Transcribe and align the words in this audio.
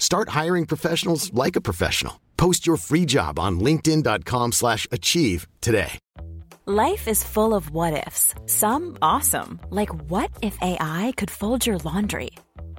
Start 0.00 0.30
hiring 0.30 0.66
professionals 0.66 1.32
like 1.32 1.54
a 1.54 1.60
professional. 1.60 2.20
Post 2.36 2.66
your 2.66 2.76
free 2.76 3.06
job 3.06 3.38
on 3.38 3.60
linkedin.com/achieve 3.60 4.52
slash 4.52 4.88
achieve 4.90 5.46
today. 5.60 5.92
Life 6.66 7.08
is 7.08 7.24
full 7.24 7.54
of 7.54 7.70
what 7.70 8.06
ifs. 8.06 8.34
Some 8.46 8.96
awesome, 9.02 9.58
like 9.70 9.90
what 10.10 10.30
if 10.40 10.56
AI 10.62 11.12
could 11.16 11.30
fold 11.30 11.66
your 11.66 11.78
laundry? 11.78 12.30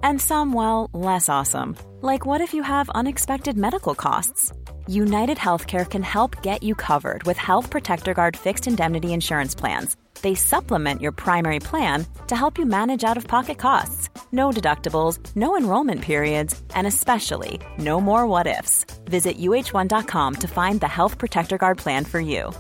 And 0.04 0.22
some, 0.22 0.54
well, 0.54 0.90
less 0.94 1.28
awesome, 1.28 1.76
like 2.02 2.26
what 2.26 2.42
if 2.42 2.54
you 2.54 2.64
have 2.64 2.90
unexpected 3.02 3.58
medical 3.58 3.96
costs? 3.96 4.54
United 4.88 5.38
Healthcare 5.38 5.86
can 5.86 6.04
help 6.04 6.42
get 6.42 6.64
you 6.64 6.76
covered 6.76 7.24
with 7.24 7.38
Health 7.38 7.70
Protector 7.70 8.14
Guard 8.14 8.38
fixed 8.38 8.68
indemnity 8.68 9.14
insurance 9.14 9.56
plans. 9.56 9.98
They 10.22 10.36
supplement 10.36 11.02
your 11.02 11.12
primary 11.12 11.60
plan 11.60 12.06
to 12.28 12.36
help 12.36 12.58
you 12.58 12.66
manage 12.66 13.04
out 13.04 13.18
of 13.18 13.28
pocket 13.28 13.58
costs. 13.58 14.10
No 14.32 14.52
deductibles, 14.52 15.20
no 15.36 15.58
enrollment 15.58 16.02
periods, 16.02 16.62
and 16.76 16.86
especially 16.86 17.60
no 17.78 18.00
more 18.00 18.28
what 18.28 18.48
ifs. 18.48 18.86
Visit 19.06 19.38
uh1.com 19.40 20.36
to 20.36 20.48
find 20.48 20.80
the 20.80 20.88
Health 20.88 21.18
Protector 21.18 21.58
Guard 21.58 21.78
plan 21.78 22.06
for 22.06 22.20
you. 22.20 22.52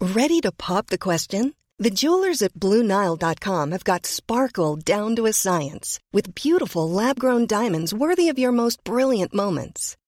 Ready 0.00 0.40
to 0.40 0.52
pop 0.52 0.86
the 0.86 0.98
question? 0.98 1.54
The 1.78 1.90
jewelers 1.90 2.42
at 2.42 2.52
BlueNile.com 2.54 3.70
have 3.72 3.84
got 3.84 4.04
sparkle 4.04 4.76
down 4.76 5.16
to 5.16 5.24
a 5.26 5.32
science 5.32 5.98
with 6.12 6.34
beautiful 6.34 6.90
lab 6.90 7.18
grown 7.18 7.46
diamonds 7.46 7.94
worthy 7.94 8.28
of 8.28 8.38
your 8.38 8.52
most 8.52 8.84
brilliant 8.84 9.32
moments. 9.34 9.96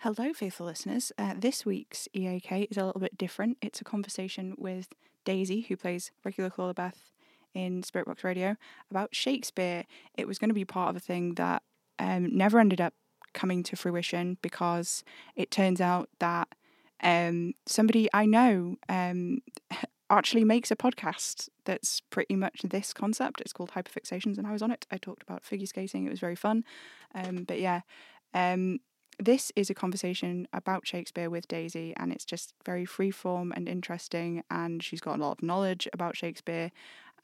Hello, 0.00 0.34
faithful 0.34 0.66
listeners. 0.66 1.10
Uh, 1.16 1.32
this 1.34 1.64
week's 1.64 2.06
EAK 2.12 2.68
is 2.70 2.76
a 2.76 2.84
little 2.84 3.00
bit 3.00 3.16
different. 3.16 3.56
It's 3.62 3.80
a 3.80 3.84
conversation 3.84 4.54
with 4.58 4.88
Daisy, 5.24 5.62
who 5.62 5.76
plays 5.76 6.12
regular 6.22 6.50
Claudia 6.50 6.74
Beth 6.74 7.12
in 7.54 7.82
Spirit 7.82 8.06
Box 8.06 8.22
Radio, 8.22 8.56
about 8.90 9.14
Shakespeare. 9.14 9.84
It 10.14 10.28
was 10.28 10.38
going 10.38 10.50
to 10.50 10.54
be 10.54 10.66
part 10.66 10.90
of 10.90 10.96
a 10.96 11.00
thing 11.00 11.34
that 11.36 11.62
um, 11.98 12.28
never 12.36 12.60
ended 12.60 12.78
up 12.78 12.92
coming 13.32 13.62
to 13.62 13.74
fruition 13.74 14.36
because 14.42 15.02
it 15.34 15.50
turns 15.50 15.80
out 15.80 16.10
that 16.18 16.48
um, 17.02 17.54
somebody 17.64 18.06
I 18.12 18.26
know 18.26 18.76
um, 18.90 19.38
actually 20.10 20.44
makes 20.44 20.70
a 20.70 20.76
podcast 20.76 21.48
that's 21.64 22.02
pretty 22.10 22.36
much 22.36 22.60
this 22.62 22.92
concept. 22.92 23.40
It's 23.40 23.54
called 23.54 23.70
Hyperfixations, 23.70 24.36
and 24.36 24.46
I 24.46 24.52
was 24.52 24.60
on 24.60 24.70
it. 24.70 24.86
I 24.90 24.98
talked 24.98 25.22
about 25.22 25.42
figure 25.42 25.66
skating. 25.66 26.04
It 26.04 26.10
was 26.10 26.20
very 26.20 26.36
fun. 26.36 26.64
Um, 27.14 27.44
but 27.44 27.58
yeah, 27.58 27.80
um, 28.34 28.80
this 29.18 29.50
is 29.56 29.70
a 29.70 29.74
conversation 29.74 30.46
about 30.52 30.86
Shakespeare 30.86 31.30
with 31.30 31.48
Daisy, 31.48 31.94
and 31.96 32.12
it's 32.12 32.24
just 32.24 32.54
very 32.64 32.84
freeform 32.84 33.50
and 33.54 33.68
interesting. 33.68 34.42
And 34.50 34.82
she's 34.82 35.00
got 35.00 35.18
a 35.18 35.22
lot 35.22 35.32
of 35.32 35.42
knowledge 35.42 35.88
about 35.92 36.16
Shakespeare. 36.16 36.70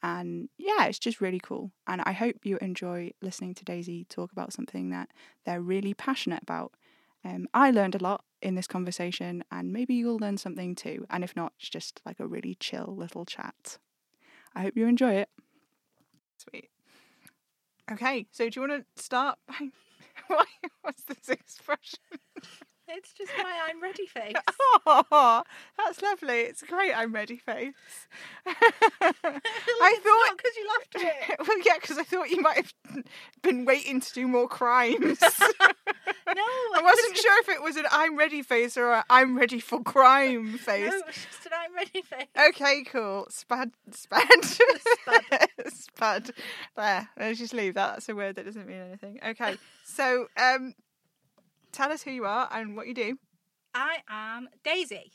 And 0.01 0.49
yeah, 0.57 0.85
it's 0.85 0.99
just 0.99 1.21
really 1.21 1.39
cool. 1.39 1.71
And 1.87 2.01
I 2.05 2.11
hope 2.11 2.37
you 2.43 2.57
enjoy 2.57 3.11
listening 3.21 3.53
to 3.55 3.65
Daisy 3.65 4.05
talk 4.05 4.31
about 4.31 4.53
something 4.53 4.89
that 4.89 5.09
they're 5.45 5.61
really 5.61 5.93
passionate 5.93 6.43
about. 6.43 6.73
Um, 7.23 7.47
I 7.53 7.71
learned 7.71 7.95
a 7.95 8.03
lot 8.03 8.25
in 8.41 8.55
this 8.55 8.67
conversation, 8.67 9.43
and 9.51 9.71
maybe 9.71 9.93
you'll 9.93 10.17
learn 10.17 10.37
something 10.37 10.75
too. 10.75 11.05
And 11.09 11.23
if 11.23 11.35
not, 11.35 11.53
it's 11.57 11.69
just 11.69 12.01
like 12.05 12.19
a 12.19 12.27
really 12.27 12.55
chill 12.59 12.93
little 12.97 13.23
chat. 13.23 13.77
I 14.55 14.61
hope 14.63 14.75
you 14.75 14.87
enjoy 14.87 15.13
it. 15.13 15.29
Sweet. 16.37 16.69
Okay, 17.91 18.25
so 18.31 18.49
do 18.49 18.59
you 18.59 18.67
want 18.67 18.85
to 18.95 19.01
start 19.01 19.37
by. 20.29 20.43
What's 20.81 21.03
this 21.03 21.29
expression? 21.63 21.99
It's 22.85 23.13
just 23.13 23.31
my 23.37 23.59
I'm 23.69 23.81
ready 23.81 24.05
face. 24.05 24.35
Oh, 24.85 25.43
that's 25.77 26.01
lovely. 26.01 26.41
It's 26.41 26.61
great. 26.61 26.91
I'm 26.93 27.13
ready 27.13 27.37
face. 27.37 27.73
I 28.45 28.51
thought 29.01 30.37
because 30.37 30.51
you 30.57 30.67
laughed 30.67 30.95
at 30.95 31.29
it. 31.29 31.47
Well, 31.47 31.57
yeah, 31.65 31.75
because 31.79 31.97
I 31.97 32.03
thought 32.03 32.29
you 32.29 32.41
might 32.41 32.57
have 32.57 32.73
been 33.41 33.63
waiting 33.63 34.01
to 34.01 34.13
do 34.13 34.27
more 34.27 34.49
crimes. 34.49 35.21
No, 35.21 36.41
I 36.75 36.81
wasn't 36.83 37.17
sure 37.17 37.39
if 37.39 37.49
it 37.49 37.61
was 37.61 37.77
an 37.77 37.85
I'm 37.89 38.17
ready 38.17 38.41
face 38.41 38.75
or 38.75 38.91
a 38.91 39.05
I'm 39.09 39.37
ready 39.37 39.61
for 39.61 39.81
crime 39.81 40.57
face. 40.57 40.91
No, 40.91 41.01
it's 41.07 41.25
just 41.25 41.45
an 41.45 41.53
I'm 41.57 41.73
ready 41.75 42.01
face. 42.01 42.27
Okay, 42.49 42.83
cool. 42.83 43.27
Spad, 43.29 43.71
spad, 43.91 44.27
Spud. 44.43 45.43
spud. 45.69 46.31
There. 46.75 47.09
Let's 47.17 47.39
just 47.39 47.53
leave 47.53 47.75
that. 47.75 47.93
That's 47.93 48.09
a 48.09 48.15
word 48.15 48.35
that 48.35 48.45
doesn't 48.45 48.67
mean 48.67 48.81
anything. 48.81 49.19
Okay, 49.25 49.55
so 49.85 50.27
um, 50.37 50.73
tell 51.73 51.91
us 51.91 52.03
who 52.03 52.11
you 52.11 52.25
are 52.25 52.47
and 52.51 52.77
what 52.77 52.87
you 52.87 52.93
do. 52.93 53.17
I 53.73 53.97
am 54.07 54.47
Daisy. 54.63 55.11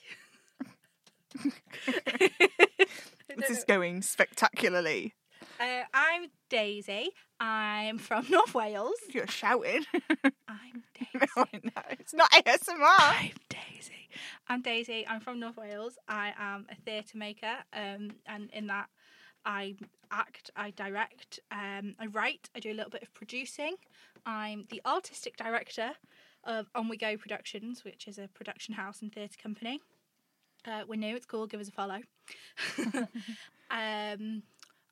This 3.37 3.51
is 3.51 3.65
going 3.69 4.03
spectacularly. 4.03 5.15
Uh, 5.60 5.83
I'm 5.95 6.27
Daisy. 6.51 7.10
I'm 7.39 7.99
from 7.99 8.27
North 8.31 8.55
Wales. 8.55 8.97
You're 9.13 9.28
shouting. 9.28 9.84
I'm 10.49 10.83
Daisy. 10.95 11.27
no, 11.37 11.45
know. 11.53 11.83
It's 11.91 12.15
not 12.15 12.31
ASMR. 12.33 12.77
I'm 12.81 13.31
Daisy. 13.49 14.09
I'm 14.49 14.63
Daisy. 14.63 15.07
I'm 15.07 15.21
from 15.21 15.39
North 15.39 15.57
Wales. 15.57 15.95
I 16.09 16.33
am 16.37 16.66
a 16.71 16.75
theatre 16.75 17.16
maker, 17.19 17.54
um, 17.72 18.11
and 18.27 18.51
in 18.53 18.66
that, 18.66 18.89
I 19.45 19.77
act, 20.11 20.51
I 20.57 20.71
direct, 20.71 21.39
um, 21.53 21.95
I 22.01 22.07
write, 22.07 22.51
I 22.57 22.61
do 22.61 22.72
a 22.72 22.75
little 22.75 22.91
bit 22.91 23.03
of 23.03 23.15
producing. 23.15 23.77
I'm 24.27 24.65
the 24.71 24.83
artistic 24.84 25.37
director 25.37 25.93
of 26.48 26.66
On 26.74 26.89
We 26.89 26.97
Go 26.97 27.16
Productions, 27.16 27.84
which 27.84 28.09
is 28.09 28.18
a 28.18 28.27
production 28.34 28.74
house 28.74 29.03
and 29.03 29.12
theatre 29.12 29.36
company. 29.41 29.80
Uh, 30.66 30.83
we're 30.89 30.97
new, 30.97 31.15
it's 31.15 31.27
cool, 31.27 31.47
give 31.47 31.60
us 31.60 31.68
a 31.68 31.72
follow. 31.72 32.00
um, 33.71 34.42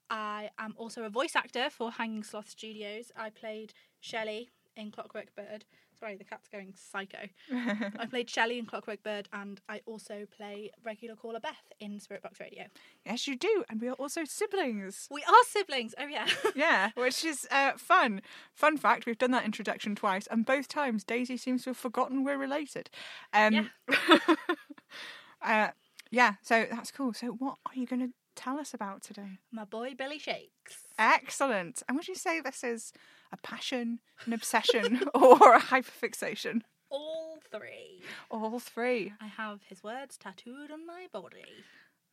I 0.09 0.49
am 0.57 0.73
also 0.77 1.03
a 1.03 1.09
voice 1.09 1.35
actor 1.35 1.69
for 1.69 1.91
Hanging 1.91 2.23
Sloth 2.23 2.49
Studios. 2.49 3.11
I 3.17 3.31
played 3.31 3.73
Shelley 3.99 4.51
in 4.77 4.91
Clockwork 4.91 5.35
Bird. 5.35 5.65
Sorry, 5.99 6.15
the 6.15 6.23
cat's 6.23 6.47
going 6.47 6.73
psycho. 6.75 7.17
I 7.99 8.05
played 8.05 8.29
Shelley 8.29 8.59
in 8.59 8.65
Clockwork 8.65 9.03
Bird, 9.03 9.27
and 9.33 9.59
I 9.67 9.81
also 9.85 10.25
play 10.35 10.71
regular 10.85 11.15
caller 11.15 11.39
Beth 11.39 11.73
in 11.79 11.99
Spirit 11.99 12.21
Box 12.21 12.39
Radio. 12.39 12.65
Yes, 13.05 13.27
you 13.27 13.35
do, 13.35 13.63
and 13.69 13.81
we 13.81 13.87
are 13.87 13.93
also 13.93 14.23
siblings. 14.23 15.07
We 15.09 15.23
are 15.23 15.43
siblings. 15.47 15.95
Oh 15.97 16.07
yeah. 16.07 16.27
Yeah, 16.55 16.89
which 16.95 17.23
is 17.23 17.47
uh, 17.51 17.73
fun. 17.77 18.21
Fun 18.53 18.77
fact: 18.77 19.05
we've 19.05 19.17
done 19.17 19.31
that 19.31 19.45
introduction 19.45 19.95
twice, 19.95 20.27
and 20.27 20.45
both 20.45 20.67
times 20.67 21.03
Daisy 21.03 21.37
seems 21.37 21.63
to 21.63 21.71
have 21.71 21.77
forgotten 21.77 22.23
we're 22.23 22.37
related. 22.37 22.89
Um, 23.33 23.69
uh, 25.41 25.69
yeah, 26.09 26.33
so 26.41 26.65
that's 26.71 26.91
cool. 26.91 27.13
So, 27.13 27.27
what 27.27 27.57
are 27.65 27.75
you 27.75 27.85
going 27.85 28.01
to 28.01 28.13
tell 28.35 28.59
us 28.59 28.73
about 28.73 29.01
today? 29.01 29.39
My 29.51 29.65
boy 29.65 29.93
Billy 29.97 30.19
Shakes. 30.19 30.86
Excellent. 30.97 31.83
And 31.87 31.95
would 31.97 32.07
you 32.07 32.15
say 32.15 32.41
this 32.41 32.63
is 32.63 32.91
a 33.31 33.37
passion, 33.37 33.99
an 34.25 34.33
obsession, 34.33 35.01
or 35.13 35.53
a 35.55 35.59
hyperfixation? 35.59 36.61
All 36.89 37.39
three. 37.51 38.01
All 38.31 38.59
three. 38.59 39.13
I 39.21 39.27
have 39.27 39.59
his 39.67 39.83
words 39.83 40.17
tattooed 40.17 40.71
on 40.71 40.85
my 40.87 41.07
body. 41.11 41.43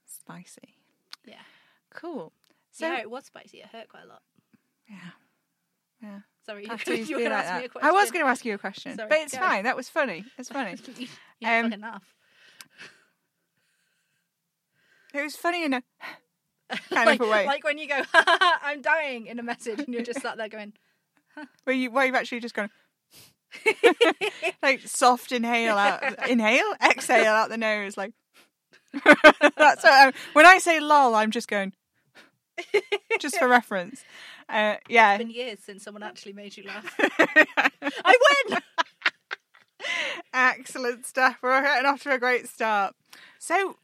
Spicy. 0.06 0.74
Yeah. 1.24 1.36
Cool. 1.94 2.32
So, 2.72 2.86
yeah, 2.86 3.00
it 3.00 3.10
was 3.10 3.26
spicy. 3.26 3.58
It 3.58 3.66
hurt 3.66 3.88
quite 3.88 4.04
a 4.04 4.08
lot. 4.08 4.22
yeah. 4.88 4.96
Yeah. 6.02 6.18
Sorry, 6.44 6.62
you, 6.64 6.68
Tattoos 6.68 7.08
you 7.08 7.16
be 7.16 7.22
were 7.22 7.28
going 7.30 7.32
like 7.32 7.44
to 7.44 7.48
ask 7.48 7.60
me 7.60 7.64
a 7.64 7.68
question. 7.70 7.88
I 7.88 7.92
was 7.92 8.10
going 8.10 8.24
to 8.24 8.28
ask 8.30 8.44
you 8.44 8.54
a 8.54 8.58
question, 8.58 8.96
Sorry, 8.96 9.08
but 9.08 9.18
it's 9.18 9.32
go. 9.32 9.38
fine. 9.40 9.64
That 9.64 9.76
was 9.76 9.88
funny. 9.88 10.24
It's 10.36 10.48
funny. 10.50 10.76
yeah, 11.40 11.60
Um, 11.60 11.80
laugh. 11.80 12.02
it 15.14 15.22
was 15.22 15.36
funny 15.36 15.64
a 15.64 15.82
kind 16.90 17.06
like, 17.06 17.20
of 17.20 17.26
a 17.26 17.30
way. 17.30 17.46
like 17.46 17.64
when 17.64 17.78
you 17.78 17.88
go, 17.88 18.02
I'm 18.14 18.82
dying 18.82 19.26
in 19.26 19.38
a 19.38 19.42
message, 19.42 19.80
and 19.80 19.88
you're 19.88 20.02
just 20.02 20.20
sat 20.20 20.36
there 20.36 20.48
going, 20.48 20.72
where 21.64 21.76
you 21.76 21.90
where 21.90 22.06
you've 22.06 22.14
actually 22.14 22.40
just 22.40 22.54
gone 22.54 22.70
like 24.62 24.80
soft 24.80 25.32
inhale 25.32 25.76
out 25.76 26.28
inhale 26.28 26.74
exhale 26.82 27.32
out 27.32 27.48
the 27.48 27.56
nose 27.56 27.96
like 27.96 28.12
that's 29.56 29.84
what 29.84 29.92
I'm, 29.92 30.12
when 30.32 30.46
I 30.46 30.58
say 30.58 30.80
lol 30.80 31.14
I'm 31.14 31.30
just 31.30 31.48
going 31.48 31.72
just 33.20 33.38
for 33.38 33.48
reference 33.48 34.04
uh, 34.48 34.76
yeah 34.88 35.14
it's 35.14 35.24
been 35.24 35.30
years 35.30 35.58
since 35.60 35.82
someone 35.82 36.02
actually 36.02 36.34
made 36.34 36.56
you 36.56 36.64
laugh. 36.64 36.94
I 37.00 38.18
win! 38.50 38.58
excellent 40.32 41.06
stuff 41.06 41.38
we're 41.42 41.62
getting 41.62 41.86
off 41.86 42.02
to 42.02 42.12
a 42.12 42.18
great 42.18 42.48
start 42.48 42.94
so 43.38 43.76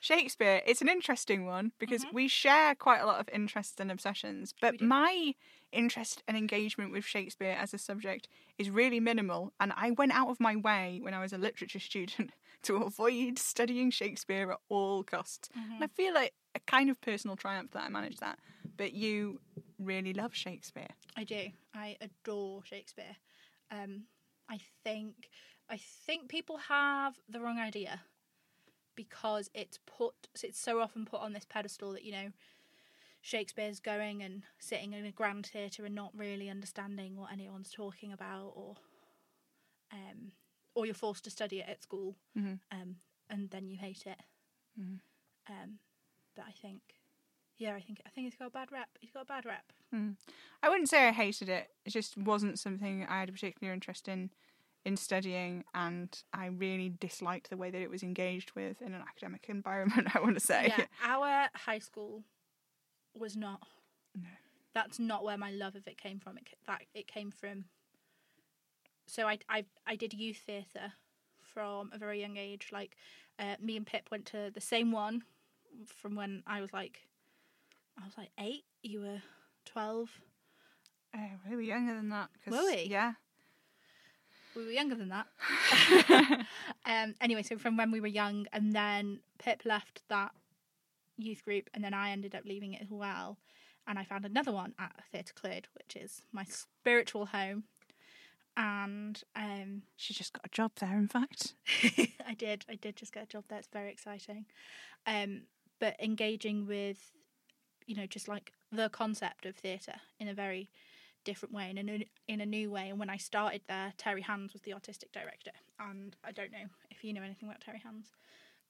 Shakespeare 0.00 0.62
it's 0.66 0.80
an 0.80 0.88
interesting 0.88 1.46
one 1.46 1.72
because 1.78 2.04
we 2.12 2.28
share 2.28 2.74
quite 2.74 3.00
a 3.00 3.06
lot 3.06 3.20
of 3.20 3.28
interests 3.32 3.80
and 3.80 3.90
obsessions 3.90 4.54
but 4.60 4.80
my 4.80 5.34
interest 5.72 6.22
and 6.26 6.36
engagement 6.36 6.92
with 6.92 7.04
Shakespeare 7.04 7.56
as 7.58 7.74
a 7.74 7.78
subject 7.78 8.28
is 8.58 8.70
really 8.70 9.00
minimal 9.00 9.52
and 9.60 9.72
I 9.76 9.90
went 9.92 10.12
out 10.12 10.28
of 10.28 10.40
my 10.40 10.56
way 10.56 11.00
when 11.02 11.14
I 11.14 11.20
was 11.20 11.32
a 11.32 11.38
literature 11.38 11.80
student 11.90 12.30
to 12.62 12.76
avoid 12.76 13.38
studying 13.38 13.90
Shakespeare 13.90 14.50
at 14.50 14.58
all 14.68 15.04
costs. 15.04 15.48
And 15.54 15.84
I 15.84 15.86
feel 15.86 16.12
like 16.12 16.32
a 16.54 16.60
kind 16.60 16.90
of 16.90 17.00
personal 17.00 17.36
triumph 17.36 17.70
that 17.72 17.84
I 17.84 17.88
managed 17.88 18.20
that 18.20 18.38
but 18.78 18.94
you 18.94 19.40
really 19.78 20.14
love 20.14 20.34
Shakespeare. 20.34 20.88
I 21.16 21.24
do. 21.24 21.48
I 21.74 21.96
adore 22.00 22.64
Shakespeare. 22.64 23.16
Um, 23.70 24.04
I 24.48 24.58
think 24.84 25.28
I 25.68 25.78
think 26.06 26.30
people 26.30 26.56
have 26.56 27.14
the 27.28 27.40
wrong 27.40 27.58
idea 27.58 28.00
because 28.98 29.48
it's 29.54 29.78
put 29.86 30.12
it's 30.42 30.58
so 30.58 30.80
often 30.80 31.04
put 31.06 31.20
on 31.20 31.32
this 31.32 31.46
pedestal 31.48 31.92
that 31.92 32.04
you 32.04 32.10
know 32.10 32.32
Shakespeare's 33.20 33.78
going 33.78 34.22
and 34.24 34.42
sitting 34.58 34.92
in 34.92 35.06
a 35.06 35.12
grand 35.12 35.46
theatre 35.46 35.84
and 35.84 35.94
not 35.94 36.10
really 36.16 36.50
understanding 36.50 37.16
what 37.16 37.30
anyone's 37.32 37.70
talking 37.70 38.12
about, 38.12 38.52
or 38.56 38.74
um, 39.92 40.32
or 40.74 40.84
you're 40.84 40.94
forced 40.94 41.24
to 41.24 41.30
study 41.30 41.60
it 41.60 41.68
at 41.68 41.82
school, 41.82 42.16
Mhm. 42.36 42.58
um, 42.72 42.96
and 43.30 43.50
then 43.50 43.68
you 43.68 43.76
hate 43.76 44.04
it. 44.06 44.20
Mhm. 44.78 45.00
Um, 45.46 45.78
but 46.34 46.44
I 46.46 46.52
think, 46.52 46.82
yeah, 47.56 47.74
I 47.74 47.80
think 47.80 48.00
I 48.04 48.08
think 48.10 48.26
he's 48.26 48.36
got 48.36 48.46
a 48.46 48.50
bad 48.50 48.70
rep. 48.72 48.88
He's 49.00 49.12
got 49.12 49.22
a 49.22 49.26
bad 49.26 49.44
rep. 49.44 49.72
Mm. 49.92 50.16
I 50.62 50.68
wouldn't 50.68 50.88
say 50.88 51.08
I 51.08 51.12
hated 51.12 51.48
it. 51.48 51.74
It 51.84 51.90
just 51.90 52.16
wasn't 52.16 52.58
something 52.58 53.04
I 53.06 53.20
had 53.20 53.28
a 53.28 53.32
particular 53.32 53.72
interest 53.72 54.08
in 54.08 54.30
in 54.88 54.96
studying, 54.96 55.64
and 55.74 56.08
I 56.32 56.46
really 56.46 56.88
disliked 56.88 57.50
the 57.50 57.56
way 57.56 57.70
that 57.70 57.80
it 57.80 57.90
was 57.90 58.02
engaged 58.02 58.50
with 58.56 58.82
in 58.82 58.92
an 58.94 59.02
academic 59.02 59.46
environment. 59.58 60.08
I 60.16 60.20
want 60.20 60.34
to 60.34 60.44
say, 60.44 60.72
Yeah, 60.76 60.86
our 61.04 61.48
high 61.54 61.78
school 61.78 62.24
was 63.14 63.36
not. 63.36 63.60
No. 64.16 64.28
That's 64.74 64.98
not 64.98 65.22
where 65.24 65.38
my 65.38 65.50
love 65.50 65.74
of 65.76 65.86
it 65.86 65.96
came 65.98 66.18
from. 66.18 66.36
It 66.38 66.48
that 66.66 66.82
it 66.94 67.06
came 67.06 67.30
from. 67.30 67.66
So 69.06 69.26
I 69.26 69.38
I 69.48 69.64
I 69.86 69.96
did 69.96 70.12
youth 70.14 70.38
theatre 70.46 70.92
from 71.54 71.90
a 71.92 71.98
very 71.98 72.20
young 72.20 72.36
age. 72.36 72.68
Like, 72.72 72.96
uh, 73.38 73.56
me 73.60 73.76
and 73.76 73.86
Pip 73.86 74.08
went 74.10 74.26
to 74.26 74.50
the 74.52 74.60
same 74.60 74.92
one 74.92 75.22
from 75.86 76.14
when 76.14 76.42
I 76.46 76.60
was 76.60 76.72
like, 76.72 77.06
I 78.00 78.04
was 78.04 78.16
like 78.18 78.30
eight. 78.38 78.64
You 78.82 79.00
were 79.00 79.22
twelve. 79.64 80.10
uh, 81.14 81.18
we 81.48 81.56
were 81.56 81.62
younger 81.62 81.94
than 81.94 82.10
that. 82.10 82.28
'cause- 82.44 82.52
Were 82.52 82.66
we? 82.70 82.82
Yeah. 82.84 83.14
We 84.58 84.64
were 84.64 84.72
younger 84.72 84.96
than 84.96 85.10
that. 85.10 85.26
um. 86.84 87.14
Anyway, 87.20 87.42
so 87.42 87.56
from 87.56 87.76
when 87.76 87.92
we 87.92 88.00
were 88.00 88.08
young, 88.08 88.48
and 88.52 88.72
then 88.72 89.20
Pip 89.38 89.62
left 89.64 90.02
that 90.08 90.32
youth 91.16 91.44
group, 91.44 91.70
and 91.74 91.84
then 91.84 91.94
I 91.94 92.10
ended 92.10 92.34
up 92.34 92.42
leaving 92.44 92.74
it 92.74 92.82
as 92.82 92.90
well. 92.90 93.38
And 93.86 94.00
I 94.00 94.04
found 94.04 94.24
another 94.24 94.50
one 94.50 94.74
at 94.76 94.92
Theatre 95.12 95.32
Clwyd, 95.32 95.66
which 95.74 95.94
is 95.94 96.22
my 96.32 96.44
spiritual 96.44 97.26
home. 97.26 97.64
And 98.56 99.22
um, 99.36 99.82
She 99.96 100.12
just 100.12 100.32
got 100.32 100.44
a 100.44 100.50
job 100.50 100.72
there. 100.80 100.98
In 100.98 101.06
fact, 101.06 101.54
I 102.26 102.34
did, 102.36 102.64
I 102.68 102.74
did 102.74 102.96
just 102.96 103.14
get 103.14 103.22
a 103.22 103.26
job 103.26 103.44
there. 103.48 103.58
It's 103.58 103.68
very 103.72 103.92
exciting. 103.92 104.46
Um, 105.06 105.42
but 105.78 105.94
engaging 106.02 106.66
with, 106.66 107.12
you 107.86 107.94
know, 107.94 108.06
just 108.06 108.26
like 108.26 108.52
the 108.72 108.88
concept 108.88 109.46
of 109.46 109.54
theatre 109.54 110.00
in 110.18 110.26
a 110.26 110.34
very 110.34 110.68
different 111.28 111.54
way 111.54 111.68
in 111.68 111.88
a, 111.88 112.08
in 112.26 112.40
a 112.40 112.46
new 112.46 112.70
way. 112.70 112.88
And 112.88 112.98
when 112.98 113.10
I 113.10 113.18
started 113.18 113.60
there, 113.68 113.92
Terry 113.98 114.22
Hands 114.22 114.50
was 114.50 114.62
the 114.62 114.72
artistic 114.72 115.12
director. 115.12 115.50
And 115.78 116.16
I 116.24 116.32
don't 116.32 116.50
know 116.50 116.66
if 116.90 117.04
you 117.04 117.12
know 117.12 117.20
anything 117.22 117.50
about 117.50 117.60
Terry 117.60 117.82
Hands, 117.84 118.06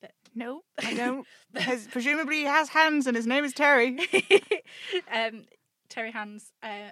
but 0.01 0.11
no, 0.35 0.63
I 0.85 0.93
don't. 1.03 1.25
Because 1.53 1.87
presumably 1.87 2.39
he 2.39 2.45
has 2.45 2.71
hands, 2.71 3.07
and 3.07 3.17
his 3.17 3.29
name 3.29 3.45
is 3.45 3.53
Terry. 3.53 3.97
um, 5.15 5.45
Terry 5.89 6.11
Hands 6.11 6.53
uh, 6.65 6.91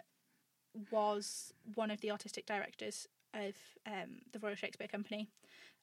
was 0.93 1.53
one 1.75 1.91
of 1.91 2.01
the 2.01 2.13
artistic 2.13 2.47
directors 2.47 3.09
of 3.35 3.55
um, 3.87 4.21
the 4.33 4.39
Royal 4.39 4.55
Shakespeare 4.55 4.89
Company, 4.89 5.29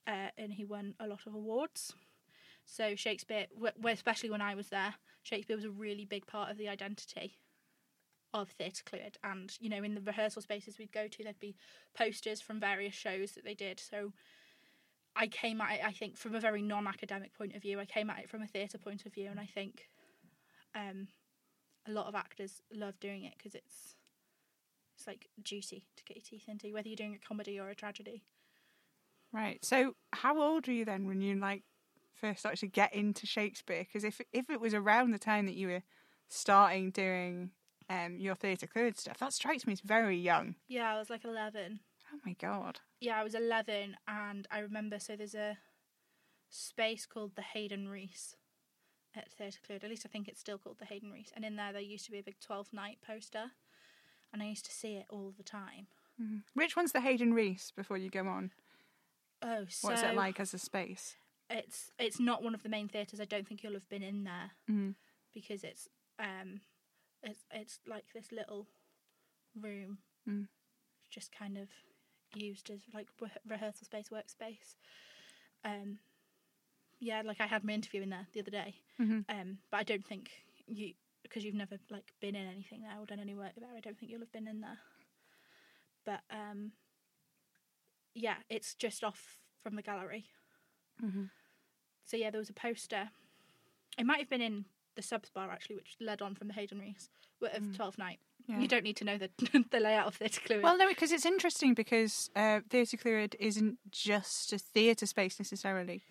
uh, 0.08 0.30
and 0.38 0.54
he 0.54 0.64
won 0.64 0.96
a 1.02 1.08
lot 1.08 1.28
of 1.28 1.36
awards. 1.36 1.94
So 2.66 2.96
Shakespeare, 2.96 3.48
w- 3.54 3.94
especially 3.94 4.30
when 4.30 4.42
I 4.42 4.56
was 4.56 4.70
there, 4.70 4.96
Shakespeare 5.24 5.58
was 5.58 5.66
a 5.66 5.70
really 5.70 6.06
big 6.06 6.26
part 6.26 6.50
of 6.50 6.58
the 6.58 6.70
identity 6.70 7.36
of 8.34 8.50
Theatre 8.50 8.84
Clwyd. 8.84 9.16
And 9.24 9.56
you 9.60 9.70
know, 9.70 9.84
in 9.84 9.96
the 9.96 10.02
rehearsal 10.02 10.42
spaces 10.42 10.78
we'd 10.78 10.92
go 10.92 11.08
to, 11.08 11.24
there'd 11.24 11.40
be 11.40 11.56
posters 11.96 12.42
from 12.42 12.60
various 12.60 12.94
shows 12.94 13.34
that 13.34 13.46
they 13.46 13.54
did. 13.54 13.80
So 13.80 14.14
I 15.16 15.28
came 15.28 15.62
at 15.62 15.74
it, 15.74 15.86
I 15.86 15.92
think, 15.92 16.18
from 16.18 16.36
a 16.36 16.40
very 16.40 16.62
non-academic 16.62 17.34
point 17.38 17.56
of 17.56 17.62
view. 17.62 17.80
I 17.80 17.86
came 17.86 18.10
at 18.10 18.20
it 18.20 18.30
from 18.30 18.42
a 18.42 18.48
theatre 18.48 18.78
point 18.78 19.06
of 19.06 19.14
view, 19.14 19.30
and 19.30 19.40
I 19.40 19.46
think 19.46 19.90
um, 20.76 21.08
a 21.88 21.92
lot 21.92 22.08
of 22.08 22.16
actors 22.16 22.62
love 22.74 23.00
doing 23.00 23.24
it 23.24 23.34
because 23.38 23.56
it's 23.56 23.96
it's 24.96 25.08
like 25.08 25.28
duty 25.44 25.86
to 25.98 26.04
get 26.04 26.18
your 26.18 26.24
teeth 26.24 26.48
into, 26.48 26.72
whether 26.74 26.88
you're 26.88 26.96
doing 26.96 27.16
a 27.16 27.28
comedy 27.28 27.60
or 27.60 27.70
a 27.70 27.76
tragedy. 27.76 28.24
Right. 29.32 29.64
So, 29.66 29.96
how 30.12 30.40
old 30.40 30.68
were 30.68 30.74
you 30.74 30.86
then 30.86 31.08
when 31.08 31.22
you 31.22 31.36
like 31.36 31.64
first 32.14 32.46
to 32.56 32.68
get 32.68 32.94
into 32.94 33.26
Shakespeare? 33.26 33.84
Because 33.84 34.04
if 34.04 34.22
if 34.32 34.50
it 34.50 34.62
was 34.62 34.74
around 34.74 35.12
the 35.12 35.20
time 35.20 35.46
that 35.46 35.56
you 35.56 35.68
were 35.68 35.84
starting 36.28 36.92
doing 36.92 37.52
um, 37.94 38.18
your 38.18 38.36
Theatre 38.36 38.68
Clwyd 38.68 38.98
stuff, 38.98 39.20
that 39.20 39.34
strikes 39.34 39.66
me 39.68 39.74
as 39.74 39.82
very 39.82 40.18
young. 40.18 40.56
Yeah, 40.68 40.94
I 40.96 40.98
was 41.00 41.10
like 41.10 41.24
11. 41.24 41.80
Oh 42.14 42.20
my 42.26 42.34
god. 42.40 42.80
Yeah, 43.00 43.20
I 43.20 43.24
was 43.24 43.36
11, 43.36 43.98
and 44.08 44.48
I 44.52 44.60
remember. 44.60 45.00
So 45.00 45.16
there's 45.16 45.36
a 45.36 45.58
space 46.50 47.06
called 47.06 47.36
the 47.36 47.42
Hayden 47.42 47.88
Reese 47.90 48.36
at 49.16 49.32
Theatre 49.32 49.60
Clwyd. 49.68 49.84
At 49.84 49.90
least 49.90 50.06
I 50.06 50.10
think 50.10 50.28
it's 50.28 50.40
still 50.40 50.58
called 50.58 50.80
the 50.80 50.86
Hayden 50.86 51.12
Reese. 51.12 51.32
And 51.36 51.44
in 51.46 51.56
there, 51.56 51.72
there 51.74 51.82
used 51.82 52.06
to 52.06 52.12
be 52.12 52.20
a 52.20 52.24
big 52.24 52.38
12th 52.40 52.74
night 52.74 52.98
poster, 53.06 53.52
and 54.32 54.42
I 54.42 54.46
used 54.48 54.66
to 54.66 54.72
see 54.72 54.96
it 54.96 55.06
all 55.10 55.34
the 55.36 55.44
time. 55.44 55.88
Which 56.54 56.76
one's 56.76 56.92
the 56.94 57.02
Hayden 57.02 57.34
Reese 57.34 57.72
before 57.76 57.98
you 57.98 58.10
go 58.10 58.28
on? 58.28 58.52
Oh, 59.42 59.66
so 59.68 59.90
What's 59.90 60.04
it 60.04 60.16
like 60.16 60.40
as 60.40 60.54
a 60.54 60.60
space? 60.60 61.16
it's 61.50 61.92
it's 62.00 62.20
not 62.20 62.42
one 62.42 62.56
of 62.56 62.64
the 62.64 62.70
main 62.70 62.88
theatres. 62.88 63.20
I 63.20 63.26
don't 63.26 63.46
think 63.48 63.62
you'll 63.62 63.74
have 63.74 63.90
been 63.90 64.02
in 64.04 64.24
there 64.24 64.52
Mm. 64.72 64.96
because 65.34 65.64
it's 65.64 65.90
um 66.18 66.62
it's 67.24 67.46
it's 67.52 67.80
like 67.88 68.06
this 68.14 68.32
little 68.32 68.68
room 69.60 69.98
Mm. 70.28 70.48
just 71.10 71.32
kind 71.32 71.58
of 71.58 71.68
used 72.34 72.70
as 72.70 72.80
like 72.94 73.08
re- 73.22 73.30
rehearsal 73.48 73.86
space 73.86 74.10
workspace 74.10 74.76
um 75.66 76.00
yeah 77.00 77.22
like 77.26 77.42
i 77.42 77.46
had 77.46 77.64
my 77.64 77.74
interview 77.74 78.02
in 78.02 78.10
there 78.10 78.28
the 78.34 78.40
other 78.40 78.52
day 78.52 78.76
Mhm. 79.00 79.26
um 79.30 79.58
but 79.70 79.78
i 79.82 79.84
don't 79.84 80.06
think 80.06 80.30
you 80.66 80.94
because 81.24 81.44
you've 81.44 81.54
never 81.56 81.78
like 81.90 82.14
been 82.22 82.36
in 82.36 82.48
anything 82.48 82.82
there 82.82 82.98
or 83.00 83.06
done 83.06 83.20
any 83.20 83.36
work 83.36 83.52
there 83.58 83.70
i 83.76 83.80
don't 83.82 83.98
think 84.00 84.10
you'll 84.12 84.22
have 84.22 84.32
been 84.32 84.48
in 84.48 84.62
there 84.62 84.80
but 86.06 86.22
um 86.32 86.72
yeah, 88.16 88.36
it's 88.50 88.76
just 88.76 89.04
off 89.04 89.40
from 89.64 89.76
the 89.76 89.82
gallery. 89.82 90.26
Mhm. 91.02 91.32
So 92.06 92.16
yeah, 92.16 92.30
there 92.30 92.38
was 92.40 92.50
a 92.52 92.54
poster. 92.54 93.10
It 93.98 94.06
might 94.06 94.20
have 94.20 94.30
been 94.30 94.42
in 94.42 94.66
the 94.96 95.02
subs 95.02 95.30
bar 95.30 95.50
actually, 95.52 95.76
which 95.76 95.96
led 96.00 96.22
on 96.22 96.36
from 96.36 96.48
the 96.48 96.54
Hayden 96.54 96.80
Reese 96.80 97.10
of 97.42 97.76
Twelfth 97.76 97.98
Night. 97.98 98.20
Yeah. 98.48 98.60
You 98.60 98.68
don't 98.68 98.84
need 98.84 98.98
to 98.98 99.06
know 99.06 99.18
the 99.18 99.30
the 99.72 99.80
layout 99.80 100.08
of 100.08 100.16
Theatre. 100.16 100.60
Well, 100.62 100.78
no, 100.78 100.88
because 100.88 101.12
it's 101.12 101.26
interesting 101.26 101.74
because 101.74 102.30
uh, 102.36 102.60
Theatre 102.70 102.98
Clwyd 102.98 103.36
isn't 103.40 103.78
just 103.92 104.52
a 104.54 104.58
theatre 104.58 105.06
space 105.06 105.40
necessarily. 105.40 106.02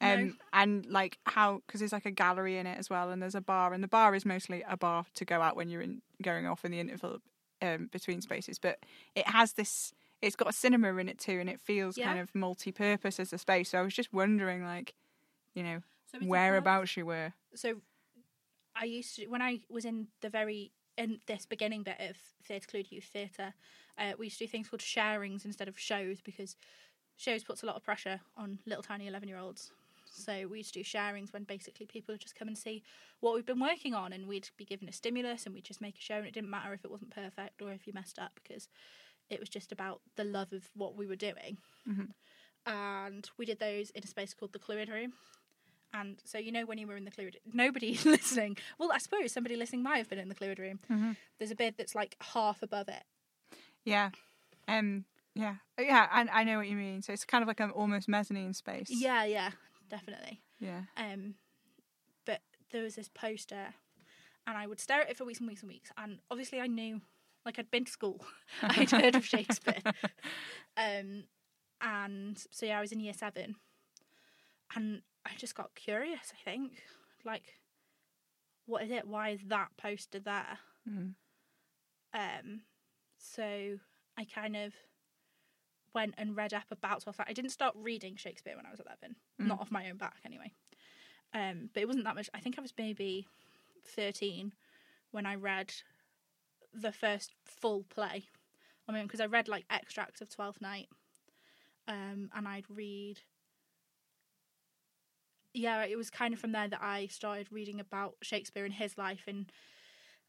Um, 0.00 0.26
No. 0.26 0.32
And 0.52 0.86
like 0.86 1.18
how, 1.26 1.62
because 1.66 1.80
there's 1.80 1.92
like 1.92 2.06
a 2.06 2.10
gallery 2.10 2.58
in 2.58 2.66
it 2.66 2.78
as 2.78 2.90
well, 2.90 3.10
and 3.10 3.22
there's 3.22 3.34
a 3.34 3.40
bar, 3.40 3.72
and 3.72 3.82
the 3.82 3.88
bar 3.88 4.14
is 4.14 4.26
mostly 4.26 4.62
a 4.68 4.76
bar 4.76 5.06
to 5.14 5.24
go 5.24 5.40
out 5.40 5.56
when 5.56 5.68
you're 5.70 5.80
in, 5.82 6.02
going 6.22 6.46
off 6.46 6.64
in 6.64 6.72
the 6.72 6.80
interval 6.80 7.18
um, 7.62 7.88
between 7.92 8.20
spaces. 8.20 8.58
But 8.58 8.80
it 9.14 9.28
has 9.28 9.52
this, 9.54 9.94
it's 10.20 10.36
got 10.36 10.48
a 10.48 10.52
cinema 10.52 10.94
in 10.96 11.08
it 11.08 11.18
too, 11.18 11.38
and 11.40 11.48
it 11.48 11.60
feels 11.60 11.96
Yeah. 11.96 12.06
kind 12.08 12.18
of 12.20 12.34
multi 12.34 12.72
purpose 12.72 13.18
as 13.20 13.32
a 13.32 13.38
space. 13.38 13.70
So 13.70 13.78
I 13.78 13.82
was 13.82 13.94
just 13.94 14.12
wondering, 14.12 14.64
like, 14.64 14.92
you 15.54 15.62
know, 15.62 15.80
So 16.10 16.18
whereabouts 16.26 16.96
you 16.96 17.06
were. 17.06 17.32
so 17.54 17.76
I 18.82 18.86
used 18.86 19.14
to 19.16 19.26
when 19.26 19.40
I 19.40 19.60
was 19.70 19.84
in 19.84 20.08
the 20.22 20.28
very 20.28 20.72
in 20.98 21.20
this 21.26 21.46
beginning 21.46 21.84
bit 21.84 22.00
of 22.00 22.16
Theatre 22.44 22.66
Clwyd 22.66 22.90
Youth 22.90 23.04
Theatre, 23.04 23.54
uh, 23.96 24.12
we 24.18 24.26
used 24.26 24.38
to 24.38 24.44
do 24.44 24.50
things 24.50 24.68
called 24.68 24.80
sharings 24.80 25.44
instead 25.44 25.68
of 25.68 25.78
shows 25.78 26.20
because 26.20 26.56
shows 27.16 27.44
puts 27.44 27.62
a 27.62 27.66
lot 27.66 27.76
of 27.76 27.84
pressure 27.84 28.20
on 28.36 28.58
little 28.66 28.82
tiny 28.82 29.06
eleven 29.06 29.28
year 29.28 29.38
olds. 29.38 29.70
So 30.04 30.48
we 30.50 30.58
used 30.58 30.74
to 30.74 30.80
do 30.80 30.84
sharings 30.84 31.32
when 31.32 31.44
basically 31.44 31.86
people 31.86 32.12
would 32.12 32.20
just 32.20 32.34
come 32.34 32.48
and 32.48 32.58
see 32.58 32.82
what 33.20 33.34
we've 33.34 33.46
been 33.46 33.60
working 33.60 33.94
on, 33.94 34.12
and 34.12 34.26
we'd 34.26 34.50
be 34.56 34.64
given 34.64 34.88
a 34.88 34.92
stimulus, 34.92 35.46
and 35.46 35.54
we'd 35.54 35.64
just 35.64 35.80
make 35.80 35.96
a 35.96 36.02
show, 36.02 36.16
and 36.16 36.26
it 36.26 36.34
didn't 36.34 36.50
matter 36.50 36.72
if 36.74 36.84
it 36.84 36.90
wasn't 36.90 37.14
perfect 37.14 37.62
or 37.62 37.70
if 37.70 37.86
you 37.86 37.92
messed 37.94 38.18
up 38.18 38.32
because 38.42 38.68
it 39.30 39.38
was 39.38 39.48
just 39.48 39.70
about 39.70 40.00
the 40.16 40.24
love 40.24 40.52
of 40.52 40.68
what 40.74 40.96
we 40.96 41.06
were 41.06 41.16
doing. 41.16 41.56
And 42.66 43.30
we 43.38 43.46
did 43.46 43.60
those 43.60 43.90
in 43.90 44.02
a 44.02 44.06
space 44.08 44.34
called 44.34 44.52
the 44.52 44.58
Clwyd 44.58 44.90
Room. 44.90 45.12
And 45.94 46.20
so 46.24 46.38
you 46.38 46.52
know 46.52 46.64
when 46.64 46.78
you 46.78 46.86
were 46.86 46.96
in 46.96 47.04
the 47.04 47.10
Clwyd, 47.10 47.36
nobody 47.52 47.98
listening. 48.04 48.56
Well, 48.78 48.90
I 48.92 48.98
suppose 48.98 49.32
somebody 49.32 49.56
listening 49.56 49.82
might 49.82 49.98
have 49.98 50.08
been 50.08 50.18
in 50.18 50.28
the 50.28 50.34
Clwyd 50.34 50.58
room. 50.58 51.16
There's 51.38 51.50
a 51.50 51.54
bed 51.56 51.74
that's 51.76 51.94
like 51.94 52.16
half 52.32 52.62
above 52.62 52.88
it. 52.88 53.02
Yeah. 53.84 54.10
Um, 54.68 55.04
yeah. 55.34 55.56
Yeah, 55.78 56.06
I, 56.10 56.26
I 56.32 56.44
know 56.44 56.58
what 56.58 56.68
you 56.68 56.76
mean. 56.76 57.02
So 57.02 57.12
it's 57.12 57.24
kind 57.24 57.42
of 57.42 57.48
like 57.48 57.60
an 57.60 57.70
almost 57.70 58.08
mezzanine 58.08 58.54
space. 58.54 58.88
Yeah, 58.90 59.24
yeah, 59.24 59.50
definitely. 59.90 60.40
Yeah. 60.60 60.82
Um, 60.96 61.34
but 62.24 62.40
there 62.70 62.82
was 62.82 62.94
this 62.94 63.08
poster, 63.08 63.74
and 64.46 64.56
I 64.56 64.66
would 64.66 64.80
stare 64.80 65.02
at 65.02 65.10
it 65.10 65.16
for 65.16 65.24
weeks 65.24 65.40
and 65.40 65.48
weeks 65.48 65.62
and 65.62 65.70
weeks. 65.70 65.90
And 65.96 66.18
obviously, 66.30 66.60
I 66.60 66.66
knew, 66.66 67.00
like, 67.44 67.58
I'd 67.58 67.70
been 67.70 67.84
to 67.84 67.90
school, 67.90 68.24
I'd 68.62 68.90
heard 68.90 69.14
of 69.14 69.26
Shakespeare. 69.26 69.82
Um, 70.74 71.24
and 71.82 72.42
so 72.50 72.64
yeah, 72.64 72.78
I 72.78 72.80
was 72.80 72.92
in 72.92 73.00
year 73.00 73.12
seven, 73.12 73.56
and 74.74 75.02
I 75.24 75.30
just 75.36 75.54
got 75.54 75.74
curious. 75.74 76.32
I 76.32 76.50
think, 76.50 76.82
like, 77.24 77.54
what 78.66 78.82
is 78.82 78.90
it? 78.90 79.06
Why 79.06 79.30
is 79.30 79.40
that 79.48 79.68
poster 79.76 80.18
there? 80.18 80.58
Mm. 80.88 81.14
Um, 82.14 82.60
so 83.18 83.78
I 84.18 84.24
kind 84.24 84.56
of 84.56 84.72
went 85.94 86.14
and 86.18 86.36
read 86.36 86.52
up 86.52 86.64
about 86.70 87.02
Twelfth 87.02 87.18
Night. 87.18 87.28
I 87.28 87.34
didn't 87.34 87.50
start 87.50 87.74
reading 87.76 88.16
Shakespeare 88.16 88.56
when 88.56 88.66
I 88.66 88.70
was 88.70 88.80
eleven, 88.80 89.16
not 89.38 89.60
off 89.60 89.70
my 89.70 89.88
own 89.88 89.96
back 89.96 90.16
anyway. 90.24 90.52
Um, 91.32 91.70
but 91.72 91.82
it 91.82 91.86
wasn't 91.86 92.04
that 92.04 92.16
much. 92.16 92.28
I 92.34 92.40
think 92.40 92.58
I 92.58 92.62
was 92.62 92.74
maybe 92.76 93.28
thirteen 93.84 94.52
when 95.12 95.26
I 95.26 95.36
read 95.36 95.72
the 96.74 96.92
first 96.92 97.32
full 97.44 97.84
play. 97.84 98.24
I 98.88 98.92
mean, 98.92 99.04
because 99.04 99.20
I 99.20 99.26
read 99.26 99.48
like 99.48 99.64
extracts 99.70 100.20
of 100.20 100.28
Twelfth 100.28 100.60
Night, 100.60 100.88
um, 101.86 102.30
and 102.34 102.48
I'd 102.48 102.68
read. 102.68 103.20
Yeah, 105.54 105.84
it 105.84 105.96
was 105.96 106.10
kind 106.10 106.32
of 106.32 106.40
from 106.40 106.52
there 106.52 106.68
that 106.68 106.82
I 106.82 107.06
started 107.08 107.48
reading 107.50 107.78
about 107.80 108.16
Shakespeare 108.22 108.64
and 108.64 108.72
his 108.72 108.96
life, 108.96 109.24
and 109.26 109.52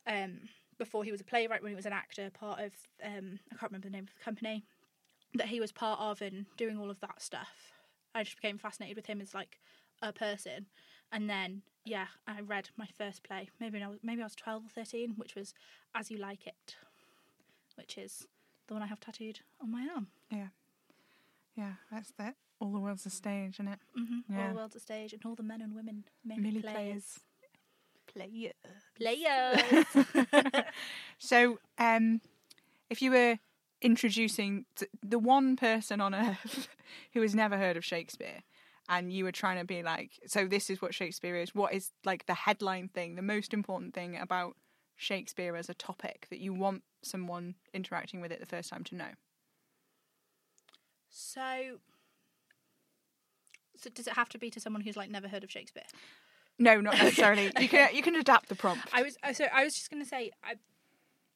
um, 0.05 0.49
before 0.77 1.03
he 1.03 1.11
was 1.11 1.21
a 1.21 1.25
playwright, 1.25 1.61
when 1.61 1.71
he 1.71 1.75
was 1.75 1.85
an 1.85 1.93
actor, 1.93 2.29
part 2.29 2.59
of 2.59 2.73
um, 3.03 3.39
I 3.51 3.55
can't 3.55 3.71
remember 3.71 3.87
the 3.87 3.93
name 3.93 4.03
of 4.03 4.13
the 4.13 4.23
company 4.23 4.65
that 5.35 5.47
he 5.47 5.59
was 5.59 5.71
part 5.71 5.99
of, 5.99 6.21
and 6.21 6.45
doing 6.57 6.77
all 6.77 6.89
of 6.89 6.99
that 6.99 7.21
stuff. 7.21 7.49
I 8.13 8.23
just 8.23 8.35
became 8.35 8.57
fascinated 8.57 8.95
with 8.95 9.05
him 9.05 9.21
as 9.21 9.33
like 9.33 9.59
a 10.01 10.11
person, 10.11 10.67
and 11.11 11.29
then 11.29 11.61
yeah, 11.85 12.07
I 12.27 12.41
read 12.41 12.69
my 12.77 12.87
first 12.97 13.23
play. 13.23 13.49
Maybe 13.59 13.81
I 13.81 13.87
was 13.87 13.99
maybe 14.03 14.21
I 14.21 14.25
was 14.25 14.35
twelve 14.35 14.65
or 14.65 14.69
thirteen, 14.69 15.13
which 15.15 15.35
was 15.35 15.53
As 15.95 16.11
You 16.11 16.17
Like 16.17 16.47
It, 16.47 16.75
which 17.75 17.97
is 17.97 18.27
the 18.67 18.73
one 18.73 18.83
I 18.83 18.87
have 18.87 18.99
tattooed 18.99 19.39
on 19.61 19.71
my 19.71 19.87
arm. 19.93 20.07
Yeah. 20.29 20.47
Yeah, 21.55 21.73
that's 21.91 22.11
that. 22.17 22.35
All 22.59 22.71
the 22.71 22.79
world's 22.79 23.05
a 23.05 23.09
stage, 23.09 23.55
isn't 23.55 23.67
it? 23.67 23.79
hmm 23.95 24.37
All 24.39 24.49
the 24.49 24.55
world's 24.55 24.75
a 24.75 24.79
stage, 24.79 25.13
and 25.13 25.21
all 25.25 25.35
the 25.35 25.43
men 25.43 25.61
and 25.61 25.75
women 25.75 26.05
make 26.23 26.39
Merely 26.39 26.61
players. 26.61 27.19
Player. 28.07 28.51
Players. 28.95 29.85
So, 31.17 31.59
um, 31.77 32.21
if 32.89 33.01
you 33.01 33.11
were 33.11 33.39
introducing 33.81 34.65
t- 34.75 34.87
the 35.01 35.19
one 35.19 35.55
person 35.55 36.01
on 36.01 36.13
earth 36.13 36.67
who 37.13 37.21
has 37.21 37.33
never 37.33 37.57
heard 37.57 37.77
of 37.77 37.85
Shakespeare, 37.85 38.43
and 38.89 39.11
you 39.13 39.23
were 39.23 39.31
trying 39.31 39.57
to 39.57 39.65
be 39.65 39.81
like, 39.83 40.11
so 40.27 40.45
this 40.45 40.69
is 40.69 40.81
what 40.81 40.93
Shakespeare 40.93 41.37
is. 41.37 41.55
What 41.55 41.73
is 41.73 41.91
like 42.03 42.25
the 42.25 42.33
headline 42.33 42.89
thing, 42.89 43.15
the 43.15 43.21
most 43.21 43.53
important 43.53 43.93
thing 43.93 44.17
about 44.17 44.57
Shakespeare 44.97 45.55
as 45.55 45.69
a 45.69 45.73
topic 45.73 46.27
that 46.29 46.39
you 46.39 46.53
want 46.53 46.83
someone 47.01 47.55
interacting 47.73 48.19
with 48.21 48.31
it 48.31 48.39
the 48.39 48.45
first 48.45 48.69
time 48.69 48.83
to 48.85 48.95
know? 48.95 49.11
so, 51.09 51.79
so 53.83 53.89
does 53.89 54.07
it 54.07 54.13
have 54.13 54.29
to 54.29 54.37
be 54.37 54.49
to 54.49 54.59
someone 54.59 54.81
who's 54.81 54.97
like 54.97 55.09
never 55.09 55.27
heard 55.27 55.43
of 55.43 55.51
Shakespeare? 55.51 55.83
No, 56.57 56.79
not 56.79 56.93
necessarily. 57.01 57.51
You 57.59 57.69
can 57.69 57.93
you 57.93 58.01
can 58.01 58.15
adapt 58.15 58.49
the 58.49 58.55
prompt. 58.55 58.87
I 58.93 59.03
was 59.03 59.17
so 59.33 59.45
I 59.53 59.63
was 59.63 59.73
just 59.73 59.89
going 59.89 60.01
to 60.01 60.09
say, 60.09 60.31
I, 60.43 60.55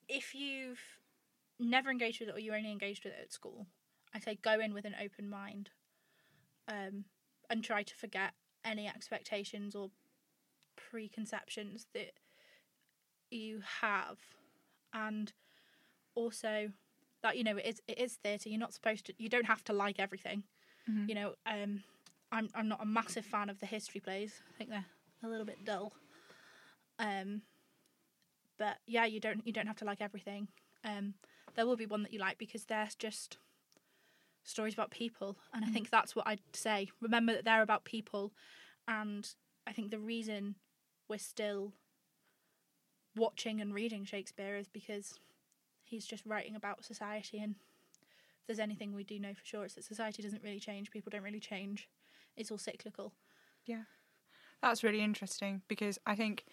if 0.08 0.34
you've 0.34 0.80
never 1.60 1.90
engaged 1.90 2.20
with 2.20 2.30
it 2.30 2.36
or 2.36 2.40
you 2.40 2.54
only 2.54 2.72
engaged 2.72 3.04
with 3.04 3.14
it 3.14 3.20
at 3.22 3.34
school, 3.34 3.68
I 4.14 4.20
say 4.20 4.38
go 4.42 4.60
in 4.60 4.74
with 4.74 4.86
an 4.86 4.96
open 5.04 5.30
mind, 5.30 5.70
um, 6.68 7.06
and 7.50 7.64
try 7.64 7.84
to 7.84 7.96
forget 7.96 8.34
any 8.64 8.88
expectations 8.88 9.76
or 9.76 9.90
preconceptions 10.76 11.88
that 11.94 12.14
you 13.30 13.62
have, 13.82 14.18
and 14.94 15.34
also 16.16 16.72
that 17.24 17.38
you 17.38 17.44
know 17.44 17.58
it 17.58 17.66
is 17.66 17.82
it 17.88 18.00
is 18.00 18.14
theatre. 18.16 18.50
You're 18.50 18.60
not 18.60 18.74
supposed 18.74 19.06
to. 19.08 19.14
You 19.18 19.30
don't 19.30 19.46
have 19.46 19.64
to 19.66 19.74
like 19.74 20.00
everything. 20.00 20.44
You 21.08 21.16
know, 21.16 21.34
um, 21.46 21.84
I'm 22.32 22.50
I'm 22.56 22.68
not 22.68 22.82
a 22.82 22.86
massive 22.86 23.26
fan 23.26 23.50
of 23.50 23.60
the 23.60 23.66
history 23.66 24.02
plays. 24.02 24.42
I 24.50 24.58
think 24.58 24.70
they're 24.70 24.86
a 25.24 25.28
little 25.28 25.46
bit 25.46 25.66
dull. 25.66 25.94
Um, 27.00 27.42
but 28.58 28.78
yeah, 28.86 29.06
you 29.06 29.20
don't 29.20 29.46
you 29.46 29.54
don't 29.54 29.68
have 29.68 29.78
to 29.78 29.86
like 29.86 30.02
everything. 30.02 30.48
Um, 30.84 31.14
there 31.56 31.66
will 31.66 31.78
be 31.78 31.86
one 31.86 32.04
that 32.04 32.14
you 32.14 32.20
like 32.20 32.38
because 32.38 32.66
they're 32.66 32.90
just 32.98 33.38
stories 34.44 34.74
about 34.74 34.92
people, 34.92 35.38
and 35.54 35.64
I 35.64 35.70
think 35.70 35.90
that's 35.90 36.16
what 36.16 36.28
I'd 36.28 36.42
say. 36.54 36.90
Remember 37.02 37.34
that 37.34 37.46
they're 37.46 37.62
about 37.62 37.86
people, 37.86 38.34
and 38.88 39.28
I 39.66 39.72
think 39.72 39.92
the 39.92 40.00
reason 40.00 40.56
we're 41.10 41.20
still 41.20 41.74
watching 43.16 43.62
and 43.62 43.74
reading 43.74 44.06
Shakespeare 44.06 44.56
is 44.56 44.68
because 44.68 45.20
he's 45.84 46.06
just 46.06 46.26
writing 46.26 46.56
about 46.56 46.84
society 46.84 47.40
and 47.40 47.56
if 48.02 48.48
there's 48.48 48.60
anything 48.60 48.94
we 48.94 49.04
do 49.04 49.20
know 49.20 49.34
for 49.34 49.44
sure 49.44 49.64
it's 49.64 49.74
that 49.74 49.84
society 49.84 50.22
doesn't 50.22 50.44
really 50.44 50.60
change 50.60 50.92
people 50.92 51.10
don't 51.10 51.24
really 51.24 51.40
change 51.40 51.88
it's 52.38 52.52
all 52.52 52.58
cyclical 52.58 53.14
Yeah, 53.66 53.84
that's 54.62 54.84
really 54.84 55.02
interesting 55.02 55.62
because 55.68 56.00
I 56.06 56.16
think 56.16 56.46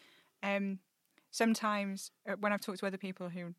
um, 0.43 0.81
sometimes 1.31 2.11
uh, 2.29 2.35
when 2.41 2.53
I've 2.53 2.61
talked 2.61 2.81
to 2.81 2.87
other 2.87 2.99
people 2.99 3.29
who 3.29 3.55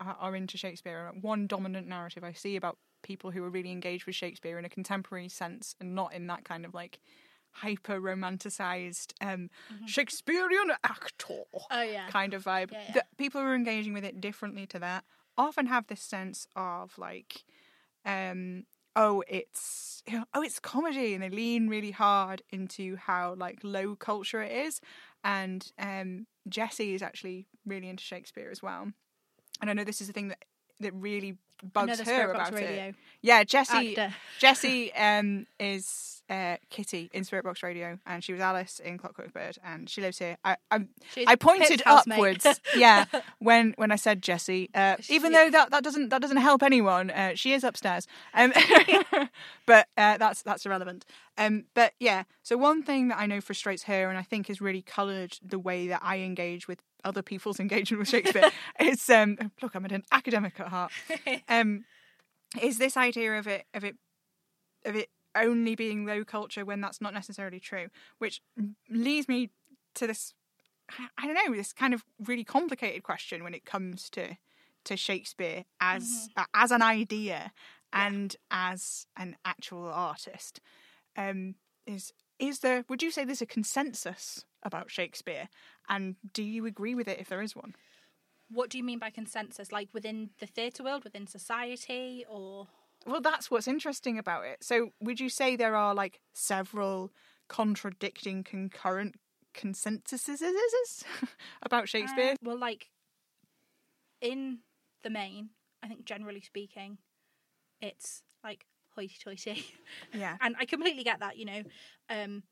are 0.00 0.34
into 0.34 0.58
Shakespeare, 0.58 1.12
one 1.20 1.46
dominant 1.46 1.86
narrative 1.86 2.24
I 2.24 2.32
see 2.32 2.56
about 2.56 2.78
people 3.02 3.30
who 3.30 3.44
are 3.44 3.50
really 3.50 3.70
engaged 3.70 4.06
with 4.06 4.14
Shakespeare 4.14 4.58
in 4.58 4.64
a 4.64 4.68
contemporary 4.68 5.28
sense 5.28 5.74
and 5.80 5.94
not 5.94 6.12
in 6.12 6.26
that 6.26 6.44
kind 6.44 6.64
of 6.64 6.74
like 6.74 7.00
hyper 7.52 8.00
romanticized 8.00 9.12
um, 9.20 9.50
Shakespearean 9.86 10.72
actor 10.84 11.42
Oh, 11.70 11.82
yeah. 11.82 12.08
kind 12.08 12.34
of 12.34 12.44
vibe. 12.44 12.72
Yeah, 12.72 12.82
yeah. 12.86 12.94
That 12.94 13.16
people 13.16 13.40
who 13.40 13.46
are 13.46 13.54
engaging 13.54 13.92
with 13.92 14.04
it 14.04 14.20
differently 14.20 14.66
to 14.66 14.78
that 14.80 15.04
often 15.38 15.66
have 15.66 15.86
this 15.86 16.02
sense 16.02 16.46
of 16.56 16.98
like 16.98 17.44
um 18.04 18.64
oh 18.96 19.22
it's 19.28 20.02
you 20.06 20.18
know, 20.18 20.24
oh 20.34 20.42
it's 20.42 20.58
comedy 20.58 21.14
and 21.14 21.22
they 21.22 21.30
lean 21.30 21.68
really 21.68 21.90
hard 21.90 22.42
into 22.50 22.96
how 22.96 23.34
like 23.34 23.58
low 23.62 23.94
culture 23.94 24.42
it 24.42 24.52
is 24.52 24.80
and 25.24 25.72
um 25.78 26.26
Jessie 26.48 26.94
is 26.94 27.02
actually 27.02 27.46
really 27.66 27.88
into 27.88 28.02
Shakespeare 28.02 28.50
as 28.50 28.62
well 28.62 28.90
and 29.60 29.70
I 29.70 29.72
know 29.72 29.84
this 29.84 30.00
is 30.00 30.08
a 30.08 30.12
thing 30.12 30.28
that 30.28 30.44
that 30.80 30.94
really 30.94 31.36
bugs 31.72 32.00
her 32.00 32.30
about 32.30 32.52
Radio 32.54 32.88
it 32.88 32.94
yeah 33.20 33.44
jesse 33.44 33.96
actor. 33.96 34.16
Jessie 34.38 34.92
um 34.94 35.46
is 35.58 36.19
uh, 36.30 36.56
Kitty 36.70 37.10
in 37.12 37.24
Spirit 37.24 37.44
Box 37.44 37.62
Radio, 37.62 37.98
and 38.06 38.22
she 38.22 38.32
was 38.32 38.40
Alice 38.40 38.78
in 38.78 38.96
Clockwork 38.98 39.32
Bird, 39.32 39.58
and 39.64 39.90
she 39.90 40.00
lives 40.00 40.18
here. 40.18 40.38
I 40.44 40.56
I, 40.70 40.86
I 41.26 41.34
pointed 41.34 41.82
upwards, 41.84 42.46
yeah, 42.76 43.06
when 43.40 43.74
when 43.76 43.90
I 43.90 43.96
said 43.96 44.22
Jessie. 44.22 44.70
Uh, 44.72 44.96
even 45.08 45.32
though 45.32 45.50
that, 45.50 45.72
that 45.72 45.82
doesn't 45.82 46.10
that 46.10 46.22
doesn't 46.22 46.36
help 46.36 46.62
anyone, 46.62 47.10
uh, 47.10 47.32
she 47.34 47.52
is 47.52 47.64
upstairs. 47.64 48.06
Um, 48.32 48.52
but 49.66 49.88
uh, 49.98 50.18
that's 50.18 50.42
that's 50.42 50.64
irrelevant. 50.64 51.04
Um, 51.36 51.64
but 51.74 51.94
yeah, 51.98 52.22
so 52.44 52.56
one 52.56 52.84
thing 52.84 53.08
that 53.08 53.18
I 53.18 53.26
know 53.26 53.40
frustrates 53.40 53.82
her, 53.84 54.08
and 54.08 54.16
I 54.16 54.22
think 54.22 54.46
has 54.46 54.60
really 54.60 54.82
coloured 54.82 55.36
the 55.42 55.58
way 55.58 55.88
that 55.88 56.00
I 56.02 56.18
engage 56.18 56.68
with 56.68 56.80
other 57.04 57.22
people's 57.22 57.58
engagement 57.60 57.98
with 57.98 58.08
Shakespeare, 58.08 58.50
is 58.78 59.10
um, 59.10 59.36
look, 59.60 59.74
I'm 59.74 59.84
an 59.84 60.04
academic 60.12 60.60
at 60.60 60.68
heart. 60.68 60.92
Um, 61.48 61.84
is 62.62 62.78
this 62.78 62.96
idea 62.96 63.36
of 63.36 63.48
it 63.48 63.64
of 63.74 63.82
it 63.82 63.96
of 64.84 64.94
it 64.94 65.08
only 65.34 65.74
being 65.74 66.04
low 66.06 66.24
culture 66.24 66.64
when 66.64 66.80
that's 66.80 67.00
not 67.00 67.14
necessarily 67.14 67.60
true, 67.60 67.88
which 68.18 68.42
leads 68.88 69.28
me 69.28 69.50
to 69.94 70.06
this. 70.06 70.34
I- 71.16 71.26
don't 71.26 71.34
know 71.34 71.54
this 71.54 71.72
kind 71.72 71.94
of 71.94 72.04
really 72.18 72.44
complicated 72.44 73.02
question 73.02 73.44
when 73.44 73.54
it 73.54 73.64
comes 73.64 74.10
to 74.10 74.36
to 74.84 74.96
Shakespeare 74.96 75.64
as 75.80 76.28
uh, 76.36 76.44
as 76.54 76.70
an 76.70 76.82
idea 76.82 77.52
and 77.92 78.34
as 78.50 79.06
an 79.16 79.36
actual 79.44 79.86
artist. 79.86 80.60
Um, 81.16 81.56
is 81.86 82.12
is 82.38 82.60
there? 82.60 82.84
Would 82.88 83.02
you 83.02 83.10
say 83.10 83.24
there's 83.24 83.42
a 83.42 83.46
consensus 83.46 84.44
about 84.62 84.90
Shakespeare, 84.90 85.48
and 85.88 86.16
do 86.32 86.42
you 86.42 86.66
agree 86.66 86.94
with 86.94 87.08
it 87.08 87.20
if 87.20 87.28
there 87.28 87.42
is 87.42 87.54
one? 87.54 87.74
What 88.50 88.70
do 88.70 88.78
you 88.78 88.84
mean 88.84 88.98
by 88.98 89.10
consensus? 89.10 89.70
Like 89.70 89.88
within 89.92 90.30
the 90.40 90.46
theatre 90.46 90.82
world, 90.82 91.04
within 91.04 91.26
society, 91.26 92.24
or 92.28 92.66
Well, 93.06 93.20
that's 93.20 93.50
what's 93.50 93.68
interesting 93.68 94.18
about 94.18 94.44
it. 94.44 94.62
So, 94.62 94.90
would 95.00 95.20
you 95.20 95.28
say 95.28 95.56
there 95.56 95.74
are 95.74 95.94
like 95.94 96.20
several 96.34 97.12
contradicting 97.48 98.44
concurrent 98.44 99.16
consensuses 99.54 101.04
about 101.62 101.88
Shakespeare? 101.88 102.32
Uh, 102.32 102.36
well, 102.42 102.58
like 102.58 102.90
in 104.20 104.58
the 105.02 105.10
main, 105.10 105.50
I 105.82 105.88
think 105.88 106.04
generally 106.04 106.40
speaking, 106.40 106.98
it's 107.80 108.22
like 108.44 108.66
hoity-toity. 108.94 109.64
yeah. 110.12 110.36
and 110.40 110.54
I 110.58 110.64
completely 110.64 111.04
get 111.04 111.20
that. 111.20 111.36
You 111.36 111.44
know, 111.46 111.62
um, 112.08 112.42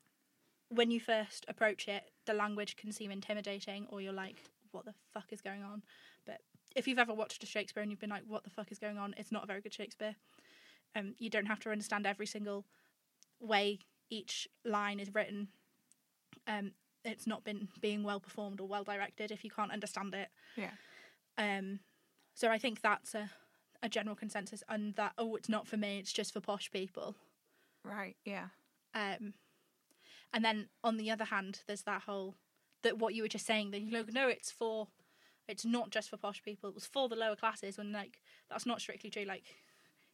when 0.69 0.91
you 0.91 0.99
first 0.99 1.45
approach 1.47 1.87
it, 1.87 2.03
the 2.25 2.33
language 2.33 2.75
can 2.75 2.91
seem 2.91 3.11
intimidating, 3.11 3.87
or 3.89 4.01
you're 4.01 4.13
like, 4.13 4.43
"What 4.71 4.85
the 4.85 4.93
fuck 5.13 5.31
is 5.31 5.41
going 5.41 5.63
on?" 5.63 5.83
But 6.25 6.41
if 6.75 6.87
you've 6.87 6.99
ever 6.99 7.13
watched 7.13 7.43
a 7.43 7.47
Shakespeare 7.47 7.81
and 7.81 7.91
you've 7.91 7.99
been 7.99 8.09
like, 8.09 8.23
"What 8.27 8.43
the 8.43 8.49
fuck 8.49 8.71
is 8.71 8.79
going 8.79 8.97
on?" 8.97 9.13
It's 9.17 9.31
not 9.31 9.43
a 9.43 9.47
very 9.47 9.61
good 9.61 9.73
Shakespeare. 9.73 10.15
Um, 10.95 11.15
you 11.19 11.29
don't 11.29 11.45
have 11.45 11.59
to 11.61 11.71
understand 11.71 12.05
every 12.05 12.25
single 12.25 12.65
way 13.39 13.79
each 14.09 14.47
line 14.65 14.99
is 14.99 15.13
written. 15.13 15.49
Um, 16.47 16.71
it's 17.05 17.27
not 17.27 17.43
been 17.43 17.69
being 17.79 18.03
well 18.03 18.19
performed 18.19 18.59
or 18.59 18.67
well 18.67 18.83
directed 18.83 19.31
if 19.31 19.43
you 19.43 19.49
can't 19.49 19.71
understand 19.71 20.13
it. 20.13 20.29
Yeah. 20.55 20.71
Um, 21.37 21.79
so 22.33 22.49
I 22.49 22.57
think 22.57 22.81
that's 22.81 23.15
a 23.15 23.29
a 23.81 23.89
general 23.89 24.15
consensus, 24.15 24.63
and 24.67 24.95
that 24.95 25.13
oh, 25.17 25.35
it's 25.35 25.49
not 25.49 25.67
for 25.67 25.77
me. 25.77 25.99
It's 25.99 26.11
just 26.11 26.33
for 26.33 26.41
posh 26.41 26.71
people. 26.71 27.15
Right. 27.83 28.17
Yeah. 28.25 28.47
Um, 28.93 29.33
and 30.33 30.43
then 30.43 30.67
on 30.83 30.97
the 30.97 31.11
other 31.11 31.25
hand, 31.25 31.61
there's 31.67 31.83
that 31.83 32.03
whole 32.03 32.35
that 32.83 32.97
what 32.97 33.13
you 33.13 33.21
were 33.23 33.29
just 33.29 33.45
saying 33.45 33.71
that 33.71 33.81
you 33.81 33.91
know 33.91 34.03
no, 34.11 34.27
it's 34.27 34.51
for 34.51 34.87
it's 35.47 35.65
not 35.65 35.89
just 35.89 36.09
for 36.09 36.17
posh 36.17 36.43
people. 36.43 36.69
It 36.69 36.75
was 36.75 36.85
for 36.85 37.09
the 37.09 37.15
lower 37.15 37.35
classes. 37.35 37.77
When 37.77 37.91
like 37.91 38.21
that's 38.49 38.65
not 38.65 38.81
strictly 38.81 39.09
true. 39.09 39.25
Like 39.25 39.43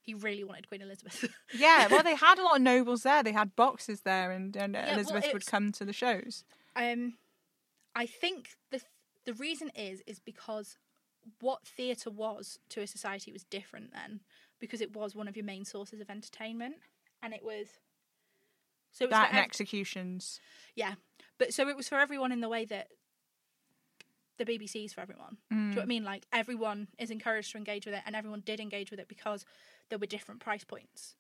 he 0.06 0.14
really 0.14 0.44
wanted 0.44 0.68
Queen 0.68 0.82
Elizabeth. 0.82 1.26
Yeah. 1.54 1.88
Well, 1.90 2.04
they 2.04 2.16
had 2.16 2.38
a 2.40 2.44
lot 2.44 2.58
of 2.58 2.62
nobles 2.62 3.04
there. 3.04 3.24
They 3.24 3.32
had 3.32 3.56
boxes 3.56 4.02
there, 4.02 4.32
and, 4.32 4.56
and 4.56 4.74
well, 4.74 4.94
Elizabeth 4.94 5.26
would 5.34 5.42
it's- 5.42 5.50
come 5.50 5.72
to 5.74 5.86
the 5.86 5.94
shows. 5.94 6.44
um, 6.76 7.16
I 7.96 8.06
think 8.06 8.50
the 8.72 8.82
the 9.26 9.34
reason 9.34 9.72
is 9.76 10.02
is 10.06 10.20
because 10.20 10.78
what 11.40 11.66
theatre 11.66 12.10
was 12.12 12.60
to 12.70 12.82
a 12.82 12.88
society 12.88 13.32
was 13.32 13.44
different 13.46 13.92
then 13.94 14.20
because 14.60 14.80
it 14.82 14.94
was 14.96 15.16
one 15.16 15.28
of 15.28 15.36
your 15.36 15.46
main 15.46 15.66
sources 15.66 16.00
of 16.02 16.10
entertainment 16.10 16.76
and 17.24 17.34
it 17.34 17.44
was 17.44 17.68
so 18.92 19.06
it 19.06 19.08
was 19.08 19.18
That 19.18 19.30
and 19.30 19.38
ev- 19.40 19.46
executions. 19.46 20.40
Yeah, 20.76 20.96
but 21.40 21.54
so 21.54 21.68
it 21.70 21.76
was 21.78 21.88
for 21.90 21.98
everyone 22.00 22.32
in 22.32 22.42
the 22.42 22.50
way 22.50 22.66
that 22.66 22.90
the 24.38 24.46
BBC 24.46 24.86
is 24.86 24.94
for 24.94 25.02
everyone. 25.02 25.38
Do 25.50 25.56
you 25.56 25.62
know 25.70 25.76
what 25.78 25.82
I 25.84 25.86
mean? 25.86 26.04
Like 26.04 26.26
everyone 26.34 26.90
is 27.00 27.10
encouraged 27.12 27.52
to 27.54 27.58
engage 27.58 27.86
with 27.86 27.96
it, 27.96 28.02
and 28.06 28.16
everyone 28.16 28.42
did 28.42 28.60
engage 28.60 28.92
with 28.92 29.00
it 29.00 29.08
because 29.08 29.46
there 29.90 30.00
were 30.00 30.06
different 30.06 30.40
price 30.42 30.64
points. 30.64 31.16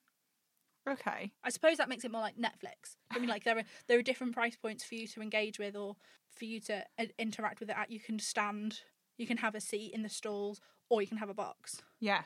Okay. 0.88 1.32
I 1.43 1.49
suppose 1.49 1.78
that 1.78 1.89
makes 1.89 2.04
it 2.06 2.12
more 2.12 2.21
like 2.21 2.38
Netflix. 2.38 2.95
I 3.10 3.17
mean, 3.19 3.30
like 3.30 3.43
there 3.43 3.58
are 3.58 3.63
there 3.88 3.97
are 3.97 4.04
different 4.04 4.34
price 4.34 4.56
points 4.56 4.84
for 4.84 4.95
you 4.95 5.08
to 5.08 5.21
engage 5.21 5.58
with, 5.58 5.75
or 5.75 5.95
for 6.32 6.45
you 6.45 6.60
to 6.62 6.84
uh, 6.99 7.06
interact 7.17 7.60
with 7.60 7.69
it 7.69 7.75
at. 7.78 7.89
You 7.89 7.99
can 7.99 8.19
stand, 8.19 8.82
you 9.17 9.25
can 9.25 9.38
have 9.38 9.56
a 9.56 9.62
seat 9.62 9.93
in 9.93 10.04
the 10.04 10.10
stalls, 10.10 10.62
or 10.89 11.01
you 11.01 11.08
can 11.08 11.17
have 11.17 11.30
a 11.30 11.34
box. 11.34 11.82
Yeah. 11.99 12.21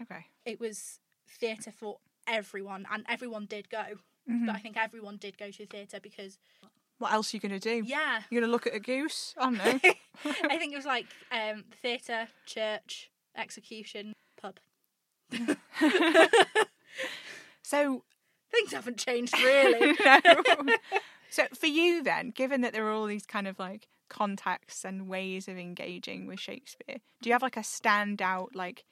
Okay. 0.00 0.26
It 0.44 0.60
was 0.60 1.00
theatre 1.28 1.72
for 1.72 1.98
everyone, 2.28 2.86
and 2.92 3.04
everyone 3.08 3.46
did 3.46 3.68
go. 3.70 3.84
Mm-hmm. 4.30 4.46
But 4.46 4.54
I 4.54 4.58
think 4.58 4.76
everyone 4.76 5.16
did 5.16 5.36
go 5.38 5.50
to 5.50 5.66
theatre 5.66 5.98
because 6.00 6.38
What 6.98 7.12
else 7.12 7.32
are 7.32 7.36
you 7.36 7.40
gonna 7.40 7.58
do? 7.58 7.82
yeah, 7.84 8.22
You're 8.30 8.40
gonna 8.40 8.52
look 8.52 8.66
at 8.68 8.74
a 8.74 8.80
goose? 8.80 9.34
I 9.38 9.44
don't 9.44 9.58
know. 9.58 9.80
I 10.48 10.58
think 10.58 10.72
it 10.72 10.76
was 10.76 10.86
like 10.86 11.06
um, 11.32 11.64
theatre, 11.82 12.28
church, 12.44 13.10
execution, 13.36 14.12
pub. 14.40 14.58
so 17.62 18.02
Things 18.50 18.72
haven't 18.72 18.98
changed 18.98 19.36
really. 19.38 19.96
No. 20.04 20.76
so 21.30 21.44
for 21.54 21.66
you 21.66 22.02
then, 22.02 22.30
given 22.30 22.60
that 22.60 22.72
there 22.72 22.86
are 22.86 22.92
all 22.92 23.06
these 23.06 23.26
kind 23.26 23.48
of 23.48 23.58
like 23.58 23.88
contacts 24.08 24.84
and 24.84 25.08
ways 25.08 25.48
of 25.48 25.58
engaging 25.58 26.26
with 26.26 26.38
Shakespeare, 26.38 26.98
do 27.20 27.28
you 27.28 27.32
have 27.32 27.42
like 27.42 27.56
a 27.56 27.60
standout 27.60 28.48
like 28.54 28.84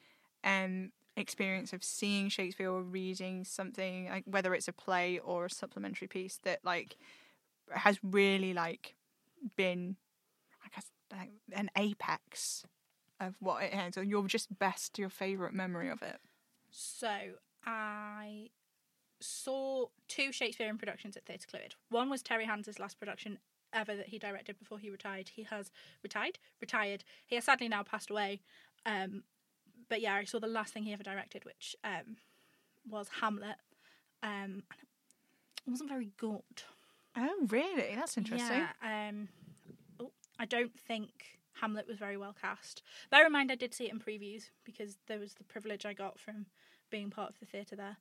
um 0.43 0.91
experience 1.17 1.71
of 1.71 1.83
seeing 1.83 2.27
Shakespeare 2.27 2.69
or 2.69 2.81
reading 2.83 3.45
something 3.45 4.09
like 4.09 4.25
whether 4.25 4.53
it's 4.53 4.67
a 4.67 4.73
play 4.73 5.19
or 5.19 5.45
a 5.45 5.49
supplementary 5.49 6.07
piece 6.07 6.39
that 6.43 6.59
like 6.63 6.97
has 7.71 7.97
really 8.03 8.53
like 8.53 8.95
been 9.55 9.95
I 10.63 10.67
guess 10.75 10.91
like 11.11 11.31
an 11.53 11.69
apex 11.77 12.65
of 13.19 13.35
what 13.39 13.63
it 13.63 13.73
is 13.73 13.97
or 13.97 14.03
your 14.03 14.27
just 14.27 14.57
best 14.59 14.99
your 14.99 15.09
favorite 15.09 15.53
memory 15.53 15.89
of 15.89 16.01
it? 16.01 16.19
So 16.71 17.09
I 17.65 18.49
saw 19.19 19.87
two 20.07 20.31
Shakespearean 20.31 20.77
productions 20.77 21.15
at 21.15 21.25
Theatre 21.25 21.47
Clwyd. 21.51 21.73
One 21.89 22.09
was 22.09 22.21
Terry 22.21 22.45
Hands's 22.45 22.79
last 22.79 22.99
production 22.99 23.39
ever 23.73 23.95
that 23.95 24.07
he 24.07 24.19
directed 24.19 24.57
before 24.57 24.79
he 24.79 24.89
retired. 24.89 25.29
He 25.29 25.43
has 25.43 25.71
retired, 26.03 26.39
retired. 26.61 27.03
He 27.25 27.35
has 27.35 27.45
sadly 27.45 27.67
now 27.67 27.83
passed 27.83 28.09
away. 28.09 28.41
Um, 28.85 29.23
but 29.89 30.01
yeah, 30.01 30.15
I 30.15 30.23
saw 30.23 30.39
the 30.39 30.47
last 30.47 30.73
thing 30.73 30.83
he 30.83 30.93
ever 30.93 31.03
directed, 31.03 31.45
which 31.45 31.75
um, 31.83 32.17
was 32.89 33.09
Hamlet. 33.21 33.57
Um, 34.23 34.63
and 34.71 34.81
it 35.67 35.69
wasn't 35.69 35.89
very 35.89 36.11
good. 36.17 36.41
Oh 37.17 37.45
really? 37.47 37.95
That's 37.95 38.17
interesting. 38.17 38.65
Yeah. 38.83 39.09
Um, 39.09 39.29
oh, 39.99 40.11
I 40.39 40.45
don't 40.45 40.77
think 40.77 41.39
Hamlet 41.61 41.87
was 41.87 41.97
very 41.97 42.17
well 42.17 42.35
cast. 42.39 42.81
Bear 43.09 43.25
in 43.25 43.31
mind, 43.31 43.51
I 43.51 43.55
did 43.55 43.73
see 43.73 43.85
it 43.85 43.93
in 43.93 43.99
previews 43.99 44.49
because 44.65 44.97
there 45.07 45.19
was 45.19 45.33
the 45.33 45.43
privilege 45.43 45.85
I 45.85 45.93
got 45.93 46.19
from 46.19 46.45
being 46.89 47.09
part 47.09 47.29
of 47.29 47.39
the 47.39 47.45
theatre 47.45 47.75
there. 47.75 47.97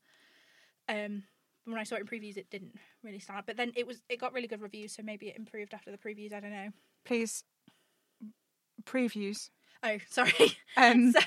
Um, 0.88 1.24
when 1.64 1.78
I 1.78 1.84
saw 1.84 1.96
it 1.96 2.02
in 2.02 2.06
previews, 2.06 2.36
it 2.36 2.50
didn't 2.50 2.76
really 3.02 3.18
stand 3.18 3.38
out. 3.38 3.46
But 3.46 3.56
then 3.56 3.72
it 3.76 3.86
was 3.86 4.02
it 4.08 4.20
got 4.20 4.32
really 4.32 4.48
good 4.48 4.60
reviews, 4.60 4.92
so 4.92 5.02
maybe 5.02 5.28
it 5.28 5.36
improved 5.36 5.72
after 5.72 5.90
the 5.90 5.98
previews. 5.98 6.32
I 6.32 6.40
don't 6.40 6.50
know. 6.50 6.70
Please 7.04 7.44
previews. 8.84 9.50
Oh, 9.82 9.98
sorry. 10.10 10.56
Um, 10.76 11.12
so 11.12 11.20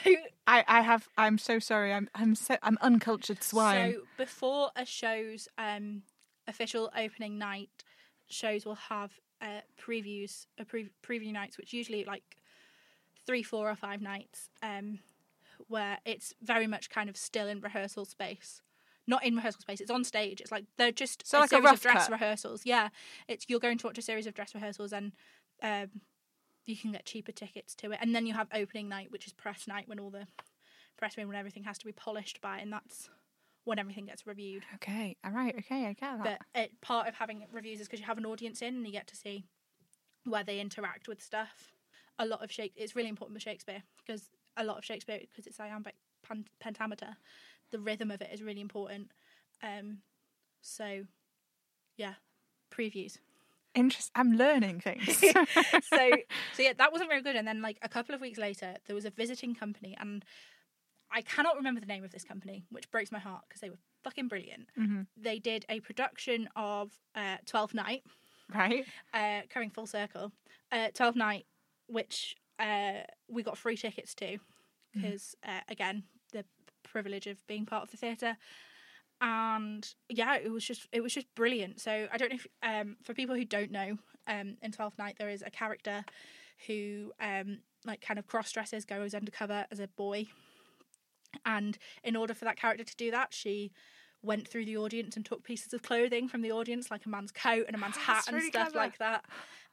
I, 0.45 0.63
I 0.67 0.81
have. 0.81 1.07
I'm 1.17 1.37
so 1.37 1.59
sorry. 1.59 1.93
I'm. 1.93 2.09
I'm. 2.13 2.35
So, 2.35 2.57
I'm 2.61 2.77
uncultured 2.81 3.43
swine. 3.43 3.93
So 3.93 4.01
before 4.17 4.71
a 4.75 4.85
show's 4.85 5.47
um, 5.57 6.03
official 6.47 6.91
opening 6.95 7.37
night, 7.37 7.83
shows 8.27 8.65
will 8.65 8.75
have 8.75 9.11
uh, 9.41 9.61
previews, 9.79 10.47
a 10.59 10.65
pre- 10.65 10.89
preview 11.03 11.31
nights, 11.31 11.57
which 11.57 11.73
usually 11.73 12.03
like 12.05 12.37
three, 13.25 13.43
four, 13.43 13.69
or 13.69 13.75
five 13.75 14.01
nights, 14.01 14.49
um, 14.61 14.99
where 15.67 15.97
it's 16.05 16.33
very 16.41 16.67
much 16.67 16.89
kind 16.89 17.09
of 17.09 17.17
still 17.17 17.47
in 17.47 17.61
rehearsal 17.61 18.05
space. 18.05 18.61
Not 19.05 19.23
in 19.23 19.35
rehearsal 19.35 19.61
space; 19.61 19.79
it's 19.79 19.91
on 19.91 20.03
stage. 20.03 20.41
It's 20.41 20.51
like 20.51 20.65
they're 20.77 20.91
just 20.91 21.25
So 21.25 21.37
a 21.37 21.41
like 21.41 21.51
a 21.51 21.55
series 21.55 21.65
rough 21.65 21.73
of 21.75 21.81
dress 21.81 22.03
cut? 22.03 22.11
rehearsals. 22.11 22.61
Yeah, 22.65 22.89
it's 23.27 23.45
you're 23.47 23.59
going 23.59 23.77
to 23.77 23.87
watch 23.87 23.97
a 23.97 24.01
series 24.01 24.27
of 24.27 24.33
dress 24.33 24.53
rehearsals, 24.53 24.91
and 24.91 25.13
um, 25.63 26.01
you 26.65 26.75
can 26.75 26.91
get 26.91 27.05
cheaper 27.05 27.31
tickets 27.31 27.73
to 27.75 27.91
it. 27.91 27.99
And 28.01 28.13
then 28.13 28.25
you 28.25 28.33
have 28.33 28.47
opening 28.53 28.89
night, 28.89 29.11
which 29.11 29.25
is 29.25 29.33
press 29.33 29.67
night, 29.67 29.87
when 29.87 29.99
all 29.99 30.09
the 30.09 30.27
press 30.97 31.17
room 31.17 31.29
and 31.29 31.37
everything 31.37 31.63
has 31.63 31.77
to 31.77 31.85
be 31.85 31.93
polished 31.93 32.41
by, 32.41 32.57
and 32.59 32.71
that's 32.73 33.09
when 33.67 33.79
everything 33.79 34.05
gets 34.05 34.25
reviewed. 34.25 34.63
okay. 34.75 35.17
All 35.25 35.31
right. 35.31 35.53
Okay. 35.59 35.87
I 35.87 35.93
get 35.93 36.23
that. 36.23 36.39
But 36.53 36.61
it, 36.61 36.81
part 36.81 37.07
of 37.07 37.15
having 37.15 37.45
reviews 37.51 37.81
is 37.81 37.87
because 37.87 37.99
you 37.99 38.05
have 38.05 38.17
an 38.17 38.25
audience 38.25 38.61
in 38.61 38.75
and 38.75 38.85
you 38.85 38.93
get 38.93 39.07
to 39.07 39.15
see 39.15 39.43
where 40.23 40.43
they 40.43 40.59
interact 40.59 41.07
with 41.07 41.21
stuff. 41.21 41.73
A 42.17 42.25
lot 42.25 42.41
of 42.43 42.49
Shakespeare, 42.49 42.83
it's 42.83 42.95
really 42.95 43.09
important 43.09 43.35
with 43.35 43.43
Shakespeare 43.43 43.83
because 43.97 44.29
a 44.55 44.63
lot 44.63 44.77
of 44.77 44.85
Shakespeare, 44.85 45.19
because 45.19 45.45
it's 45.45 45.59
iambic 45.59 45.95
pentameter, 46.61 47.17
the 47.71 47.79
rhythm 47.79 48.09
of 48.09 48.21
it 48.21 48.29
is 48.31 48.41
really 48.41 48.61
important. 48.61 49.11
Um, 49.61 49.99
so 50.61 51.03
yeah, 51.97 52.13
previews. 52.71 53.17
Interest. 53.75 54.11
I'm 54.15 54.33
learning 54.37 54.79
things. 54.79 55.17
so 55.17 55.31
so 56.53 56.63
yeah, 56.63 56.73
that 56.77 56.91
wasn't 56.93 57.09
very 57.09 57.21
good. 57.21 57.35
And 57.35 57.47
then 57.47 57.61
like 57.61 57.77
a 57.81 57.89
couple 57.89 58.15
of 58.15 58.21
weeks 58.21 58.39
later, 58.39 58.75
there 58.85 58.95
was 58.95 59.05
a 59.05 59.11
visiting 59.11 59.53
company, 59.53 59.95
and 59.99 60.23
I 61.11 61.21
cannot 61.21 61.55
remember 61.55 61.79
the 61.79 61.85
name 61.87 62.03
of 62.03 62.11
this 62.11 62.23
company, 62.23 62.65
which 62.69 62.89
breaks 62.91 63.11
my 63.11 63.19
heart 63.19 63.43
because 63.47 63.61
they 63.61 63.69
were 63.69 63.79
fucking 64.03 64.27
brilliant. 64.27 64.67
Mhm. 64.77 65.07
They 65.15 65.39
did 65.39 65.65
a 65.69 65.79
production 65.79 66.49
of 66.55 66.91
uh, 67.15 67.37
Twelfth 67.45 67.73
Night, 67.73 68.03
right. 68.53 68.85
uh, 69.13 69.41
coming 69.49 69.69
full 69.69 69.87
circle. 69.87 70.31
Uh, 70.71 70.89
Twelfth 70.93 71.15
Night, 71.17 71.45
which 71.87 72.35
uh, 72.59 73.01
we 73.29 73.43
got 73.43 73.57
free 73.57 73.77
tickets 73.77 74.13
to 74.15 74.37
because 74.93 75.35
uh, 75.47 75.59
again 75.69 76.03
the 76.33 76.43
privilege 76.83 77.27
of 77.27 77.45
being 77.47 77.65
part 77.65 77.83
of 77.83 77.91
the 77.91 77.97
theatre. 77.97 78.35
And 79.19 79.87
yeah, 80.09 80.35
it 80.37 80.51
was 80.51 80.63
just 80.65 80.87
it 80.91 81.01
was 81.01 81.13
just 81.13 81.33
brilliant. 81.35 81.79
So 81.81 82.07
I 82.11 82.17
don't 82.17 82.29
know 82.29 82.35
if 82.35 82.47
um, 82.61 82.97
for 83.03 83.13
people 83.13 83.35
who 83.35 83.45
don't 83.45 83.71
know, 83.71 83.97
um, 84.27 84.57
in 84.61 84.71
Twelfth 84.71 84.97
Night 84.97 85.15
there 85.17 85.29
is 85.29 85.43
a 85.45 85.49
character 85.49 86.03
who 86.67 87.11
um, 87.19 87.59
like 87.85 88.01
kind 88.01 88.19
of 88.19 88.27
cross 88.27 88.51
dresses, 88.51 88.85
goes 88.85 89.13
undercover 89.15 89.65
as 89.71 89.79
a 89.79 89.87
boy, 89.87 90.25
and 91.45 91.77
in 92.03 92.15
order 92.15 92.33
for 92.33 92.45
that 92.45 92.57
character 92.57 92.83
to 92.83 92.95
do 92.95 93.11
that, 93.11 93.33
she 93.33 93.71
went 94.23 94.47
through 94.47 94.65
the 94.65 94.77
audience 94.77 95.15
and 95.15 95.25
took 95.25 95.43
pieces 95.43 95.73
of 95.73 95.83
clothing 95.83 96.27
from 96.27 96.41
the 96.41 96.51
audience, 96.51 96.89
like 96.91 97.05
a 97.05 97.09
man's 97.09 97.31
coat 97.31 97.65
and 97.67 97.75
a 97.75 97.79
man's 97.79 97.97
hat 98.07 98.25
and 98.27 98.35
really 98.35 98.49
stuff 98.49 98.71
clever. 98.71 98.77
like 98.77 98.97
that. 98.99 99.25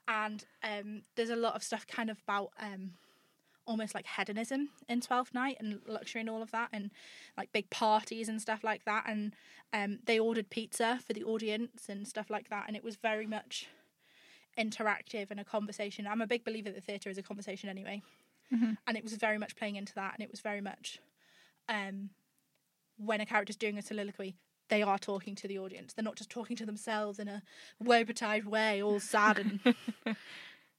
And 0.07 0.45
um, 0.63 1.01
there's 1.15 1.31
a 1.31 1.35
lot 1.35 1.55
of 1.55 1.63
stuff 1.63 1.87
kind 1.87 2.09
of 2.09 2.19
about 2.27 2.51
um, 2.59 2.91
almost 3.65 3.95
like 3.95 4.05
hedonism 4.05 4.69
in 4.87 5.01
Twelfth 5.01 5.33
Night 5.33 5.57
and 5.59 5.79
luxury 5.87 6.21
and 6.21 6.29
all 6.29 6.41
of 6.41 6.51
that, 6.51 6.69
and 6.71 6.91
like 7.37 7.51
big 7.51 7.69
parties 7.69 8.29
and 8.29 8.41
stuff 8.41 8.63
like 8.63 8.85
that. 8.85 9.05
And 9.07 9.35
um, 9.73 9.99
they 10.05 10.19
ordered 10.19 10.49
pizza 10.49 10.99
for 11.05 11.13
the 11.13 11.23
audience 11.23 11.89
and 11.89 12.07
stuff 12.07 12.29
like 12.29 12.49
that, 12.49 12.65
and 12.67 12.75
it 12.77 12.83
was 12.83 12.95
very 12.97 13.25
much 13.25 13.67
interactive 14.57 15.31
and 15.31 15.39
a 15.39 15.43
conversation. 15.43 16.07
I'm 16.07 16.21
a 16.21 16.27
big 16.27 16.45
believer 16.45 16.69
that 16.71 16.83
theatre 16.83 17.09
is 17.09 17.17
a 17.17 17.23
conversation 17.23 17.67
anyway, 17.67 18.03
and 18.87 18.95
it 18.95 19.03
was 19.03 19.13
very 19.13 19.39
much 19.39 19.55
playing 19.55 19.75
into 19.75 19.95
that, 19.95 20.13
and 20.13 20.23
it 20.23 20.31
was 20.31 20.39
very 20.39 20.61
much 20.61 20.99
um, 21.69 22.09
when 22.97 23.21
a 23.21 23.25
character's 23.25 23.55
doing 23.57 23.77
a 23.77 23.81
soliloquy. 23.81 24.35
They 24.67 24.81
are 24.81 24.97
talking 24.97 25.35
to 25.35 25.47
the 25.47 25.59
audience. 25.59 25.93
They're 25.93 26.03
not 26.03 26.15
just 26.15 26.31
talking 26.31 26.55
to 26.57 26.65
themselves 26.65 27.19
in 27.19 27.27
a 27.27 27.43
woe-betide 27.79 28.45
way, 28.47 28.81
all 28.81 28.99
sad, 28.99 29.37
and 29.37 29.59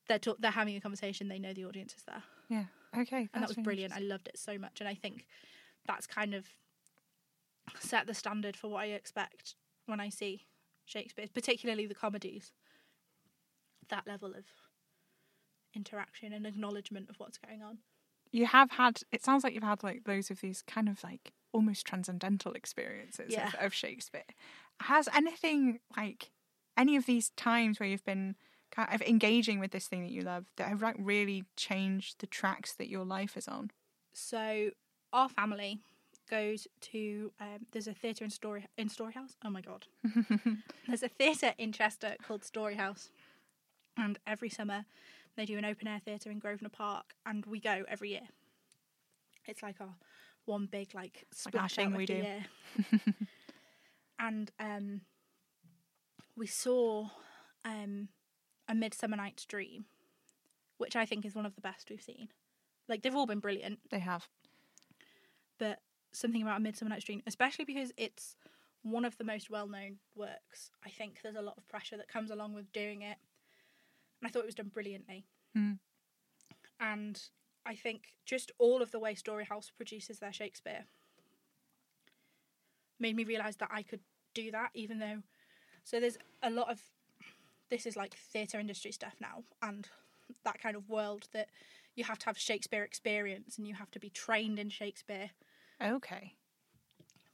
they're 0.08 0.18
talk- 0.18 0.38
they're 0.40 0.50
having 0.50 0.74
a 0.76 0.80
conversation. 0.80 1.28
They 1.28 1.38
know 1.38 1.52
the 1.52 1.66
audience 1.66 1.94
is 1.94 2.02
there 2.02 2.22
Yeah. 2.48 2.64
Okay. 3.00 3.28
and 3.32 3.42
that 3.42 3.48
was 3.48 3.56
really 3.58 3.64
brilliant. 3.64 3.94
I 3.94 4.00
loved 4.00 4.26
it 4.26 4.38
so 4.38 4.58
much, 4.58 4.80
and 4.80 4.88
I 4.88 4.94
think 4.94 5.26
that's 5.86 6.06
kind 6.08 6.34
of 6.34 6.46
set 7.78 8.08
the 8.08 8.14
standard 8.14 8.56
for 8.56 8.68
what 8.68 8.80
I 8.82 8.86
expect 8.86 9.54
when 9.86 10.00
I 10.00 10.08
see 10.08 10.46
Shakespeare, 10.84 11.26
particularly 11.32 11.86
the 11.86 11.94
comedies. 11.94 12.50
That 13.88 14.08
level 14.08 14.30
of 14.30 14.46
interaction 15.74 16.32
and 16.32 16.44
acknowledgement 16.44 17.08
of 17.08 17.16
what's 17.20 17.38
going 17.38 17.62
on. 17.62 17.78
You 18.36 18.46
have 18.46 18.72
had. 18.72 19.00
It 19.12 19.24
sounds 19.24 19.44
like 19.44 19.54
you've 19.54 19.62
had 19.62 19.82
like 19.82 20.02
loads 20.06 20.30
of 20.30 20.40
these 20.40 20.62
kind 20.66 20.88
of 20.88 21.02
like 21.02 21.32
almost 21.52 21.86
transcendental 21.86 22.52
experiences 22.52 23.32
Yeah. 23.32 23.48
of, 23.48 23.54
of 23.66 23.74
Shakespeare. 23.74 24.24
Has 24.80 25.08
anything 25.14 25.80
like 25.96 26.30
any 26.76 26.96
of 26.96 27.06
these 27.06 27.30
times 27.30 27.80
where 27.80 27.88
you've 27.88 28.04
been 28.04 28.36
kind 28.70 28.92
of 28.94 29.00
engaging 29.00 29.58
with 29.58 29.70
this 29.70 29.86
thing 29.88 30.02
that 30.02 30.10
you 30.10 30.20
love 30.20 30.44
that 30.56 30.68
have 30.68 30.82
like 30.82 30.96
really 30.98 31.44
changed 31.56 32.16
the 32.20 32.26
tracks 32.26 32.74
that 32.74 32.88
your 32.88 33.04
life 33.06 33.36
is 33.38 33.48
on? 33.48 33.70
So 34.12 34.70
our 35.14 35.30
family 35.30 35.80
goes 36.28 36.68
to 36.80 37.32
um, 37.40 37.66
there's 37.72 37.86
a 37.88 37.94
theatre 37.94 38.24
in 38.24 38.30
Story 38.30 38.66
in 38.76 38.88
Storyhouse. 38.90 39.36
Oh 39.42 39.50
my 39.50 39.62
god, 39.62 39.86
there's 40.86 41.02
a 41.02 41.08
theatre 41.08 41.54
in 41.56 41.72
Chester 41.72 42.16
called 42.26 42.42
Storyhouse, 42.42 43.08
and 43.96 44.18
every 44.26 44.50
summer 44.50 44.84
they 45.36 45.44
do 45.44 45.58
an 45.58 45.64
open 45.64 45.86
air 45.88 46.00
theatre 46.04 46.30
in 46.30 46.38
Grosvenor 46.38 46.70
Park, 46.70 47.14
and 47.24 47.44
we 47.46 47.60
go 47.60 47.84
every 47.88 48.10
year. 48.10 48.28
It's 49.46 49.62
like 49.62 49.80
our 49.80 49.94
one 50.44 50.66
big 50.66 50.94
like 50.94 51.24
like 51.24 51.24
splash 51.32 51.74
thing 51.74 51.94
we 51.94 52.06
do. 52.06 52.24
and 54.18 54.50
um, 54.58 55.00
we 56.36 56.46
saw 56.46 57.08
um, 57.64 58.08
a 58.68 58.74
Midsummer 58.74 59.16
Night's 59.16 59.44
Dream, 59.44 59.84
which 60.78 60.96
I 60.96 61.04
think 61.06 61.24
is 61.24 61.34
one 61.34 61.46
of 61.46 61.54
the 61.54 61.60
best 61.60 61.90
we've 61.90 62.02
seen. 62.02 62.28
Like 62.88 63.02
they've 63.02 63.14
all 63.14 63.26
been 63.26 63.40
brilliant, 63.40 63.80
They 63.90 63.98
have. 63.98 64.28
but 65.58 65.80
something 66.12 66.42
about 66.42 66.58
a 66.58 66.60
Midsummer 66.60 66.88
Night's 66.90 67.04
Dream, 67.04 67.22
especially 67.26 67.64
because 67.64 67.92
it's 67.96 68.36
one 68.82 69.04
of 69.04 69.18
the 69.18 69.24
most 69.24 69.50
well-known 69.50 69.96
works. 70.14 70.70
I 70.84 70.90
think 70.90 71.18
there's 71.22 71.34
a 71.34 71.42
lot 71.42 71.58
of 71.58 71.66
pressure 71.68 71.96
that 71.96 72.08
comes 72.08 72.30
along 72.30 72.54
with 72.54 72.72
doing 72.72 73.02
it, 73.02 73.16
and 74.20 74.28
I 74.28 74.30
thought 74.30 74.42
it 74.42 74.46
was 74.46 74.54
done 74.54 74.70
brilliantly. 74.72 75.26
Mm. 75.56 75.78
And 76.80 77.20
I 77.64 77.74
think 77.74 78.14
just 78.24 78.52
all 78.58 78.82
of 78.82 78.90
the 78.90 78.98
way 78.98 79.14
Storyhouse 79.14 79.70
produces 79.76 80.18
their 80.18 80.32
Shakespeare 80.32 80.84
made 82.98 83.16
me 83.16 83.24
realise 83.24 83.56
that 83.56 83.70
I 83.72 83.82
could 83.82 84.00
do 84.34 84.50
that, 84.50 84.70
even 84.74 84.98
though. 84.98 85.22
So 85.84 86.00
there's 86.00 86.18
a 86.42 86.50
lot 86.50 86.70
of 86.70 86.80
this 87.70 87.86
is 87.86 87.96
like 87.96 88.14
theatre 88.14 88.60
industry 88.60 88.92
stuff 88.92 89.14
now, 89.20 89.44
and 89.62 89.88
that 90.44 90.60
kind 90.60 90.76
of 90.76 90.88
world 90.88 91.28
that 91.32 91.48
you 91.94 92.04
have 92.04 92.18
to 92.20 92.26
have 92.26 92.38
Shakespeare 92.38 92.84
experience 92.84 93.58
and 93.58 93.66
you 93.66 93.74
have 93.74 93.90
to 93.92 93.98
be 93.98 94.10
trained 94.10 94.58
in 94.58 94.68
Shakespeare. 94.68 95.30
Okay. 95.82 96.34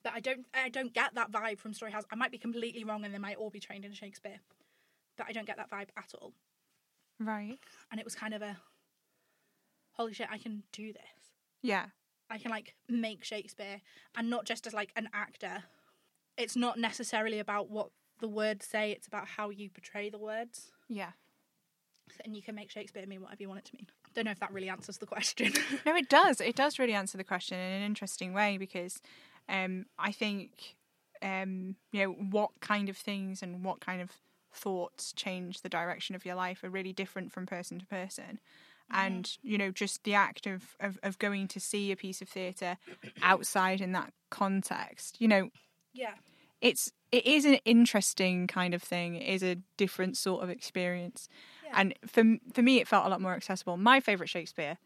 But 0.03 0.15
I 0.15 0.21
don't 0.21 0.47
I 0.55 0.69
don't 0.69 0.95
get 0.95 1.15
that 1.15 1.31
vibe 1.31 1.59
from 1.59 1.75
Storyhouse. 1.75 2.05
I 2.11 2.17
might 2.17 2.33
be 2.33 2.39
completely 2.39 2.85
wrong 2.85 3.05
and 3.05 3.13
they 3.13 3.19
might 3.19 3.37
all 3.37 3.51
be 3.51 3.61
trained 3.61 3.85
in 3.85 3.93
Shakespeare. 3.93 4.41
But 5.17 5.27
I 5.29 5.33
don't 5.33 5.47
get 5.47 5.59
that 5.59 5.71
vibe 5.71 5.89
at 5.97 6.13
all. 6.21 6.33
Right. 7.23 7.59
And 7.91 8.01
it 8.01 8.05
was 8.05 8.15
kind 8.15 8.35
of 8.35 8.43
a 8.43 8.57
holy 9.93 10.15
shit, 10.15 10.29
I 10.31 10.39
can 10.39 10.63
do 10.73 10.93
this. 10.93 11.03
Yeah. 11.63 11.87
I 12.31 12.39
can 12.39 12.51
like 12.51 12.75
make 12.89 13.25
Shakespeare 13.25 13.81
and 14.17 14.31
not 14.31 14.47
just 14.47 14.67
as 14.67 14.73
like 14.73 14.91
an 14.97 15.09
actor. 15.13 15.65
It's 16.37 16.57
not 16.57 16.79
necessarily 16.79 17.39
about 17.39 17.71
what 17.71 17.91
the 18.21 18.29
words 18.29 18.67
say, 18.67 18.93
it's 18.93 19.07
about 19.07 19.27
how 19.27 19.51
you 19.51 19.69
portray 19.69 20.09
the 20.09 20.19
words. 20.19 20.71
Yeah. 20.89 21.11
And 22.25 22.35
you 22.35 22.43
can 22.43 22.55
make 22.55 22.71
Shakespeare 22.71 23.07
mean 23.07 23.21
whatever 23.21 23.43
you 23.43 23.49
want 23.49 23.61
it 23.61 23.65
to 23.67 23.77
mean. 23.77 23.87
Don't 24.15 24.25
know 24.27 24.31
if 24.31 24.41
that 24.41 24.53
really 24.53 24.69
answers 24.69 24.99
the 24.99 25.07
question. 25.07 25.53
No, 25.87 25.95
it 25.97 26.09
does. 26.09 26.41
It 26.41 26.57
does 26.57 26.79
really 26.79 26.93
answer 26.93 27.17
the 27.19 27.25
question 27.25 27.59
in 27.59 27.73
an 27.73 27.83
interesting 27.83 28.33
way 28.33 28.59
because 28.59 29.01
um, 29.49 29.87
I 29.99 30.13
think 30.13 30.77
um, 31.23 31.77
you 31.93 32.03
know 32.03 32.13
what 32.13 32.51
kind 32.61 32.89
of 32.89 32.97
things 32.97 33.43
and 33.43 33.65
what 33.65 33.81
kind 33.81 34.03
of 34.03 34.11
thoughts 34.53 35.13
change 35.13 35.63
the 35.63 35.69
direction 35.69 36.15
of 36.15 36.25
your 36.25 36.35
life 36.35 36.63
are 36.63 36.71
really 36.71 36.93
different 36.93 37.33
from 37.33 37.47
person 37.47 37.79
to 37.79 37.87
person. 37.87 38.41
And 38.95 39.31
you 39.43 39.57
know, 39.57 39.71
just 39.71 40.05
the 40.05 40.15
act 40.15 40.47
of, 40.47 40.77
of, 40.79 40.99
of 41.03 41.19
going 41.19 41.49
to 41.49 41.61
see 41.61 41.93
a 41.93 41.97
piece 41.97 42.21
of 42.21 42.29
theatre 42.29 42.77
outside 43.23 43.81
in 43.81 43.93
that 43.93 44.13
context, 44.31 45.19
you 45.19 45.29
know, 45.29 45.49
yeah. 45.95 46.15
it's 46.61 46.93
it 47.11 47.27
is 47.27 47.45
an 47.47 47.55
interesting 47.65 48.47
kind 48.47 48.75
of 48.75 48.83
thing. 48.83 49.15
It 49.15 49.29
is 49.29 49.43
a 49.43 49.57
different 49.79 50.17
sort 50.19 50.43
of 50.43 50.51
experience, 50.51 51.29
Yeah. 51.65 51.73
and 51.77 51.95
for 52.07 52.23
for 52.53 52.61
me, 52.61 52.81
it 52.81 52.89
felt 52.89 53.07
a 53.07 53.09
lot 53.09 53.21
more 53.23 53.35
accessible. 53.35 53.79
My 53.79 54.01
favorite 54.01 54.29
Shakespeare, 54.29 54.77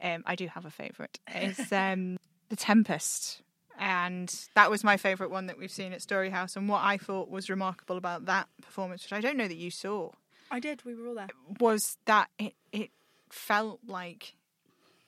um, 0.00 0.22
I 0.26 0.36
do 0.36 0.46
have 0.46 0.64
a 0.64 0.70
favorite, 0.70 1.18
is 1.34 1.58
um, 1.72 2.18
The 2.50 2.56
Tempest, 2.56 3.42
and 3.80 4.46
that 4.54 4.70
was 4.70 4.84
my 4.84 4.98
favorite 4.98 5.30
one 5.30 5.46
that 5.46 5.58
we've 5.58 5.70
seen 5.70 5.94
at 5.94 6.00
Storyhouse. 6.00 6.54
And 6.54 6.68
what 6.68 6.82
I 6.84 6.98
thought 6.98 7.30
was 7.30 7.48
remarkable 7.48 7.96
about 7.96 8.26
that 8.26 8.46
performance, 8.60 9.02
which 9.02 9.14
I 9.14 9.22
don't 9.22 9.38
know 9.38 9.48
that 9.48 9.56
you 9.56 9.70
saw, 9.70 10.10
I 10.50 10.60
did, 10.60 10.84
we 10.84 10.94
were 10.94 11.08
all 11.08 11.14
there. 11.14 11.28
was 11.58 11.96
that 12.04 12.28
it 12.38 12.54
it 12.72 12.90
felt 13.30 13.80
like 13.86 14.34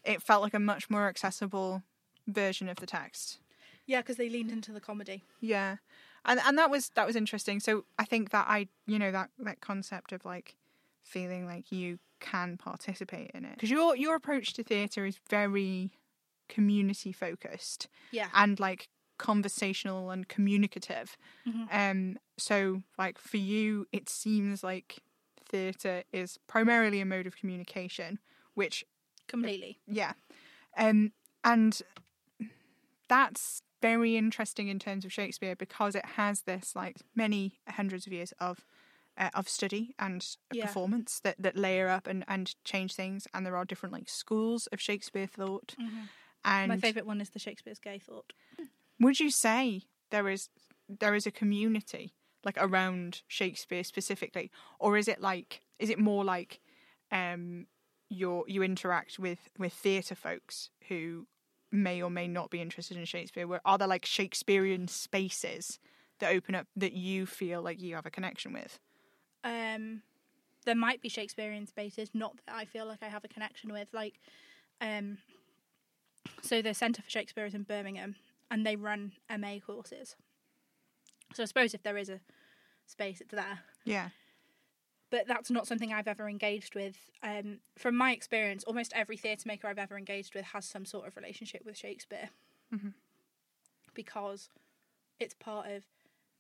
it 0.05 0.23
felt 0.23 0.43
like 0.43 0.55
a 0.55 0.59
much 0.59 0.89
more 0.89 1.07
accessible 1.07 1.83
version 2.27 2.69
of 2.69 2.79
the 2.79 2.87
text. 2.87 3.39
Yeah, 3.87 4.01
because 4.01 4.17
they 4.17 4.31
leaned 4.31 4.51
into 4.51 4.73
the 4.73 4.81
comedy. 4.81 5.23
Yeah, 5.41 5.77
and 6.25 6.41
and 6.47 6.57
that 6.57 6.71
was 6.71 6.91
that 6.95 7.07
was 7.07 7.15
interesting. 7.15 7.61
So 7.61 7.85
I 7.99 8.07
think 8.07 8.31
that 8.31 8.47
I 8.49 8.69
you 8.87 8.99
know 8.99 9.13
that 9.13 9.29
that 9.41 9.61
concept 9.61 10.13
of 10.13 10.25
like 10.25 10.57
feeling 11.03 11.45
like 11.45 11.71
you 11.71 11.99
can 12.21 12.57
participate 12.57 13.33
in 13.35 13.45
it 13.45 13.55
because 13.55 13.71
your 13.71 13.97
your 13.97 14.15
approach 14.15 14.55
to 14.55 14.63
theatre 14.63 15.05
is 15.05 15.19
very 15.29 15.91
community 16.57 17.13
focused 17.13 17.89
Yeah. 18.11 18.29
and 18.35 18.59
like 18.61 18.89
conversational 19.19 20.11
and 20.11 20.27
communicative. 20.29 21.17
Mhm. 21.47 21.67
Um, 21.81 22.19
so 22.39 22.83
like 22.99 23.19
for 23.19 23.37
you, 23.39 23.87
it 23.93 24.09
seems 24.09 24.63
like 24.65 24.99
theatre 25.49 26.03
is 26.13 26.39
primarily 26.47 27.01
a 27.01 27.05
mode 27.05 27.27
of 27.27 27.37
communication, 27.37 28.19
which 28.55 28.85
Completely. 29.29 29.79
yeah. 29.87 30.13
Um, 30.77 31.13
and 31.45 31.81
that's 33.09 33.63
very 33.81 34.17
interesting 34.17 34.69
in 34.69 34.79
terms 34.79 35.05
of 35.05 35.13
Shakespeare 35.13 35.57
because 35.57 35.95
it 35.95 36.05
has 36.17 36.43
this 36.43 36.75
like 36.77 36.97
many 37.15 37.59
hundreds 37.69 38.07
of 38.07 38.13
years 38.13 38.33
of 38.41 38.65
uh, 39.19 39.29
of 39.35 39.47
study 39.49 39.95
and 39.99 40.27
Yeah. 40.53 40.65
performance 40.67 41.21
that, 41.21 41.37
that 41.39 41.55
layer 41.57 41.89
up 41.89 42.07
and, 42.07 42.25
and 42.29 42.55
change 42.65 42.95
things 42.95 43.27
and 43.35 43.45
there 43.45 43.57
are 43.57 43.67
different 43.67 43.93
like 43.93 44.09
schools 44.09 44.67
of 44.69 44.81
Shakespeare 44.81 45.27
thought 45.27 45.75
and 46.45 46.69
My 46.69 46.77
favourite 46.77 47.07
one 47.07 47.21
is 47.21 47.31
the 47.31 47.39
Shakespeare's 47.39 47.79
Gay 47.79 47.99
Thought. 47.99 48.33
would 49.01 49.21
you 49.21 49.31
say 49.31 49.83
there 50.11 50.29
is 50.29 50.49
there 50.89 51.15
is 51.15 51.27
a 51.27 51.31
community 51.31 52.15
like 52.45 52.57
around 52.59 53.23
Shakespeare 53.29 53.85
specifically, 53.85 54.51
or 54.79 54.97
is 54.97 55.09
it 55.09 55.21
like 55.21 55.63
is 55.79 55.91
it 55.91 55.99
more 55.99 56.25
like 56.25 56.61
um 57.11 57.67
you 58.09 58.45
you 58.49 58.63
interact 58.63 59.19
with 59.19 59.39
with 59.59 59.73
theatre 59.73 60.15
folks 60.15 60.71
who 60.89 61.27
may 61.71 62.03
or 62.03 62.11
may 62.11 62.29
not 62.29 62.51
be 62.51 62.61
interested 62.61 62.97
in 62.97 63.05
Shakespeare? 63.05 63.47
Where 63.47 63.61
are 63.65 63.79
there 63.79 63.89
like 63.89 64.05
Shakespearean 64.05 64.89
spaces 64.89 65.79
that 66.19 66.33
open 66.33 66.55
up 66.55 66.67
that 66.77 66.93
you 66.93 67.27
feel 67.27 67.63
like 67.63 67.81
you 67.81 67.95
have 67.95 68.07
a 68.07 68.11
connection 68.11 68.53
with? 68.53 68.79
Um, 69.45 70.03
there 70.67 70.75
might 70.75 71.01
be 71.01 71.09
Shakespearean 71.09 71.67
spaces, 71.67 72.11
not 72.13 72.37
that 72.47 72.55
I 72.55 72.65
feel 72.65 72.87
like 72.87 73.03
I 73.03 73.09
have 73.09 73.25
a 73.25 73.29
connection 73.29 73.73
with. 73.73 73.89
Like, 73.93 74.21
um, 74.81 75.19
so 76.43 76.63
the 76.63 76.75
Centre 76.75 77.03
for 77.03 77.11
Shakespeare 77.11 77.47
is 77.47 77.55
in 77.55 77.63
Birmingham, 77.63 78.17
and 78.51 78.67
they 78.67 78.77
run 78.77 79.13
MA 79.39 79.59
courses. 79.65 80.17
So 81.35 81.43
I 81.43 81.47
suppose 81.47 81.75
if 81.75 81.83
there 81.83 81.97
is 81.97 82.09
a 82.09 82.21
space, 82.87 83.21
it's 83.21 83.33
there. 83.33 83.61
Yeah. 83.85 84.11
But 85.11 85.27
that's 85.27 85.51
not 85.51 85.67
something 85.67 85.93
I've 85.93 86.09
ever 86.09 86.29
engaged 86.29 86.75
with. 86.75 86.97
Um, 87.23 87.59
from 87.77 87.97
my 87.97 88.13
experience, 88.13 88.65
almost 88.65 88.93
every 88.95 89.17
theatre 89.17 89.45
maker 89.47 89.69
I've 89.69 89.79
ever 89.79 89.97
engaged 89.99 90.35
with 90.35 90.47
has 90.47 90.65
some 90.65 90.85
sort 90.87 91.07
of 91.07 91.17
relationship 91.17 91.65
with 91.67 91.77
Shakespeare 91.77 92.31
Mhm. 92.73 92.95
because 93.95 94.49
it's 95.19 95.35
part 95.35 95.71
of 95.71 95.85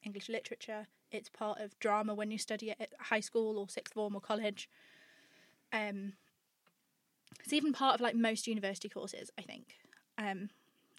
English 0.02 0.28
literature. 0.28 0.88
It's 1.10 1.28
part 1.28 1.60
of 1.60 1.78
drama 1.78 2.14
when 2.14 2.30
you 2.30 2.38
study 2.38 2.70
it 2.70 2.78
at 2.80 2.92
high 2.98 3.20
school 3.20 3.58
or 3.58 3.68
sixth 3.68 3.92
form 3.94 4.14
or 4.16 4.20
college. 4.20 4.68
Um, 5.72 6.14
it's 7.40 7.52
even 7.52 7.72
part 7.72 7.94
of 7.94 8.00
like 8.00 8.14
most 8.14 8.46
university 8.46 8.88
courses, 8.88 9.30
I 9.38 9.42
think. 9.42 9.76
Um, 10.18 10.50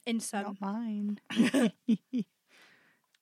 in 0.05 0.19
some 0.19 0.57
Not 0.59 0.61
mine. 0.61 1.19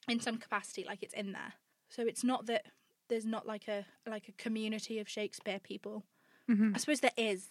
in 0.07 0.19
some 0.19 0.37
capacity, 0.37 0.83
like 0.87 1.03
it's 1.03 1.13
in 1.13 1.31
there. 1.31 1.53
So 1.89 2.03
it's 2.03 2.23
not 2.23 2.45
that 2.47 2.65
there's 3.09 3.25
not 3.25 3.45
like 3.45 3.67
a 3.67 3.85
like 4.07 4.27
a 4.29 4.31
community 4.33 4.99
of 4.99 5.07
Shakespeare 5.09 5.59
people. 5.59 6.03
Mhm. 6.49 6.75
I 6.75 6.77
suppose 6.79 7.01
there 7.01 7.11
is 7.17 7.49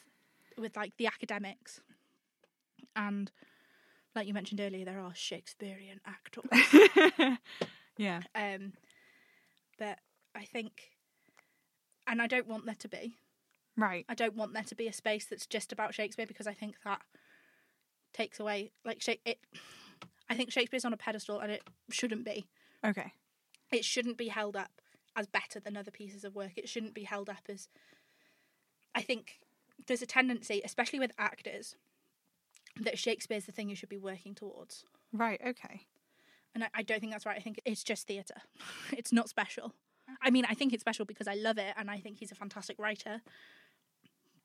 with 0.59 0.77
like 0.77 0.97
the 0.97 1.07
academics, 1.07 1.81
and 2.97 3.31
like 4.15 4.27
you 4.27 4.35
mentioned 4.35 4.61
earlier, 4.61 4.85
there 4.85 5.01
are 5.01 5.15
Shakespearean 5.15 6.01
actors. 6.07 7.39
yeah. 7.97 8.23
Um, 8.35 8.73
but 9.79 9.99
I 10.35 10.45
think, 10.45 10.91
and 12.07 12.21
I 12.21 12.27
don't 12.27 12.49
want 12.49 12.67
there 12.67 12.75
to 12.77 12.89
be. 12.89 13.17
Right. 13.81 14.05
I 14.09 14.15
don't 14.15 14.37
want 14.37 14.53
there 14.53 14.63
to 14.63 14.75
be 14.75 14.89
a 14.89 14.93
space 14.93 15.25
that's 15.25 15.47
just 15.47 15.73
about 15.73 15.95
Shakespeare 15.95 16.27
because 16.27 16.47
I 16.47 16.53
think 16.53 16.77
that 16.85 17.01
takes 18.13 18.39
away 18.39 18.73
like 18.85 19.07
it. 19.09 19.39
I 20.29 20.35
think 20.35 20.53
Shakespeare's 20.53 20.85
on 20.85 20.93
a 20.93 20.99
pedestal 20.99 21.41
and 21.41 21.51
it 21.51 21.63
shouldn't 21.91 22.25
be. 22.25 22.47
Okay. 22.85 23.15
It 23.73 23.85
shouldn't 23.85 24.19
be 24.19 24.29
held 24.29 24.55
up 24.55 24.71
as 25.17 25.27
better 25.27 25.61
than 25.61 25.77
other 25.77 25.91
pieces 25.91 26.25
of 26.25 26.35
work. 26.35 26.53
It 26.57 26.69
shouldn't 26.69 26.95
be 26.95 27.05
held 27.05 27.31
up 27.31 27.49
as. 27.49 27.69
I 28.95 29.01
think 29.01 29.41
there's 29.87 30.03
a 30.03 30.07
tendency, 30.07 30.61
especially 30.63 30.99
with 30.99 31.13
actors, 31.19 31.77
that 32.81 32.99
Shakespeare's 32.99 33.47
the 33.47 33.53
thing 33.53 33.71
you 33.71 33.77
should 33.77 33.89
be 33.89 33.99
working 33.99 34.35
towards. 34.35 34.85
Right. 35.13 35.41
Okay. 35.45 35.87
And 36.55 36.65
I, 36.65 36.69
I 36.75 36.83
don't 36.83 37.01
think 37.01 37.13
that's 37.13 37.25
right. 37.25 37.39
I 37.39 37.41
think 37.41 37.61
it's 37.65 37.83
just 37.83 38.07
theatre. 38.07 38.43
it's 38.93 39.13
not 39.13 39.31
special. 39.31 39.73
I 40.21 40.31
mean, 40.31 40.45
I 40.49 40.55
think 40.55 40.73
it's 40.73 40.81
special 40.81 41.05
because 41.05 41.29
I 41.29 41.35
love 41.35 41.57
it 41.57 41.75
and 41.79 41.91
I 41.91 41.99
think 41.99 42.19
he's 42.19 42.33
a 42.33 42.35
fantastic 42.35 42.79
writer. 42.79 43.23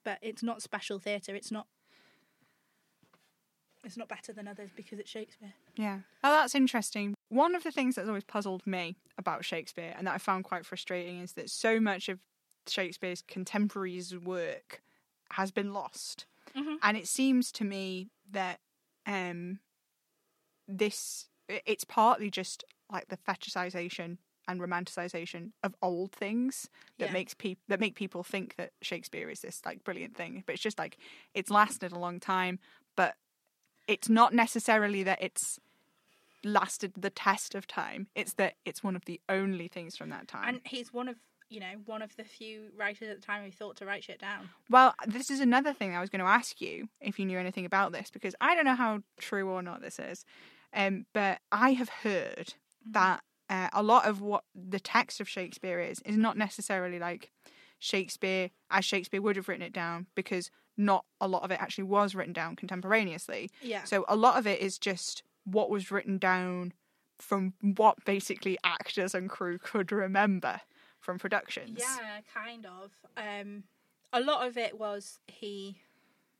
But 0.05 0.19
it's 0.21 0.41
not 0.43 0.61
special 0.61 0.99
theatre. 0.99 1.35
It's 1.35 1.51
not. 1.51 1.67
It's 3.83 3.97
not 3.97 4.07
better 4.07 4.31
than 4.31 4.47
others 4.47 4.71
because 4.75 4.97
it's 4.99 5.09
Shakespeare. 5.09 5.53
Yeah. 5.75 5.99
Oh, 6.23 6.31
that's 6.31 6.55
interesting. 6.55 7.13
One 7.29 7.53
of 7.53 7.63
the 7.63 7.71
things 7.71 7.95
that's 7.95 8.07
always 8.07 8.23
puzzled 8.23 8.65
me 8.65 8.95
about 9.17 9.45
Shakespeare 9.45 9.93
and 9.97 10.07
that 10.07 10.13
I 10.15 10.17
found 10.17 10.43
quite 10.43 10.65
frustrating 10.65 11.19
is 11.19 11.33
that 11.33 11.49
so 11.49 11.79
much 11.79 12.07
of 12.09 12.19
Shakespeare's 12.67 13.21
contemporaries' 13.27 14.15
work 14.17 14.81
has 15.33 15.51
been 15.51 15.71
lost. 15.73 16.25
Mhm. 16.55 16.77
And 16.81 16.97
it 16.97 17.07
seems 17.07 17.51
to 17.53 17.63
me 17.63 18.09
that 18.31 18.59
um, 19.05 19.59
this 20.67 21.27
it's 21.47 21.83
partly 21.83 22.31
just 22.31 22.63
like 22.91 23.07
the 23.09 23.17
fetishization 23.17 24.17
and 24.47 24.59
romanticization 24.61 25.51
of 25.63 25.75
old 25.81 26.11
things 26.11 26.69
that 26.99 27.07
Yeah. 27.07 27.13
makes 27.13 27.33
people 27.33 27.63
that 27.67 27.79
make 27.79 27.95
people 27.95 28.23
think 28.23 28.55
that 28.57 28.71
Shakespeare 28.81 29.29
is 29.29 29.41
this 29.41 29.61
like 29.65 29.83
brilliant 29.83 30.15
thing. 30.15 30.43
But 30.45 30.53
it's 30.53 30.63
just 30.63 30.79
like 30.79 30.97
it's 31.33 31.49
lasted 31.49 31.91
a 31.91 31.99
long 31.99 32.19
time, 32.19 32.59
but 32.95 33.15
it's 33.87 34.09
not 34.09 34.33
necessarily 34.33 35.03
that 35.03 35.21
it's 35.21 35.59
lasted 36.43 36.93
the 36.95 37.09
test 37.09 37.55
of 37.55 37.67
time. 37.67 38.07
It's 38.15 38.33
that 38.33 38.55
it's 38.65 38.83
one 38.83 38.95
of 38.95 39.05
the 39.05 39.19
only 39.29 39.67
things 39.67 39.95
from 39.97 40.09
that 40.09 40.27
time. 40.27 40.47
And 40.47 40.61
he's 40.65 40.93
one 40.93 41.07
of, 41.07 41.15
you 41.49 41.59
know, 41.59 41.73
one 41.85 42.01
of 42.01 42.15
the 42.17 42.23
few 42.23 42.69
writers 42.77 43.09
at 43.09 43.19
the 43.19 43.25
time 43.25 43.43
who 43.43 43.51
thought 43.51 43.77
to 43.77 43.85
write 43.85 44.03
shit 44.03 44.19
down. 44.19 44.49
Well, 44.69 44.93
this 45.07 45.29
is 45.29 45.39
another 45.39 45.73
thing 45.73 45.95
I 45.95 46.01
was 46.01 46.09
going 46.09 46.19
to 46.19 46.25
ask 46.25 46.61
you 46.61 46.87
if 47.01 47.17
you 47.19 47.25
knew 47.25 47.39
anything 47.39 47.65
about 47.65 47.91
this 47.91 48.09
because 48.11 48.35
I 48.41 48.55
don't 48.55 48.65
know 48.65 48.75
how 48.75 49.01
true 49.19 49.49
or 49.49 49.61
not 49.61 49.81
this 49.81 49.97
is, 49.99 50.23
um, 50.73 51.05
but 51.13 51.39
I 51.51 51.71
have 51.73 51.89
heard 51.89 52.53
that 52.91 53.23
uh, 53.49 53.69
a 53.73 53.83
lot 53.83 54.05
of 54.07 54.21
what 54.21 54.43
the 54.53 54.79
text 54.79 55.19
of 55.19 55.29
Shakespeare 55.29 55.79
is 55.79 56.01
is 56.05 56.17
not 56.17 56.37
necessarily 56.37 56.99
like 56.99 57.31
Shakespeare 57.79 58.49
as 58.71 58.85
Shakespeare 58.85 59.21
would 59.21 59.35
have 59.35 59.47
written 59.47 59.65
it 59.65 59.73
down 59.73 60.07
because 60.15 60.49
not 60.77 61.05
a 61.21 61.27
lot 61.27 61.43
of 61.43 61.51
it 61.51 61.61
actually 61.61 61.85
was 61.85 62.15
written 62.15 62.33
down 62.33 62.55
contemporaneously. 62.55 63.49
Yeah. 63.61 63.83
So 63.83 64.05
a 64.07 64.15
lot 64.15 64.37
of 64.37 64.47
it 64.47 64.59
is 64.59 64.77
just 64.77 65.23
what 65.45 65.69
was 65.69 65.91
written 65.91 66.17
down 66.17 66.73
from 67.17 67.53
what 67.61 68.03
basically 68.03 68.57
actors 68.63 69.15
and 69.15 69.29
crew 69.29 69.57
could 69.57 69.91
remember 69.91 70.61
from 70.99 71.19
productions. 71.19 71.79
Yeah, 71.79 72.19
kind 72.33 72.65
of. 72.65 72.91
Um, 73.15 73.63
a 74.11 74.19
lot 74.19 74.47
of 74.47 74.57
it 74.57 74.77
was 74.77 75.19
he 75.27 75.77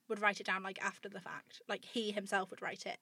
would 0.08 0.22
write 0.22 0.40
it 0.40 0.46
down 0.46 0.64
like 0.64 0.84
after 0.84 1.08
the 1.08 1.22
fact, 1.22 1.62
like 1.70 1.86
he 1.86 2.12
himself 2.12 2.50
would 2.50 2.62
write 2.62 2.86
it. 2.86 2.98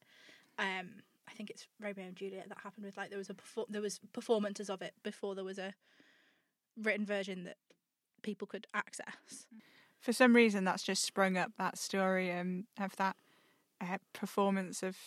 Um, 0.60 1.02
I 1.28 1.32
think 1.32 1.50
it's 1.50 1.68
Romeo 1.80 2.06
and 2.06 2.16
Juliet 2.16 2.50
that 2.50 2.60
happened 2.60 2.86
with 2.86 2.98
like 2.98 3.10
there 3.10 3.18
was 3.18 3.30
a 3.30 3.34
perfor- 3.34 3.68
there 3.70 3.82
was 3.82 4.00
performances 4.12 4.70
of 4.70 4.82
it 4.82 4.94
before 5.04 5.36
there 5.36 5.44
was 5.44 5.58
a 5.58 5.74
written 6.82 7.06
version 7.06 7.44
that 7.44 7.58
people 8.22 8.48
could 8.48 8.68
access. 8.74 9.48
for 10.00 10.14
some 10.14 10.36
reason 10.36 10.64
that's 10.64 10.84
just 10.84 11.04
sprung 11.04 11.38
up 11.38 11.52
that 11.58 11.78
story 11.78 12.32
um, 12.32 12.66
of 12.80 12.96
that 12.98 13.16
uh, 13.82 13.98
performance 14.14 14.84
of 14.84 14.98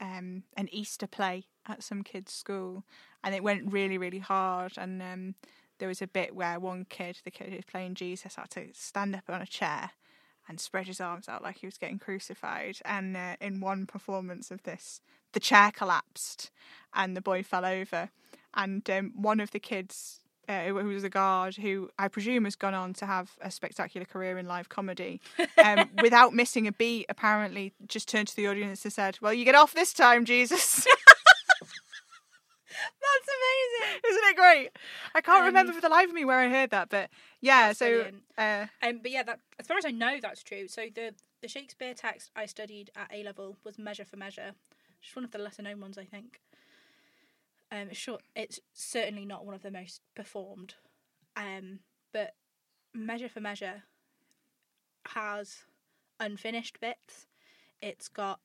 um, 0.00 0.44
an 0.56 0.68
Easter 0.72 1.06
play 1.06 1.44
at 1.66 1.82
some 1.82 2.02
kid's 2.02 2.32
school, 2.32 2.84
and 3.24 3.34
it 3.34 3.42
went 3.42 3.72
really 3.72 3.98
really 3.98 4.18
hard. 4.18 4.72
And 4.76 5.02
um, 5.02 5.34
there 5.78 5.88
was 5.88 6.02
a 6.02 6.06
bit 6.06 6.34
where 6.34 6.58
one 6.58 6.86
kid, 6.88 7.18
the 7.24 7.30
kid 7.30 7.52
who's 7.52 7.64
playing 7.64 7.94
Jesus, 7.94 8.36
had 8.36 8.50
to 8.50 8.68
stand 8.72 9.14
up 9.14 9.24
on 9.28 9.42
a 9.42 9.46
chair 9.46 9.90
and 10.48 10.60
spread 10.60 10.86
his 10.86 11.00
arms 11.00 11.28
out 11.28 11.42
like 11.42 11.58
he 11.58 11.66
was 11.66 11.78
getting 11.78 11.98
crucified. 11.98 12.78
And 12.84 13.16
uh, 13.16 13.36
in 13.40 13.60
one 13.60 13.86
performance 13.86 14.50
of 14.50 14.62
this, 14.62 15.00
the 15.32 15.40
chair 15.40 15.70
collapsed 15.74 16.50
and 16.94 17.16
the 17.16 17.20
boy 17.20 17.42
fell 17.42 17.64
over. 17.64 18.10
And 18.54 18.88
um, 18.88 19.12
one 19.14 19.40
of 19.40 19.50
the 19.50 19.58
kids, 19.60 20.20
uh, 20.48 20.64
who 20.64 20.74
was 20.74 21.04
a 21.04 21.10
guard, 21.10 21.56
who 21.56 21.90
I 21.98 22.08
presume 22.08 22.44
has 22.44 22.56
gone 22.56 22.74
on 22.74 22.94
to 22.94 23.06
have 23.06 23.32
a 23.40 23.50
spectacular 23.50 24.06
career 24.06 24.38
in 24.38 24.46
live 24.46 24.68
comedy, 24.68 25.20
um, 25.62 25.90
without 26.00 26.32
missing 26.32 26.66
a 26.66 26.72
beat, 26.72 27.06
apparently 27.08 27.72
just 27.86 28.08
turned 28.08 28.28
to 28.28 28.36
the 28.36 28.46
audience 28.46 28.84
and 28.84 28.92
said, 28.92 29.18
"Well, 29.20 29.34
you 29.34 29.44
get 29.44 29.54
off 29.54 29.74
this 29.74 29.92
time, 29.92 30.24
Jesus." 30.24 30.86
That's 32.76 33.28
amazing. 33.28 34.00
Isn't 34.08 34.24
it 34.24 34.25
great? 34.36 34.70
I 35.14 35.20
can't 35.20 35.40
Um, 35.40 35.46
remember 35.46 35.72
for 35.72 35.80
the 35.80 35.88
life 35.88 36.08
of 36.08 36.14
me 36.14 36.24
where 36.24 36.38
I 36.38 36.48
heard 36.48 36.70
that, 36.70 36.88
but 36.88 37.10
yeah. 37.40 37.72
So 37.72 38.06
uh, 38.38 38.66
Um, 38.82 38.98
but 39.02 39.10
yeah, 39.10 39.22
that 39.24 39.40
as 39.58 39.66
far 39.66 39.76
as 39.78 39.84
I 39.84 39.90
know, 39.90 40.18
that's 40.20 40.42
true. 40.42 40.68
So 40.68 40.86
the 40.94 41.14
the 41.42 41.48
Shakespeare 41.48 41.94
text 41.94 42.30
I 42.36 42.46
studied 42.46 42.90
at 42.96 43.10
A 43.12 43.22
level 43.24 43.56
was 43.64 43.78
Measure 43.78 44.04
for 44.04 44.16
Measure, 44.16 44.52
which 45.00 45.08
is 45.10 45.16
one 45.16 45.24
of 45.24 45.32
the 45.32 45.38
lesser 45.38 45.62
known 45.62 45.80
ones, 45.80 45.98
I 45.98 46.04
think. 46.04 46.40
Um, 47.72 47.88
it's. 47.90 48.06
It's 48.36 48.60
certainly 48.72 49.24
not 49.24 49.44
one 49.44 49.54
of 49.54 49.62
the 49.62 49.70
most 49.72 50.00
performed, 50.14 50.74
um, 51.36 51.80
but 52.12 52.34
Measure 52.94 53.28
for 53.28 53.40
Measure 53.40 53.82
has 55.08 55.64
unfinished 56.20 56.80
bits. 56.80 57.26
It's 57.82 58.08
got 58.08 58.40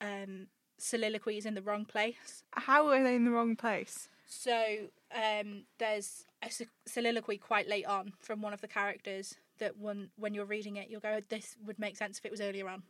um, 0.00 0.46
soliloquies 0.78 1.46
in 1.46 1.54
the 1.54 1.62
wrong 1.62 1.84
place. 1.84 2.44
how 2.52 2.88
are 2.88 3.02
they 3.02 3.16
in 3.16 3.24
the 3.24 3.30
wrong 3.30 3.56
place? 3.56 4.08
So 4.32 4.86
um, 5.12 5.64
there's 5.78 6.24
a 6.42 6.48
soliloquy 6.86 7.36
quite 7.36 7.68
late 7.68 7.84
on 7.84 8.12
from 8.20 8.40
one 8.40 8.52
of 8.52 8.60
the 8.60 8.68
characters 8.68 9.34
that 9.58 9.76
when 9.76 10.10
when 10.16 10.34
you're 10.34 10.44
reading 10.46 10.76
it, 10.76 10.88
you'll 10.88 11.00
go, 11.00 11.20
"This 11.28 11.56
would 11.66 11.78
make 11.80 11.96
sense 11.96 12.16
if 12.18 12.24
it 12.24 12.30
was 12.30 12.40
earlier 12.40 12.68
on," 12.68 12.84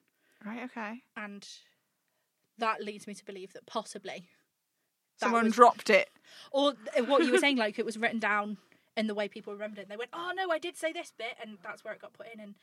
Right. 0.45 0.63
Okay. 0.65 1.03
and 1.17 1.49
that 2.59 2.83
leads 2.85 3.07
me 3.07 3.15
to 3.15 3.25
believe 3.25 3.55
that 3.55 3.65
possibly 3.65 4.29
that 5.19 5.27
Someone 5.27 5.45
was- 5.47 5.55
dropped 5.55 5.89
it. 5.89 6.11
or 6.53 6.75
what 7.07 7.25
you 7.25 7.33
were 7.33 7.39
saying, 7.39 7.57
like 7.65 7.79
it 7.79 7.87
was 7.87 7.97
written 7.97 8.19
down 8.21 8.59
in 8.97 9.07
the 9.07 9.15
way 9.15 9.27
people 9.27 9.55
remembered 9.55 9.79
it. 9.79 9.83
And 9.83 9.91
they 9.91 9.97
went, 9.97 10.11
"Oh 10.13 10.33
no, 10.37 10.51
I 10.51 10.59
did 10.59 10.77
say 10.77 10.93
this 10.93 11.11
bit," 11.17 11.37
and 11.43 11.57
that's 11.65 11.83
where 11.83 11.95
it 11.95 12.03
got 12.03 12.13
put 12.13 12.27
in. 12.35 12.39
And 12.39 12.55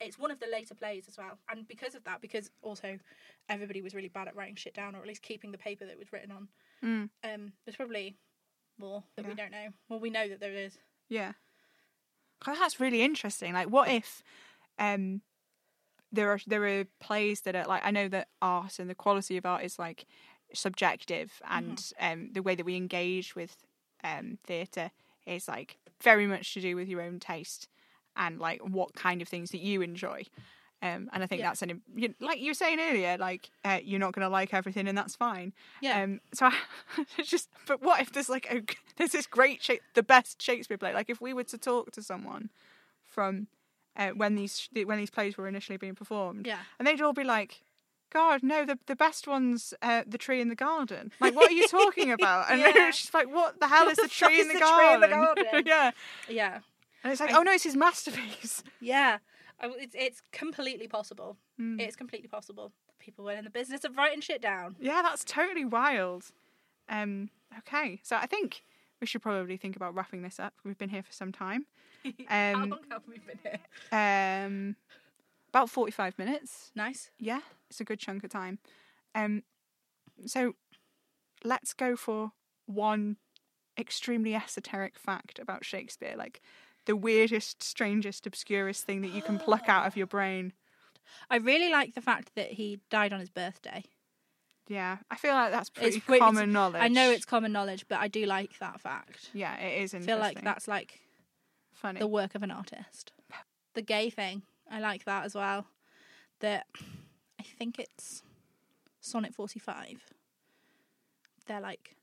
it's 0.00 0.18
one 0.18 0.30
of 0.30 0.40
the 0.40 0.46
later 0.50 0.74
plays 0.74 1.06
as 1.08 1.16
well. 1.16 1.38
And 1.50 1.66
because 1.66 1.94
of 1.94 2.04
that, 2.04 2.20
because 2.20 2.50
also 2.62 2.98
everybody 3.48 3.82
was 3.82 3.94
really 3.94 4.08
bad 4.08 4.28
at 4.28 4.36
writing 4.36 4.56
shit 4.56 4.74
down, 4.74 4.94
or 4.94 5.00
at 5.00 5.06
least 5.06 5.22
keeping 5.22 5.52
the 5.52 5.58
paper 5.58 5.86
that 5.86 5.98
was 5.98 6.12
written 6.12 6.30
on. 6.30 6.48
Mm. 6.84 7.10
Um, 7.24 7.52
there's 7.64 7.76
probably 7.76 8.16
more 8.78 9.02
that 9.16 9.26
we 9.26 9.34
don't 9.34 9.52
know. 9.52 9.68
Well, 9.88 10.00
we 10.00 10.10
know 10.10 10.28
that 10.28 10.40
there 10.40 10.52
is. 10.52 10.78
Yeah. 11.08 11.32
that's 12.44 12.80
really 12.80 13.02
interesting. 13.02 13.54
Like, 13.54 13.68
what 13.68 13.88
if 13.88 14.22
um, 14.78 15.22
there 16.12 16.30
are 16.30 16.40
there 16.46 16.66
are 16.66 16.84
plays 17.00 17.42
that 17.42 17.56
are 17.56 17.64
like 17.64 17.84
I 17.84 17.90
know 17.90 18.08
that 18.08 18.28
art 18.42 18.78
and 18.78 18.90
the 18.90 18.94
quality 18.94 19.36
of 19.36 19.46
art 19.46 19.64
is 19.64 19.78
like 19.78 20.06
subjective, 20.52 21.40
and 21.48 21.82
um, 22.00 22.30
the 22.32 22.42
way 22.42 22.54
that 22.54 22.66
we 22.66 22.76
engage 22.76 23.34
with 23.34 23.56
um, 24.04 24.38
theatre 24.44 24.90
is 25.26 25.48
like 25.48 25.78
very 26.02 26.26
much 26.26 26.54
to 26.54 26.60
do 26.60 26.76
with 26.76 26.88
your 26.88 27.00
own 27.00 27.18
taste 27.18 27.68
and 28.16 28.38
like 28.38 28.60
what 28.60 28.94
kind 28.94 29.20
of 29.22 29.28
things 29.28 29.50
that 29.50 29.60
you 29.60 29.82
enjoy. 29.82 30.24
Um, 30.82 31.08
and 31.12 31.22
I 31.22 31.26
think 31.26 31.40
Yeah. 31.40 31.48
that's 31.48 31.62
an 31.62 31.80
you- 31.94 32.14
like 32.20 32.38
you 32.38 32.50
were 32.50 32.54
saying 32.54 32.78
earlier, 32.80 33.16
like 33.18 33.50
uh, 33.64 33.78
you're 33.82 33.98
not 33.98 34.12
going 34.12 34.24
to 34.24 34.28
like 34.28 34.52
everything, 34.52 34.86
and 34.88 34.96
that's 34.96 35.16
fine. 35.16 35.52
Yeah. 35.80 36.02
Um, 36.02 36.20
so 36.34 36.46
I, 36.46 36.54
just, 37.22 37.48
but 37.66 37.80
what 37.82 38.00
if 38.00 38.12
there's 38.12 38.28
like 38.28 38.46
a 38.52 38.62
there's 38.96 39.12
this 39.12 39.26
great 39.26 39.68
the 39.94 40.02
best 40.02 40.40
Shakespeare 40.42 40.76
play? 40.78 40.92
Like 40.92 41.08
if 41.08 41.20
we 41.20 41.32
were 41.32 41.44
to 41.44 41.58
talk 41.58 41.92
to 41.92 42.02
someone 42.02 42.50
from 43.04 43.46
uh, 43.96 44.10
when 44.10 44.34
these 44.34 44.68
when 44.84 44.98
these 44.98 45.10
plays 45.10 45.38
were 45.38 45.48
initially 45.48 45.78
being 45.78 45.94
performed, 45.94 46.46
Yeah. 46.46 46.58
and 46.78 46.86
they'd 46.86 47.00
all 47.00 47.12
be 47.14 47.24
like. 47.24 47.62
God, 48.12 48.44
no! 48.44 48.64
The 48.64 48.78
the 48.86 48.94
best 48.94 49.26
one's 49.26 49.74
uh, 49.82 50.04
the 50.06 50.16
tree 50.16 50.40
in 50.40 50.48
the 50.48 50.54
garden. 50.54 51.10
Like, 51.20 51.34
what 51.34 51.50
are 51.50 51.52
you 51.52 51.66
talking 51.66 52.12
about? 52.18 52.48
And 52.48 52.60
Yeah. 52.60 52.88
it's 52.88 53.12
like, 53.12 53.26
what 53.28 53.58
the 53.58 53.66
hell 53.66 53.88
is 53.88 53.96
the, 53.96 54.02
the 54.04 54.08
tree, 54.08 54.40
in 54.40 54.46
is 54.46 54.52
the, 54.52 54.58
the 54.60 54.64
tree 54.76 54.94
in 54.94 55.00
the 55.00 55.08
garden? 55.08 55.44
yeah, 55.66 55.90
Yeah. 56.28 56.58
And 57.06 57.12
it's 57.12 57.20
like, 57.20 57.30
I- 57.32 57.38
oh 57.38 57.42
no, 57.42 57.52
it's 57.52 57.64
his 57.64 57.76
masterpiece. 57.76 58.62
Yeah. 58.80 59.18
I- 59.60 59.72
It's, 59.78 59.94
it's 59.96 60.22
completely 60.32 60.88
possible. 60.88 61.36
Hmm. 61.56 61.78
It's 61.80 61.94
completely 61.96 62.28
possible. 62.28 62.72
People 62.98 63.24
were 63.24 63.32
in 63.32 63.44
the 63.44 63.50
business 63.50 63.84
of 63.84 63.96
writing 63.96 64.20
shit 64.20 64.42
down. 64.42 64.74
Yeah, 64.80 65.02
that's 65.02 65.22
totally 65.24 65.64
wild. 65.64 66.24
Um, 66.88 67.30
okay, 67.58 68.00
so 68.02 68.16
I 68.16 68.26
think 68.26 68.64
we 69.00 69.06
should 69.06 69.22
probably 69.22 69.56
think 69.56 69.76
about 69.76 69.94
wrapping 69.94 70.22
this 70.22 70.40
up. 70.40 70.54
We've 70.64 70.76
been 70.78 70.88
here 70.88 71.02
for 71.04 71.12
some 71.12 71.30
time. 71.32 71.66
How 72.28 72.54
Um, 72.54 72.70
long 72.70 72.80
have 72.90 73.02
we 73.08 73.18
been 73.18 73.38
here? 73.42 73.60
um, 73.92 74.76
about 75.50 75.70
forty-five 75.70 76.18
minutes. 76.18 76.70
Nice. 76.74 77.10
Yeah, 77.18 77.40
it's 77.70 77.80
a 77.80 77.84
good 77.84 77.98
chunk 78.00 78.24
of 78.24 78.30
time. 78.30 78.58
Um, 79.14 79.42
so 80.26 80.54
let's 81.44 81.72
go 81.72 81.96
for 81.96 82.32
one 82.66 83.16
extremely 83.78 84.34
esoteric 84.34 84.98
fact 84.98 85.38
about 85.38 85.64
Shakespeare, 85.64 86.14
like 86.16 86.40
the 86.86 86.96
weirdest, 86.96 87.62
strangest, 87.62 88.26
obscurest 88.26 88.84
thing 88.84 89.02
that 89.02 89.10
you 89.12 89.22
can 89.22 89.38
pluck 89.38 89.68
out 89.68 89.86
of 89.86 89.96
your 89.96 90.06
brain. 90.06 90.52
I 91.30 91.36
really 91.36 91.70
like 91.70 91.94
the 91.94 92.00
fact 92.00 92.30
that 92.34 92.52
he 92.52 92.80
died 92.90 93.12
on 93.12 93.20
his 93.20 93.30
birthday. 93.30 93.84
Yeah, 94.68 94.98
I 95.10 95.16
feel 95.16 95.34
like 95.34 95.52
that's 95.52 95.70
pretty 95.70 95.88
It's- 95.98 96.02
it's- 96.08 96.18
common 96.18 96.52
knowledge. 96.52 96.82
I 96.82 96.88
know 96.88 97.10
it's 97.10 97.24
common 97.24 97.52
knowledge, 97.52 97.86
but 97.88 98.00
I 98.00 98.08
do 98.08 98.26
like 98.26 98.58
that 98.58 98.80
fact. 98.80 99.30
yeah, 99.32 99.56
it 99.58 99.82
is 99.82 99.94
I 99.94 100.00
feel 100.00 100.18
like 100.18 100.42
that's 100.42 100.66
like 100.66 101.00
funny. 101.72 102.00
the 102.00 102.08
work 102.08 102.34
of 102.34 102.42
an 102.42 102.50
artist. 102.50 103.12
The 103.74 103.82
gay 103.82 104.10
thing, 104.10 104.42
I 104.70 104.80
like 104.80 105.04
that 105.04 105.24
as 105.24 105.34
well. 105.34 105.66
That 106.40 106.66
I 107.38 107.44
think 107.44 107.78
it's 107.78 108.22
Sonnet 109.00 109.34
45. 109.34 110.02
They're 111.46 111.60
like 111.60 111.94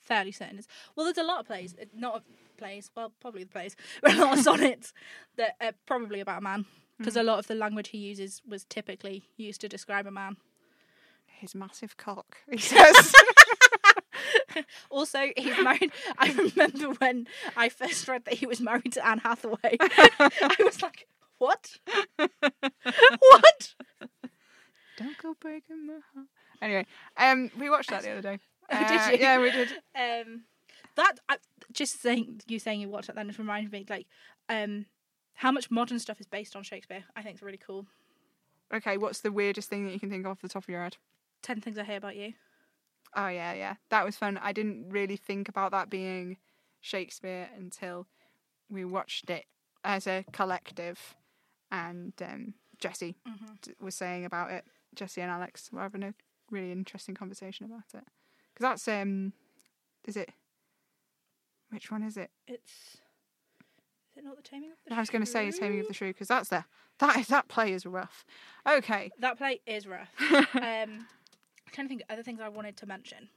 fairly 0.00 0.32
certain. 0.32 0.58
It's, 0.58 0.68
well, 0.96 1.04
there's 1.04 1.18
a 1.18 1.22
lot 1.22 1.40
of 1.40 1.46
plays, 1.46 1.74
not 1.94 2.22
plays, 2.58 2.90
well, 2.96 3.12
probably 3.20 3.44
the 3.44 3.50
plays, 3.50 3.76
but 4.02 4.14
a 4.14 4.20
lot 4.20 4.36
of 4.38 4.44
sonnets 4.44 4.92
that 5.36 5.56
are 5.60 5.72
probably 5.86 6.20
about 6.20 6.38
a 6.38 6.42
man. 6.42 6.66
Because 6.98 7.16
a 7.16 7.22
lot 7.22 7.38
of 7.38 7.46
the 7.46 7.54
language 7.54 7.88
he 7.90 7.98
uses 7.98 8.42
was 8.46 8.64
typically 8.64 9.22
used 9.36 9.60
to 9.60 9.68
describe 9.68 10.06
a 10.06 10.10
man. 10.10 10.36
his 11.26 11.54
massive 11.54 11.96
cock. 11.96 12.38
He 12.50 12.58
says. 12.58 13.12
Also, 14.90 15.18
he's 15.36 15.56
married. 15.62 15.92
I 16.18 16.32
remember 16.32 16.90
when 16.98 17.28
I 17.56 17.68
first 17.68 18.08
read 18.08 18.24
that 18.24 18.34
he 18.34 18.46
was 18.46 18.60
married 18.60 18.92
to 18.94 19.06
Anne 19.06 19.18
Hathaway. 19.18 19.76
I 19.80 20.56
was 20.58 20.82
like, 20.82 21.06
"What? 21.38 21.76
what?" 22.16 23.74
Don't 24.96 25.16
go 25.22 25.34
breaking 25.38 25.86
my 25.86 25.98
heart. 26.12 26.26
Anyway, 26.60 26.86
um, 27.16 27.50
we 27.58 27.70
watched 27.70 27.90
that 27.90 28.02
the 28.02 28.10
other 28.10 28.22
day. 28.22 28.38
Oh, 28.72 28.88
did 28.88 29.00
Uh, 29.00 29.10
you? 29.12 29.18
Yeah, 29.20 29.38
we 29.40 29.50
did. 29.52 29.68
Um, 29.94 30.42
that 30.96 31.14
I, 31.28 31.36
just 31.78 32.02
saying 32.02 32.40
you 32.48 32.58
saying 32.58 32.80
you 32.80 32.88
watched 32.88 33.08
it 33.08 33.14
then 33.14 33.28
just 33.28 33.38
reminded 33.38 33.70
me 33.70 33.86
like 33.88 34.06
um 34.48 34.84
how 35.34 35.52
much 35.52 35.70
modern 35.70 36.00
stuff 36.00 36.20
is 36.20 36.26
based 36.26 36.56
on 36.56 36.64
Shakespeare. 36.64 37.04
I 37.14 37.22
think 37.22 37.34
it's 37.34 37.42
really 37.42 37.60
cool. 37.64 37.86
Okay, 38.74 38.96
what's 38.96 39.20
the 39.20 39.30
weirdest 39.30 39.70
thing 39.70 39.86
that 39.86 39.92
you 39.92 40.00
can 40.00 40.10
think 40.10 40.26
of 40.26 40.32
off 40.32 40.42
the 40.42 40.48
top 40.48 40.64
of 40.64 40.68
your 40.68 40.82
head? 40.82 40.96
Ten 41.42 41.60
things 41.60 41.78
I 41.78 41.84
hate 41.84 41.96
about 41.96 42.16
you. 42.16 42.32
Oh 43.14 43.28
yeah, 43.28 43.52
yeah, 43.52 43.74
that 43.90 44.04
was 44.04 44.16
fun. 44.16 44.38
I 44.42 44.52
didn't 44.52 44.90
really 44.90 45.16
think 45.16 45.48
about 45.48 45.70
that 45.70 45.88
being 45.88 46.38
Shakespeare 46.80 47.48
until 47.56 48.08
we 48.68 48.84
watched 48.84 49.30
it 49.30 49.44
as 49.84 50.08
a 50.08 50.24
collective, 50.32 51.14
and 51.70 52.12
um, 52.20 52.54
Jesse 52.78 53.16
d- 53.62 53.74
was 53.80 53.94
saying 53.94 54.24
about 54.24 54.50
it. 54.50 54.64
Jesse 54.94 55.20
and 55.20 55.30
Alex 55.30 55.70
were 55.72 55.80
having 55.82 56.02
a 56.02 56.14
really 56.50 56.72
interesting 56.72 57.14
conversation 57.14 57.64
about 57.64 57.94
it. 57.94 58.04
Because 58.52 58.62
that's 58.70 58.88
um, 58.88 59.32
is 60.04 60.16
it? 60.16 60.30
Which 61.70 61.90
one 61.90 62.02
is 62.02 62.16
it? 62.16 62.30
It's 62.46 62.98
is 64.12 64.16
it 64.18 64.24
not 64.24 64.36
the 64.36 64.42
taming 64.42 64.70
of 64.72 64.76
the 64.86 64.94
I 64.94 65.00
was 65.00 65.10
going 65.10 65.24
to 65.24 65.30
say 65.30 65.50
Shrew? 65.50 65.60
Taming 65.60 65.80
of 65.80 65.88
the 65.88 65.94
Shrew 65.94 66.08
because 66.08 66.28
that's 66.28 66.48
the 66.48 66.64
that 66.98 67.26
that 67.28 67.48
play 67.48 67.72
is 67.72 67.86
rough. 67.86 68.24
Okay, 68.68 69.10
That 69.20 69.38
play 69.38 69.60
is 69.66 69.86
rough. 69.86 70.08
um, 70.20 70.44
I'm 70.54 71.06
trying 71.72 71.86
to 71.86 71.88
think 71.88 72.02
of 72.02 72.06
other 72.10 72.22
things 72.22 72.40
I 72.40 72.48
wanted 72.48 72.76
to 72.78 72.86
mention. 72.86 73.28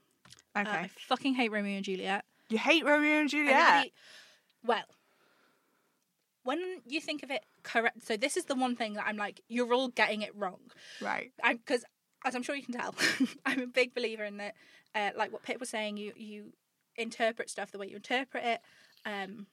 Uh, 0.55 0.59
okay. 0.61 0.69
I 0.71 0.89
fucking 1.07 1.35
hate 1.35 1.51
Romeo 1.51 1.75
and 1.75 1.85
Juliet. 1.85 2.25
you 2.49 2.57
hate 2.57 2.83
Romeo 2.85 3.19
and 3.21 3.29
Juliet. 3.29 3.73
really- 3.75 3.93
well, 4.63 4.83
when 6.43 6.81
you 6.87 6.99
think 7.01 7.23
of 7.23 7.29
it 7.31 7.45
correct, 7.63 8.03
so 8.03 8.17
this 8.17 8.35
is 8.37 8.45
the 8.45 8.55
one 8.55 8.75
thing 8.75 8.93
that 8.93 9.05
I'm 9.07 9.17
like, 9.17 9.41
you're 9.47 9.73
all 9.73 9.89
getting 9.89 10.21
it 10.21 10.35
wrong. 10.35 10.59
Right. 11.01 11.31
I'm 11.43 11.57
because, 11.57 11.85
as 12.25 12.33
I'm 12.35 12.43
sure 12.43 12.55
you 12.55 12.63
can 12.63 12.73
tell, 12.73 12.95
I'm 13.45 13.59
a 13.61 13.67
big 13.67 13.93
believer 13.93 14.23
in 14.23 14.37
that. 14.37 14.55
Uh, 14.93 15.11
like 15.15 15.31
what 15.31 15.43
Pip 15.43 15.59
was 15.59 15.69
saying, 15.69 15.97
you 15.97 16.13
you 16.15 16.53
interpret 16.95 17.49
stuff 17.49 17.71
the 17.71 17.77
way 17.77 17.87
you 17.87 17.95
interpret 17.95 18.43
it, 18.43 18.61
um, 19.05 19.47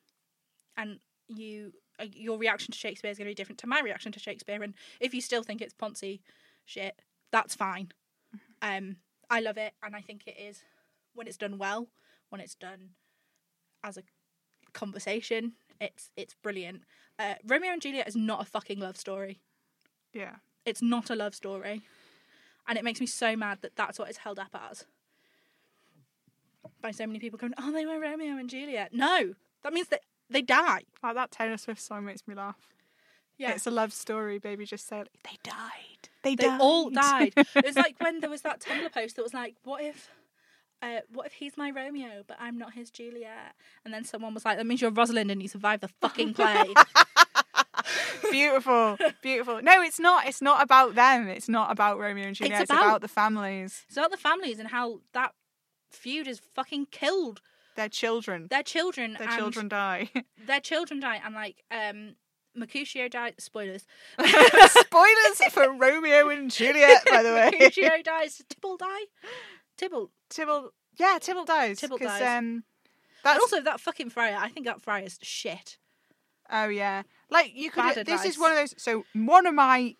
and 0.76 0.98
you 1.28 1.72
uh, 2.00 2.06
your 2.12 2.38
reaction 2.38 2.72
to 2.72 2.78
Shakespeare 2.78 3.10
is 3.10 3.18
going 3.18 3.26
to 3.26 3.30
be 3.30 3.34
different 3.34 3.58
to 3.60 3.66
my 3.66 3.80
reaction 3.80 4.12
to 4.12 4.18
Shakespeare. 4.18 4.62
And 4.62 4.74
if 5.00 5.14
you 5.14 5.20
still 5.20 5.42
think 5.42 5.60
it's 5.60 5.74
Ponzi 5.74 6.20
shit, 6.64 7.00
that's 7.30 7.54
fine. 7.54 7.92
Um, 8.62 8.96
I 9.30 9.40
love 9.40 9.58
it, 9.58 9.74
and 9.82 9.94
I 9.94 10.00
think 10.00 10.26
it 10.26 10.36
is 10.38 10.62
when 11.14 11.26
it's 11.26 11.36
done 11.36 11.58
well, 11.58 11.88
when 12.30 12.40
it's 12.40 12.54
done 12.54 12.90
as 13.84 13.96
a 13.96 14.02
conversation. 14.72 15.52
It's 15.80 16.10
it's 16.16 16.34
brilliant. 16.34 16.82
Uh, 17.18 17.34
Romeo 17.44 17.72
and 17.72 17.82
Juliet 17.82 18.08
is 18.08 18.16
not 18.16 18.42
a 18.42 18.44
fucking 18.44 18.78
love 18.78 18.96
story. 18.96 19.40
Yeah. 20.12 20.36
It's 20.64 20.82
not 20.82 21.10
a 21.10 21.14
love 21.14 21.34
story, 21.34 21.82
and 22.66 22.76
it 22.76 22.84
makes 22.84 23.00
me 23.00 23.06
so 23.06 23.36
mad 23.36 23.58
that 23.62 23.76
that's 23.76 23.98
what 23.98 24.08
it's 24.08 24.18
held 24.18 24.38
up 24.38 24.54
as. 24.70 24.84
By 26.80 26.90
so 26.92 27.06
many 27.06 27.18
people 27.18 27.38
going, 27.38 27.54
"Oh, 27.58 27.72
they 27.72 27.86
were 27.86 27.98
Romeo 27.98 28.36
and 28.36 28.48
Juliet." 28.48 28.92
No, 28.92 29.34
that 29.64 29.72
means 29.72 29.88
that 29.88 30.00
they 30.30 30.42
die. 30.42 30.82
Like 31.02 31.14
that 31.14 31.30
Taylor 31.30 31.56
Swift 31.56 31.80
song 31.80 32.04
makes 32.04 32.26
me 32.28 32.34
laugh. 32.34 32.56
Yeah, 33.36 33.52
It's 33.52 33.66
a 33.68 33.70
love 33.70 33.92
story, 33.92 34.38
baby. 34.38 34.64
Just 34.66 34.88
say 34.88 35.00
it. 35.00 35.08
They 35.22 35.38
died. 35.44 36.08
They, 36.24 36.34
they 36.34 36.48
died. 36.48 36.60
all 36.60 36.90
died. 36.90 37.32
it 37.36 37.64
was 37.64 37.76
like 37.76 37.94
when 38.00 38.18
there 38.20 38.28
was 38.30 38.42
that 38.42 38.60
Tumblr 38.60 38.92
post 38.92 39.14
that 39.16 39.22
was 39.22 39.32
like, 39.34 39.54
"What 39.62 39.80
if, 39.82 40.10
uh, 40.82 41.00
what 41.12 41.26
if 41.26 41.34
he's 41.34 41.56
my 41.56 41.70
Romeo, 41.70 42.24
but 42.26 42.36
I'm 42.40 42.58
not 42.58 42.72
his 42.74 42.90
Juliet?" 42.90 43.54
And 43.84 43.94
then 43.94 44.04
someone 44.04 44.34
was 44.34 44.44
like, 44.44 44.56
"That 44.56 44.66
means 44.66 44.80
you're 44.80 44.90
Rosalind 44.90 45.30
and 45.30 45.40
you 45.40 45.46
survived 45.48 45.82
the 45.82 45.88
fucking 46.00 46.34
play." 46.34 46.74
beautiful, 48.30 48.96
beautiful. 49.22 49.60
No, 49.62 49.82
it's 49.82 50.00
not. 50.00 50.26
It's 50.26 50.42
not 50.42 50.62
about 50.62 50.94
them. 50.94 51.28
It's 51.28 51.48
not 51.48 51.70
about 51.70 51.98
Romeo 51.98 52.26
and 52.26 52.34
Juliet. 52.36 52.62
It's, 52.62 52.70
about- 52.70 52.82
about 52.84 53.00
the 53.00 53.08
families, 53.08 53.84
it's 53.88 53.96
about 53.96 54.10
the 54.10 54.16
families 54.16 54.58
and 54.58 54.68
how 54.68 55.00
that 55.12 55.32
feud 55.90 56.26
is 56.28 56.40
fucking 56.54 56.86
killed 56.90 57.40
their 57.76 57.88
children. 57.88 58.48
their 58.50 58.62
children. 58.62 59.16
Their 59.18 59.28
children 59.28 59.68
die. 59.68 60.10
Their 60.46 60.60
children 60.60 61.00
die, 61.00 61.20
and 61.24 61.34
like 61.34 61.62
um, 61.70 62.14
Mercutio 62.54 63.08
died. 63.08 63.34
Spoilers. 63.38 63.86
Spoilers 64.18 65.38
for 65.50 65.72
Romeo 65.72 66.28
and 66.28 66.50
Juliet, 66.50 67.04
by 67.06 67.22
the 67.22 67.30
way. 67.32 67.50
Mercutio 67.52 68.02
dies. 68.02 68.42
Tybalt 68.48 68.80
die. 68.80 69.04
Tybalt. 69.76 70.10
Tybalt, 70.28 70.74
yeah, 70.96 71.18
Tybalt 71.20 71.46
dies. 71.46 71.80
'cause, 71.80 71.98
dies. 72.00 72.38
Um, 72.38 72.64
And 73.24 73.38
also 73.40 73.60
that 73.60 73.80
fucking 73.80 74.10
Friar. 74.10 74.36
I 74.40 74.48
think 74.48 74.66
that 74.66 74.80
Friar's 74.82 75.18
shit. 75.22 75.78
Oh 76.50 76.68
yeah, 76.68 77.02
like 77.30 77.52
you 77.54 77.70
could. 77.70 77.94
Bad 77.94 78.06
this 78.06 78.24
is 78.24 78.38
one 78.38 78.50
of 78.50 78.56
those. 78.56 78.74
So 78.82 79.04
one 79.14 79.46
of 79.46 79.54
my, 79.54 79.94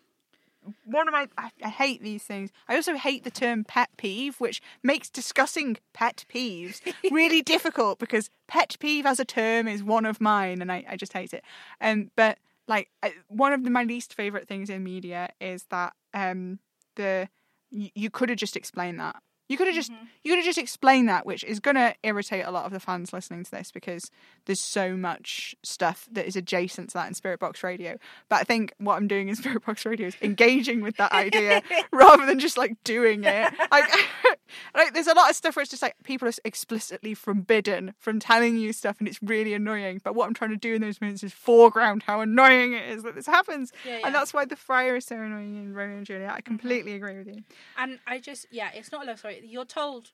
one 0.85 1.09
of 1.09 1.13
my. 1.13 1.29
I, 1.37 1.51
I 1.65 1.69
hate 1.69 2.03
these 2.03 2.23
things. 2.25 2.51
I 2.69 2.75
also 2.77 2.95
hate 2.95 3.25
the 3.25 3.31
term 3.31 3.65
pet 3.65 3.91
peeve, 3.97 4.41
which 4.41 4.61
makes 4.83 5.09
discussing 5.11 5.77
pet 5.93 6.25
peeves 6.33 6.81
really 7.11 7.43
difficult 7.43 7.99
because 7.99 8.31
pet 8.47 8.77
peeve 8.81 9.07
as 9.07 9.21
a 9.21 9.25
term 9.25 9.69
is 9.69 9.83
one 9.83 10.05
of 10.07 10.21
mine, 10.21 10.61
and 10.61 10.71
I, 10.73 10.85
I 10.89 10.97
just 10.97 11.13
hate 11.13 11.33
it. 11.33 11.45
Um, 11.81 12.11
but 12.17 12.39
like 12.67 12.91
I- 13.03 13.15
one 13.29 13.53
of 13.53 13.65
the, 13.65 13.71
my 13.71 13.85
least 13.85 14.15
favorite 14.15 14.49
things 14.49 14.69
in 14.71 14.83
media 14.85 15.31
is 15.41 15.65
that 15.71 15.93
um 16.15 16.59
the 16.97 17.29
you, 17.71 17.91
you 17.95 18.11
could 18.11 18.29
have 18.29 18.39
just 18.39 18.57
explained 18.57 19.01
that. 19.01 19.17
You 19.49 19.57
could 19.57 19.67
have 19.67 19.75
just 19.77 19.91
Mm-hmm. 19.91 20.05
you 20.23 20.33
could 20.33 20.39
have 20.39 20.45
just 20.45 20.59
explained 20.59 21.09
that, 21.09 21.25
which 21.27 21.43
is 21.45 21.59
going 21.61 21.77
to 21.77 21.95
irritate 22.03 22.45
a 22.45 22.51
lot 22.51 22.67
of 22.67 22.73
the 22.73 22.81
fans 22.81 23.13
listening 23.13 23.45
to 23.45 23.51
this 23.51 23.71
because 23.73 24.11
there's 24.45 24.61
so 24.61 24.97
much 24.97 25.55
stuff 25.63 26.07
that 26.13 26.27
is 26.27 26.37
adjacent 26.37 26.91
to 26.91 26.95
that 26.95 27.09
in 27.09 27.15
Spirit 27.15 27.41
Box 27.41 27.63
Radio. 27.63 27.97
But 28.29 28.37
I 28.41 28.45
think 28.45 28.75
what 28.79 28.97
I'm 28.97 29.09
doing 29.09 29.29
in 29.29 29.37
Spirit 29.43 29.65
Box 29.65 29.87
Radio 29.87 30.09
is 30.09 30.17
engaging 30.23 30.83
with 30.83 30.97
that 30.99 31.13
idea 31.13 31.63
rather 31.93 32.27
than 32.27 32.39
just 32.39 32.59
like 32.59 32.77
doing 32.85 33.25
it. 33.25 33.53
Like, 33.71 33.91
like 34.75 34.93
there's 34.95 35.07
a 35.07 35.15
lot 35.15 35.31
of 35.31 35.37
stuff 35.37 35.57
where 35.57 35.63
it's 35.63 35.71
just 35.71 35.83
like 35.83 35.97
people 36.05 36.29
are 36.29 36.33
explicitly 36.45 37.15
forbidden 37.15 37.95
from 37.99 38.19
telling 38.21 38.57
you 38.59 38.73
stuff, 38.73 38.97
and 38.99 39.09
it's 39.09 39.19
really 39.23 39.55
annoying. 39.55 40.01
But 40.05 40.15
what 40.15 40.27
I'm 40.27 40.35
trying 40.35 40.51
to 40.51 40.57
do 40.57 40.75
in 40.75 40.81
those 40.83 41.01
minutes 41.01 41.23
is 41.23 41.33
foreground 41.33 42.03
how 42.05 42.21
annoying 42.21 42.75
it 42.75 42.89
is 42.91 43.03
that 43.03 43.15
this 43.15 43.27
happens, 43.27 43.73
Yeah, 43.87 43.99
yeah. 43.99 44.07
and 44.07 44.15
that's 44.15 44.35
why 44.35 44.45
the 44.45 44.57
friar 44.57 44.97
is 44.97 45.07
so 45.07 45.17
annoying 45.17 45.57
in 45.57 45.75
Romeo 45.75 45.97
and 45.97 46.07
Juliet. 46.07 46.31
I 46.33 46.41
completely 46.41 46.93
agree 46.95 47.17
with 47.17 47.27
you. 47.29 47.43
And 47.77 47.99
I 48.07 48.19
just, 48.19 48.47
yeah, 48.51 48.71
it's 48.75 48.93
not 48.93 49.05
a 49.05 49.07
love 49.07 49.19
story. 49.19 49.38
You're 49.45 49.65
told 49.65 50.13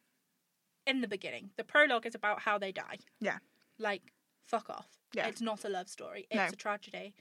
in 0.87 1.01
the 1.01 1.09
beginning. 1.09 1.51
The 1.57 1.65
prologue 1.65 2.07
is 2.07 2.15
about 2.15 2.41
how 2.41 2.59
they 2.59 2.73
die. 2.73 2.99
Yeah. 3.21 3.39
Like, 3.79 4.03
fuck 4.47 4.69
off. 4.71 4.89
Yeah. 5.15 5.27
It's 5.29 5.41
not 5.41 5.65
a 5.65 5.69
love 5.69 5.89
story. 5.89 6.27
It's 6.31 6.37
No. 6.37 6.47
a 6.47 6.57
tragedy. 6.57 7.15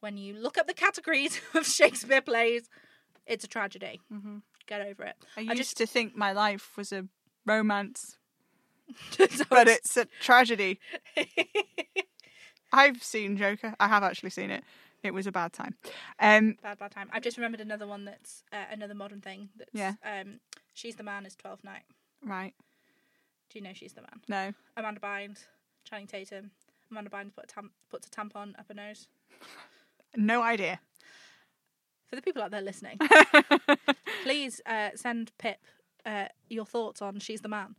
When 0.00 0.16
you 0.18 0.34
look 0.34 0.58
up 0.58 0.66
the 0.66 0.74
categories 0.74 1.40
of 1.54 1.66
Shakespeare 1.66 2.20
plays, 2.20 2.68
it's 3.26 3.44
a 3.44 3.48
tragedy. 3.48 4.00
Mm-hmm. 4.12 4.38
Get 4.66 4.80
over 4.82 5.04
it. 5.04 5.16
I 5.36 5.40
used 5.42 5.76
to 5.78 5.86
think 5.86 6.16
my 6.16 6.32
life 6.32 6.76
was 6.76 6.92
a 6.92 7.06
romance, 7.46 8.18
but 9.48 9.68
it's 9.68 9.96
a 9.96 10.06
tragedy. 10.20 10.80
I've 12.72 13.02
seen 13.02 13.36
Joker. 13.36 13.74
I 13.78 13.88
have 13.88 14.02
actually 14.02 14.30
seen 14.30 14.50
it. 14.50 14.64
It 15.02 15.14
was 15.14 15.26
a 15.26 15.32
bad 15.32 15.52
time. 15.52 15.76
Um, 16.18 16.56
bad, 16.62 16.78
bad 16.78 16.90
time. 16.90 17.08
I've 17.12 17.22
just 17.22 17.36
remembered 17.36 17.60
another 17.60 17.86
one 17.86 18.04
that's 18.04 18.42
uh, 18.52 18.64
another 18.72 18.94
modern 18.94 19.20
thing. 19.20 19.50
That's, 19.56 19.70
Yeah. 19.72 19.94
Um, 20.04 20.40
She's 20.76 20.94
the 20.96 21.02
Man 21.02 21.24
is 21.24 21.34
12th 21.34 21.64
Night. 21.64 21.84
right. 22.22 22.52
Do 23.48 23.58
you 23.58 23.64
know 23.64 23.72
She's 23.72 23.92
the 23.94 24.02
Man? 24.02 24.20
No. 24.28 24.52
Amanda 24.76 25.00
Bynes, 25.00 25.46
Channing 25.84 26.06
Tatum. 26.06 26.50
Amanda 26.90 27.08
Bynes 27.10 27.34
put 27.34 27.44
a 27.44 27.46
tam- 27.46 27.70
puts 27.90 28.06
a 28.06 28.10
tampon 28.10 28.58
up 28.58 28.66
her 28.68 28.74
nose. 28.74 29.06
No 30.16 30.42
idea. 30.42 30.80
For 32.08 32.16
the 32.16 32.22
people 32.22 32.42
out 32.42 32.50
there 32.50 32.60
listening, 32.60 32.98
please 34.22 34.60
uh, 34.66 34.90
send 34.96 35.32
Pip 35.38 35.58
uh, 36.04 36.26
your 36.50 36.66
thoughts 36.66 37.00
on 37.00 37.20
She's 37.20 37.40
the 37.40 37.48
Man 37.48 37.76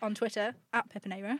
on 0.00 0.14
Twitter 0.14 0.54
at 0.72 0.88
Pipinera. 0.88 1.38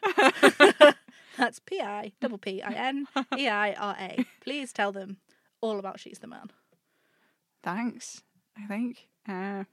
That's 1.38 1.60
P 1.60 1.80
I 1.80 2.12
double 2.20 2.38
P 2.38 2.60
I 2.62 2.72
N 2.72 3.06
E 3.38 3.48
I 3.48 3.72
R 3.72 3.96
A. 3.98 4.24
Please 4.42 4.72
tell 4.72 4.92
them 4.92 5.16
all 5.62 5.78
about 5.78 5.98
She's 6.00 6.18
the 6.18 6.26
Man. 6.26 6.50
Thanks. 7.62 8.22
I 8.60 8.66
think. 8.66 9.08
Uh, 9.28 9.64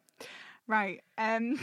right. 0.68 1.02
Um, 1.18 1.60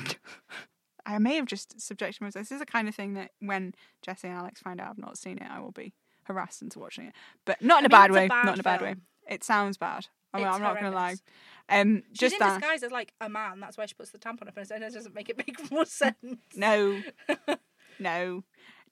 I 1.07 1.19
may 1.19 1.37
have 1.37 1.47
just 1.47 1.81
subjected 1.81 2.23
myself. 2.23 2.45
This 2.49 2.53
is 2.53 2.61
the 2.61 2.67
kind 2.67 2.89
of 2.89 2.95
thing 2.95 3.15
that 3.15 3.33
when 3.41 3.75
Jesse 4.03 4.27
and 4.29 4.37
Alex 4.37 4.61
find 4.63 4.81
out 4.81 4.89
I've 4.91 4.99
not 4.99 5.19
seen 5.19 5.37
it, 5.39 5.47
I 5.51 5.61
will 5.61 5.73
be 5.73 5.93
harassed 6.25 6.63
into 6.63 6.79
watching 6.79 7.07
it. 7.07 7.13
But 7.45 7.61
not 7.61 7.85
in 7.85 7.85
I 7.85 7.87
a 7.87 7.89
mean, 7.89 7.91
bad 7.91 8.11
it's 8.11 8.17
a 8.17 8.21
way. 8.21 8.29
bad 8.29 8.45
not 8.47 8.55
in 8.55 8.61
a 8.61 8.63
bad 8.63 8.81
way. 8.83 8.95
It 9.29 9.45
sounds 9.45 9.77
bad. 9.77 10.07
I 10.33 10.39
mean, 10.39 10.47
I'm 10.49 10.63
not 10.63 10.81
going 10.81 10.91
to 10.91 10.97
lie. 10.97 11.17
Um, 11.69 12.03
She's 12.13 12.19
just 12.19 12.33
in 12.35 12.39
that. 12.41 12.59
disguise 12.61 12.83
as 12.83 12.91
like 12.91 13.13
a 13.21 13.29
man. 13.29 13.61
That's 13.61 13.77
why 13.79 13.87
she 13.87 13.95
puts 13.95 14.11
the 14.11 14.19
tampon 14.19 14.49
up. 14.49 14.57
And 14.57 14.83
it 14.83 14.93
doesn't 14.93 15.15
make 15.15 15.29
it 15.29 15.37
make 15.47 15.71
more 15.71 15.85
sense. 15.85 16.17
No, 16.57 17.01
no, 18.01 18.43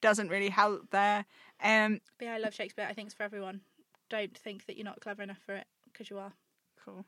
doesn't 0.00 0.28
really 0.28 0.50
help 0.50 0.90
there. 0.90 1.24
Um, 1.62 2.00
But 2.18 2.26
yeah, 2.26 2.34
I 2.34 2.38
love 2.38 2.54
Shakespeare. 2.54 2.86
I 2.88 2.92
think 2.94 3.06
it's 3.06 3.14
for 3.14 3.24
everyone. 3.24 3.62
Don't 4.10 4.36
think 4.36 4.66
that 4.66 4.76
you're 4.76 4.84
not 4.84 5.00
clever 5.00 5.22
enough 5.22 5.40
for 5.44 5.54
it 5.54 5.66
because 5.90 6.10
you 6.10 6.18
are. 6.18 6.32
cool. 6.84 7.06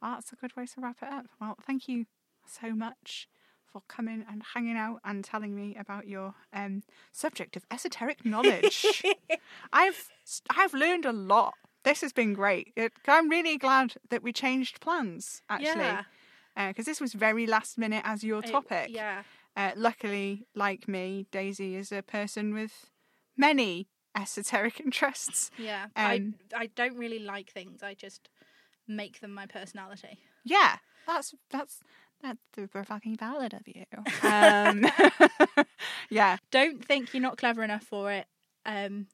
Well, 0.00 0.12
that's 0.14 0.32
a 0.32 0.36
good 0.36 0.56
way 0.56 0.66
to 0.66 0.80
wrap 0.80 0.96
it 1.02 1.08
up. 1.12 1.26
Well, 1.40 1.56
thank 1.64 1.86
you 1.86 2.06
so 2.52 2.74
much 2.74 3.28
for 3.72 3.82
coming 3.88 4.24
and 4.30 4.42
hanging 4.54 4.76
out 4.76 5.00
and 5.04 5.24
telling 5.24 5.54
me 5.56 5.74
about 5.78 6.06
your 6.06 6.34
um, 6.52 6.82
subject 7.12 7.56
of 7.56 7.64
esoteric 7.70 8.24
knowledge. 8.24 9.02
I've 9.72 10.08
I've 10.50 10.74
learned 10.74 11.06
a 11.06 11.12
lot. 11.12 11.54
This 11.84 12.00
has 12.02 12.12
been 12.12 12.34
great. 12.34 12.72
It, 12.76 12.92
I'm 13.08 13.28
really 13.28 13.56
glad 13.58 13.94
that 14.10 14.22
we 14.22 14.32
changed 14.32 14.80
plans. 14.80 15.42
Actually, 15.48 15.80
Yeah. 15.80 16.04
because 16.68 16.86
this 16.86 17.00
was 17.00 17.12
very 17.14 17.46
last 17.46 17.78
minute 17.78 18.02
as 18.04 18.22
your 18.22 18.40
It- 18.44 18.50
topic. 18.50 18.88
yeah. 18.90 19.22
Uh, 19.56 19.72
luckily, 19.76 20.46
like 20.54 20.88
me, 20.88 21.26
Daisy 21.30 21.74
is 21.76 21.92
a 21.92 22.02
person 22.02 22.54
with 22.54 22.90
many 23.36 23.88
esoteric 24.16 24.80
interests. 24.84 25.50
Yeah. 25.58 25.86
Um, 25.96 26.34
I 26.54 26.62
I 26.62 26.66
don't 26.74 26.96
really 26.96 27.18
like 27.18 27.50
things. 27.50 27.82
I 27.82 27.94
just 27.94 28.28
make 28.86 29.20
them 29.20 29.32
my 29.34 29.46
personality. 29.46 30.18
Yeah, 30.44 30.76
that's 31.06 31.34
that's 31.50 31.80
that's 32.22 32.38
super 32.54 32.84
fucking 32.84 33.16
valid 33.16 33.54
of 33.54 33.62
you. 33.66 33.84
Um, 34.22 34.86
yeah, 36.10 36.36
Don't 36.50 36.84
think 36.84 37.12
you're 37.12 37.22
not 37.22 37.36
clever 37.38 37.62
enough 37.62 37.82
for 37.82 38.12
it, 38.12 38.26
um, 38.64 39.06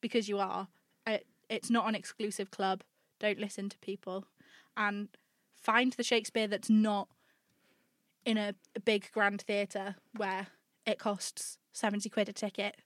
because 0.00 0.28
you 0.28 0.38
are. 0.38 0.68
It, 1.06 1.26
it's 1.48 1.70
not 1.70 1.88
an 1.88 1.94
exclusive 1.94 2.50
club. 2.50 2.82
Don't 3.20 3.38
listen 3.38 3.68
to 3.68 3.78
people, 3.78 4.26
and 4.76 5.08
find 5.54 5.92
the 5.92 6.02
Shakespeare 6.02 6.48
that's 6.48 6.68
not 6.68 7.08
in 8.24 8.36
a, 8.36 8.54
a 8.74 8.80
big 8.80 9.10
grand 9.12 9.42
theatre 9.42 9.96
where 10.16 10.48
it 10.84 10.98
costs 10.98 11.58
seventy 11.72 12.08
quid 12.08 12.28
a 12.28 12.32
ticket. 12.32 12.76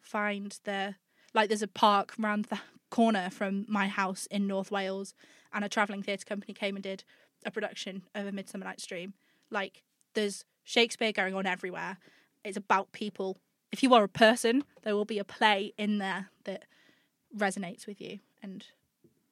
Find 0.00 0.58
the 0.64 0.94
like. 1.34 1.48
There's 1.48 1.62
a 1.62 1.68
park 1.68 2.14
round 2.18 2.46
the 2.46 2.60
corner 2.90 3.30
from 3.30 3.66
my 3.68 3.86
house 3.88 4.26
in 4.30 4.46
North 4.46 4.70
Wales, 4.70 5.14
and 5.52 5.64
a 5.64 5.68
travelling 5.68 6.02
theatre 6.02 6.24
company 6.24 6.54
came 6.54 6.76
and 6.76 6.82
did 6.82 7.04
a 7.44 7.50
production 7.50 8.02
of 8.14 8.26
A 8.26 8.32
Midsummer 8.32 8.64
Night's 8.64 8.86
Dream. 8.86 9.14
Like, 9.50 9.82
there's 10.14 10.44
Shakespeare 10.64 11.12
going 11.12 11.34
on 11.34 11.46
everywhere. 11.46 11.98
It's 12.44 12.56
about 12.56 12.92
people. 12.92 13.38
If 13.72 13.82
you 13.82 13.94
are 13.94 14.04
a 14.04 14.08
person, 14.08 14.64
there 14.82 14.94
will 14.94 15.04
be 15.04 15.18
a 15.18 15.24
play 15.24 15.72
in 15.78 15.98
there 15.98 16.30
that 16.44 16.64
resonates 17.36 17.86
with 17.86 18.00
you 18.00 18.18
and 18.42 18.66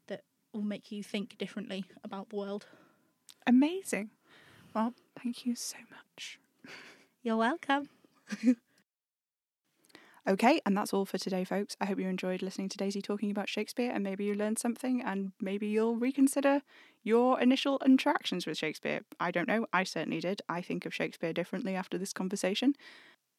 that 0.06 0.22
will 0.52 0.62
make 0.62 0.92
you 0.92 1.02
think 1.02 1.36
differently 1.38 1.84
about 2.04 2.30
the 2.30 2.36
world. 2.36 2.66
amazing. 3.46 4.10
Well, 4.74 4.94
thank 5.20 5.46
you 5.46 5.54
so 5.54 5.78
much. 5.90 6.38
You're 7.22 7.36
welcome. 7.36 7.88
Okay, 10.28 10.60
and 10.66 10.76
that's 10.76 10.92
all 10.92 11.06
for 11.06 11.16
today, 11.16 11.42
folks. 11.42 11.74
I 11.80 11.86
hope 11.86 11.98
you 11.98 12.06
enjoyed 12.06 12.42
listening 12.42 12.68
to 12.68 12.76
Daisy 12.76 13.00
talking 13.00 13.30
about 13.30 13.48
Shakespeare, 13.48 13.90
and 13.90 14.04
maybe 14.04 14.26
you 14.26 14.34
learned 14.34 14.58
something, 14.58 15.00
and 15.00 15.32
maybe 15.40 15.66
you'll 15.66 15.96
reconsider 15.96 16.60
your 17.02 17.40
initial 17.40 17.80
interactions 17.82 18.46
with 18.46 18.58
Shakespeare. 18.58 19.00
I 19.18 19.30
don't 19.30 19.48
know. 19.48 19.64
I 19.72 19.84
certainly 19.84 20.20
did. 20.20 20.42
I 20.46 20.60
think 20.60 20.84
of 20.84 20.92
Shakespeare 20.92 21.32
differently 21.32 21.74
after 21.74 21.96
this 21.96 22.12
conversation. 22.12 22.74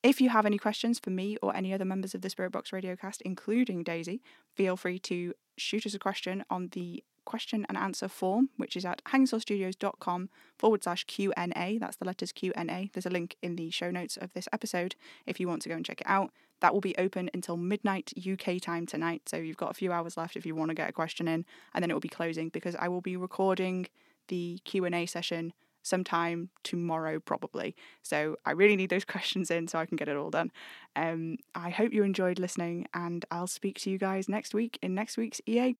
If 0.01 0.19
you 0.19 0.29
have 0.29 0.47
any 0.47 0.57
questions 0.57 0.97
for 0.97 1.11
me 1.11 1.37
or 1.43 1.55
any 1.55 1.75
other 1.75 1.85
members 1.85 2.15
of 2.15 2.21
the 2.21 2.29
Spirit 2.31 2.53
Box 2.53 2.71
Radiocast, 2.71 3.21
including 3.21 3.83
Daisy, 3.83 4.23
feel 4.55 4.75
free 4.75 4.97
to 4.97 5.35
shoot 5.59 5.85
us 5.85 5.93
a 5.93 5.99
question 5.99 6.43
on 6.49 6.69
the 6.71 7.03
question 7.25 7.65
and 7.69 7.77
answer 7.77 8.07
form, 8.07 8.49
which 8.57 8.75
is 8.75 8.85
at 8.85 9.03
hangsawstudios.com 9.05 10.29
forward 10.57 10.83
slash 10.83 11.03
Q&A. 11.05 11.77
That's 11.79 11.97
the 11.97 12.05
letters 12.05 12.31
Q&A. 12.31 12.89
There's 12.93 13.05
a 13.05 13.09
link 13.09 13.35
in 13.41 13.55
the 13.55 13.69
show 13.69 13.91
notes 13.91 14.17
of 14.17 14.33
this 14.33 14.47
episode 14.51 14.95
if 15.25 15.39
you 15.39 15.47
want 15.47 15.61
to 15.63 15.69
go 15.69 15.75
and 15.75 15.85
check 15.85 16.01
it 16.01 16.07
out. 16.07 16.31
That 16.61 16.73
will 16.73 16.81
be 16.81 16.97
open 16.97 17.29
until 17.33 17.55
midnight 17.57 18.11
UK 18.17 18.61
time 18.61 18.85
tonight, 18.85 19.23
so 19.27 19.37
you've 19.37 19.57
got 19.57 19.71
a 19.71 19.75
few 19.75 19.91
hours 19.91 20.17
left 20.17 20.35
if 20.35 20.45
you 20.45 20.55
want 20.55 20.69
to 20.69 20.75
get 20.75 20.89
a 20.89 20.93
question 20.93 21.27
in, 21.27 21.45
and 21.73 21.81
then 21.81 21.89
it 21.89 21.93
will 21.93 22.01
be 22.01 22.09
closing 22.09 22.49
because 22.49 22.75
I 22.75 22.89
will 22.89 23.01
be 23.01 23.15
recording 23.15 23.87
the 24.27 24.59
Q&A 24.65 25.05
session 25.05 25.53
sometime 25.81 26.49
tomorrow 26.63 27.19
probably. 27.19 27.75
So 28.01 28.35
I 28.45 28.51
really 28.51 28.75
need 28.75 28.89
those 28.89 29.05
questions 29.15 29.49
in 29.51 29.67
so 29.67 29.79
I 29.79 29.85
can 29.85 29.95
get 29.95 30.07
it 30.07 30.17
all 30.17 30.29
done. 30.29 30.51
Um, 30.95 31.37
I 31.55 31.69
hope 31.69 31.93
you 31.93 32.03
enjoyed 32.03 32.39
listening, 32.39 32.87
and 32.93 33.25
I'll 33.31 33.47
speak 33.47 33.79
to 33.79 33.89
you 33.89 33.97
guys 33.97 34.29
next 34.29 34.53
week 34.53 34.77
in 34.81 34.93
next 34.93 35.17
week's 35.17 35.41
EA 35.45 35.75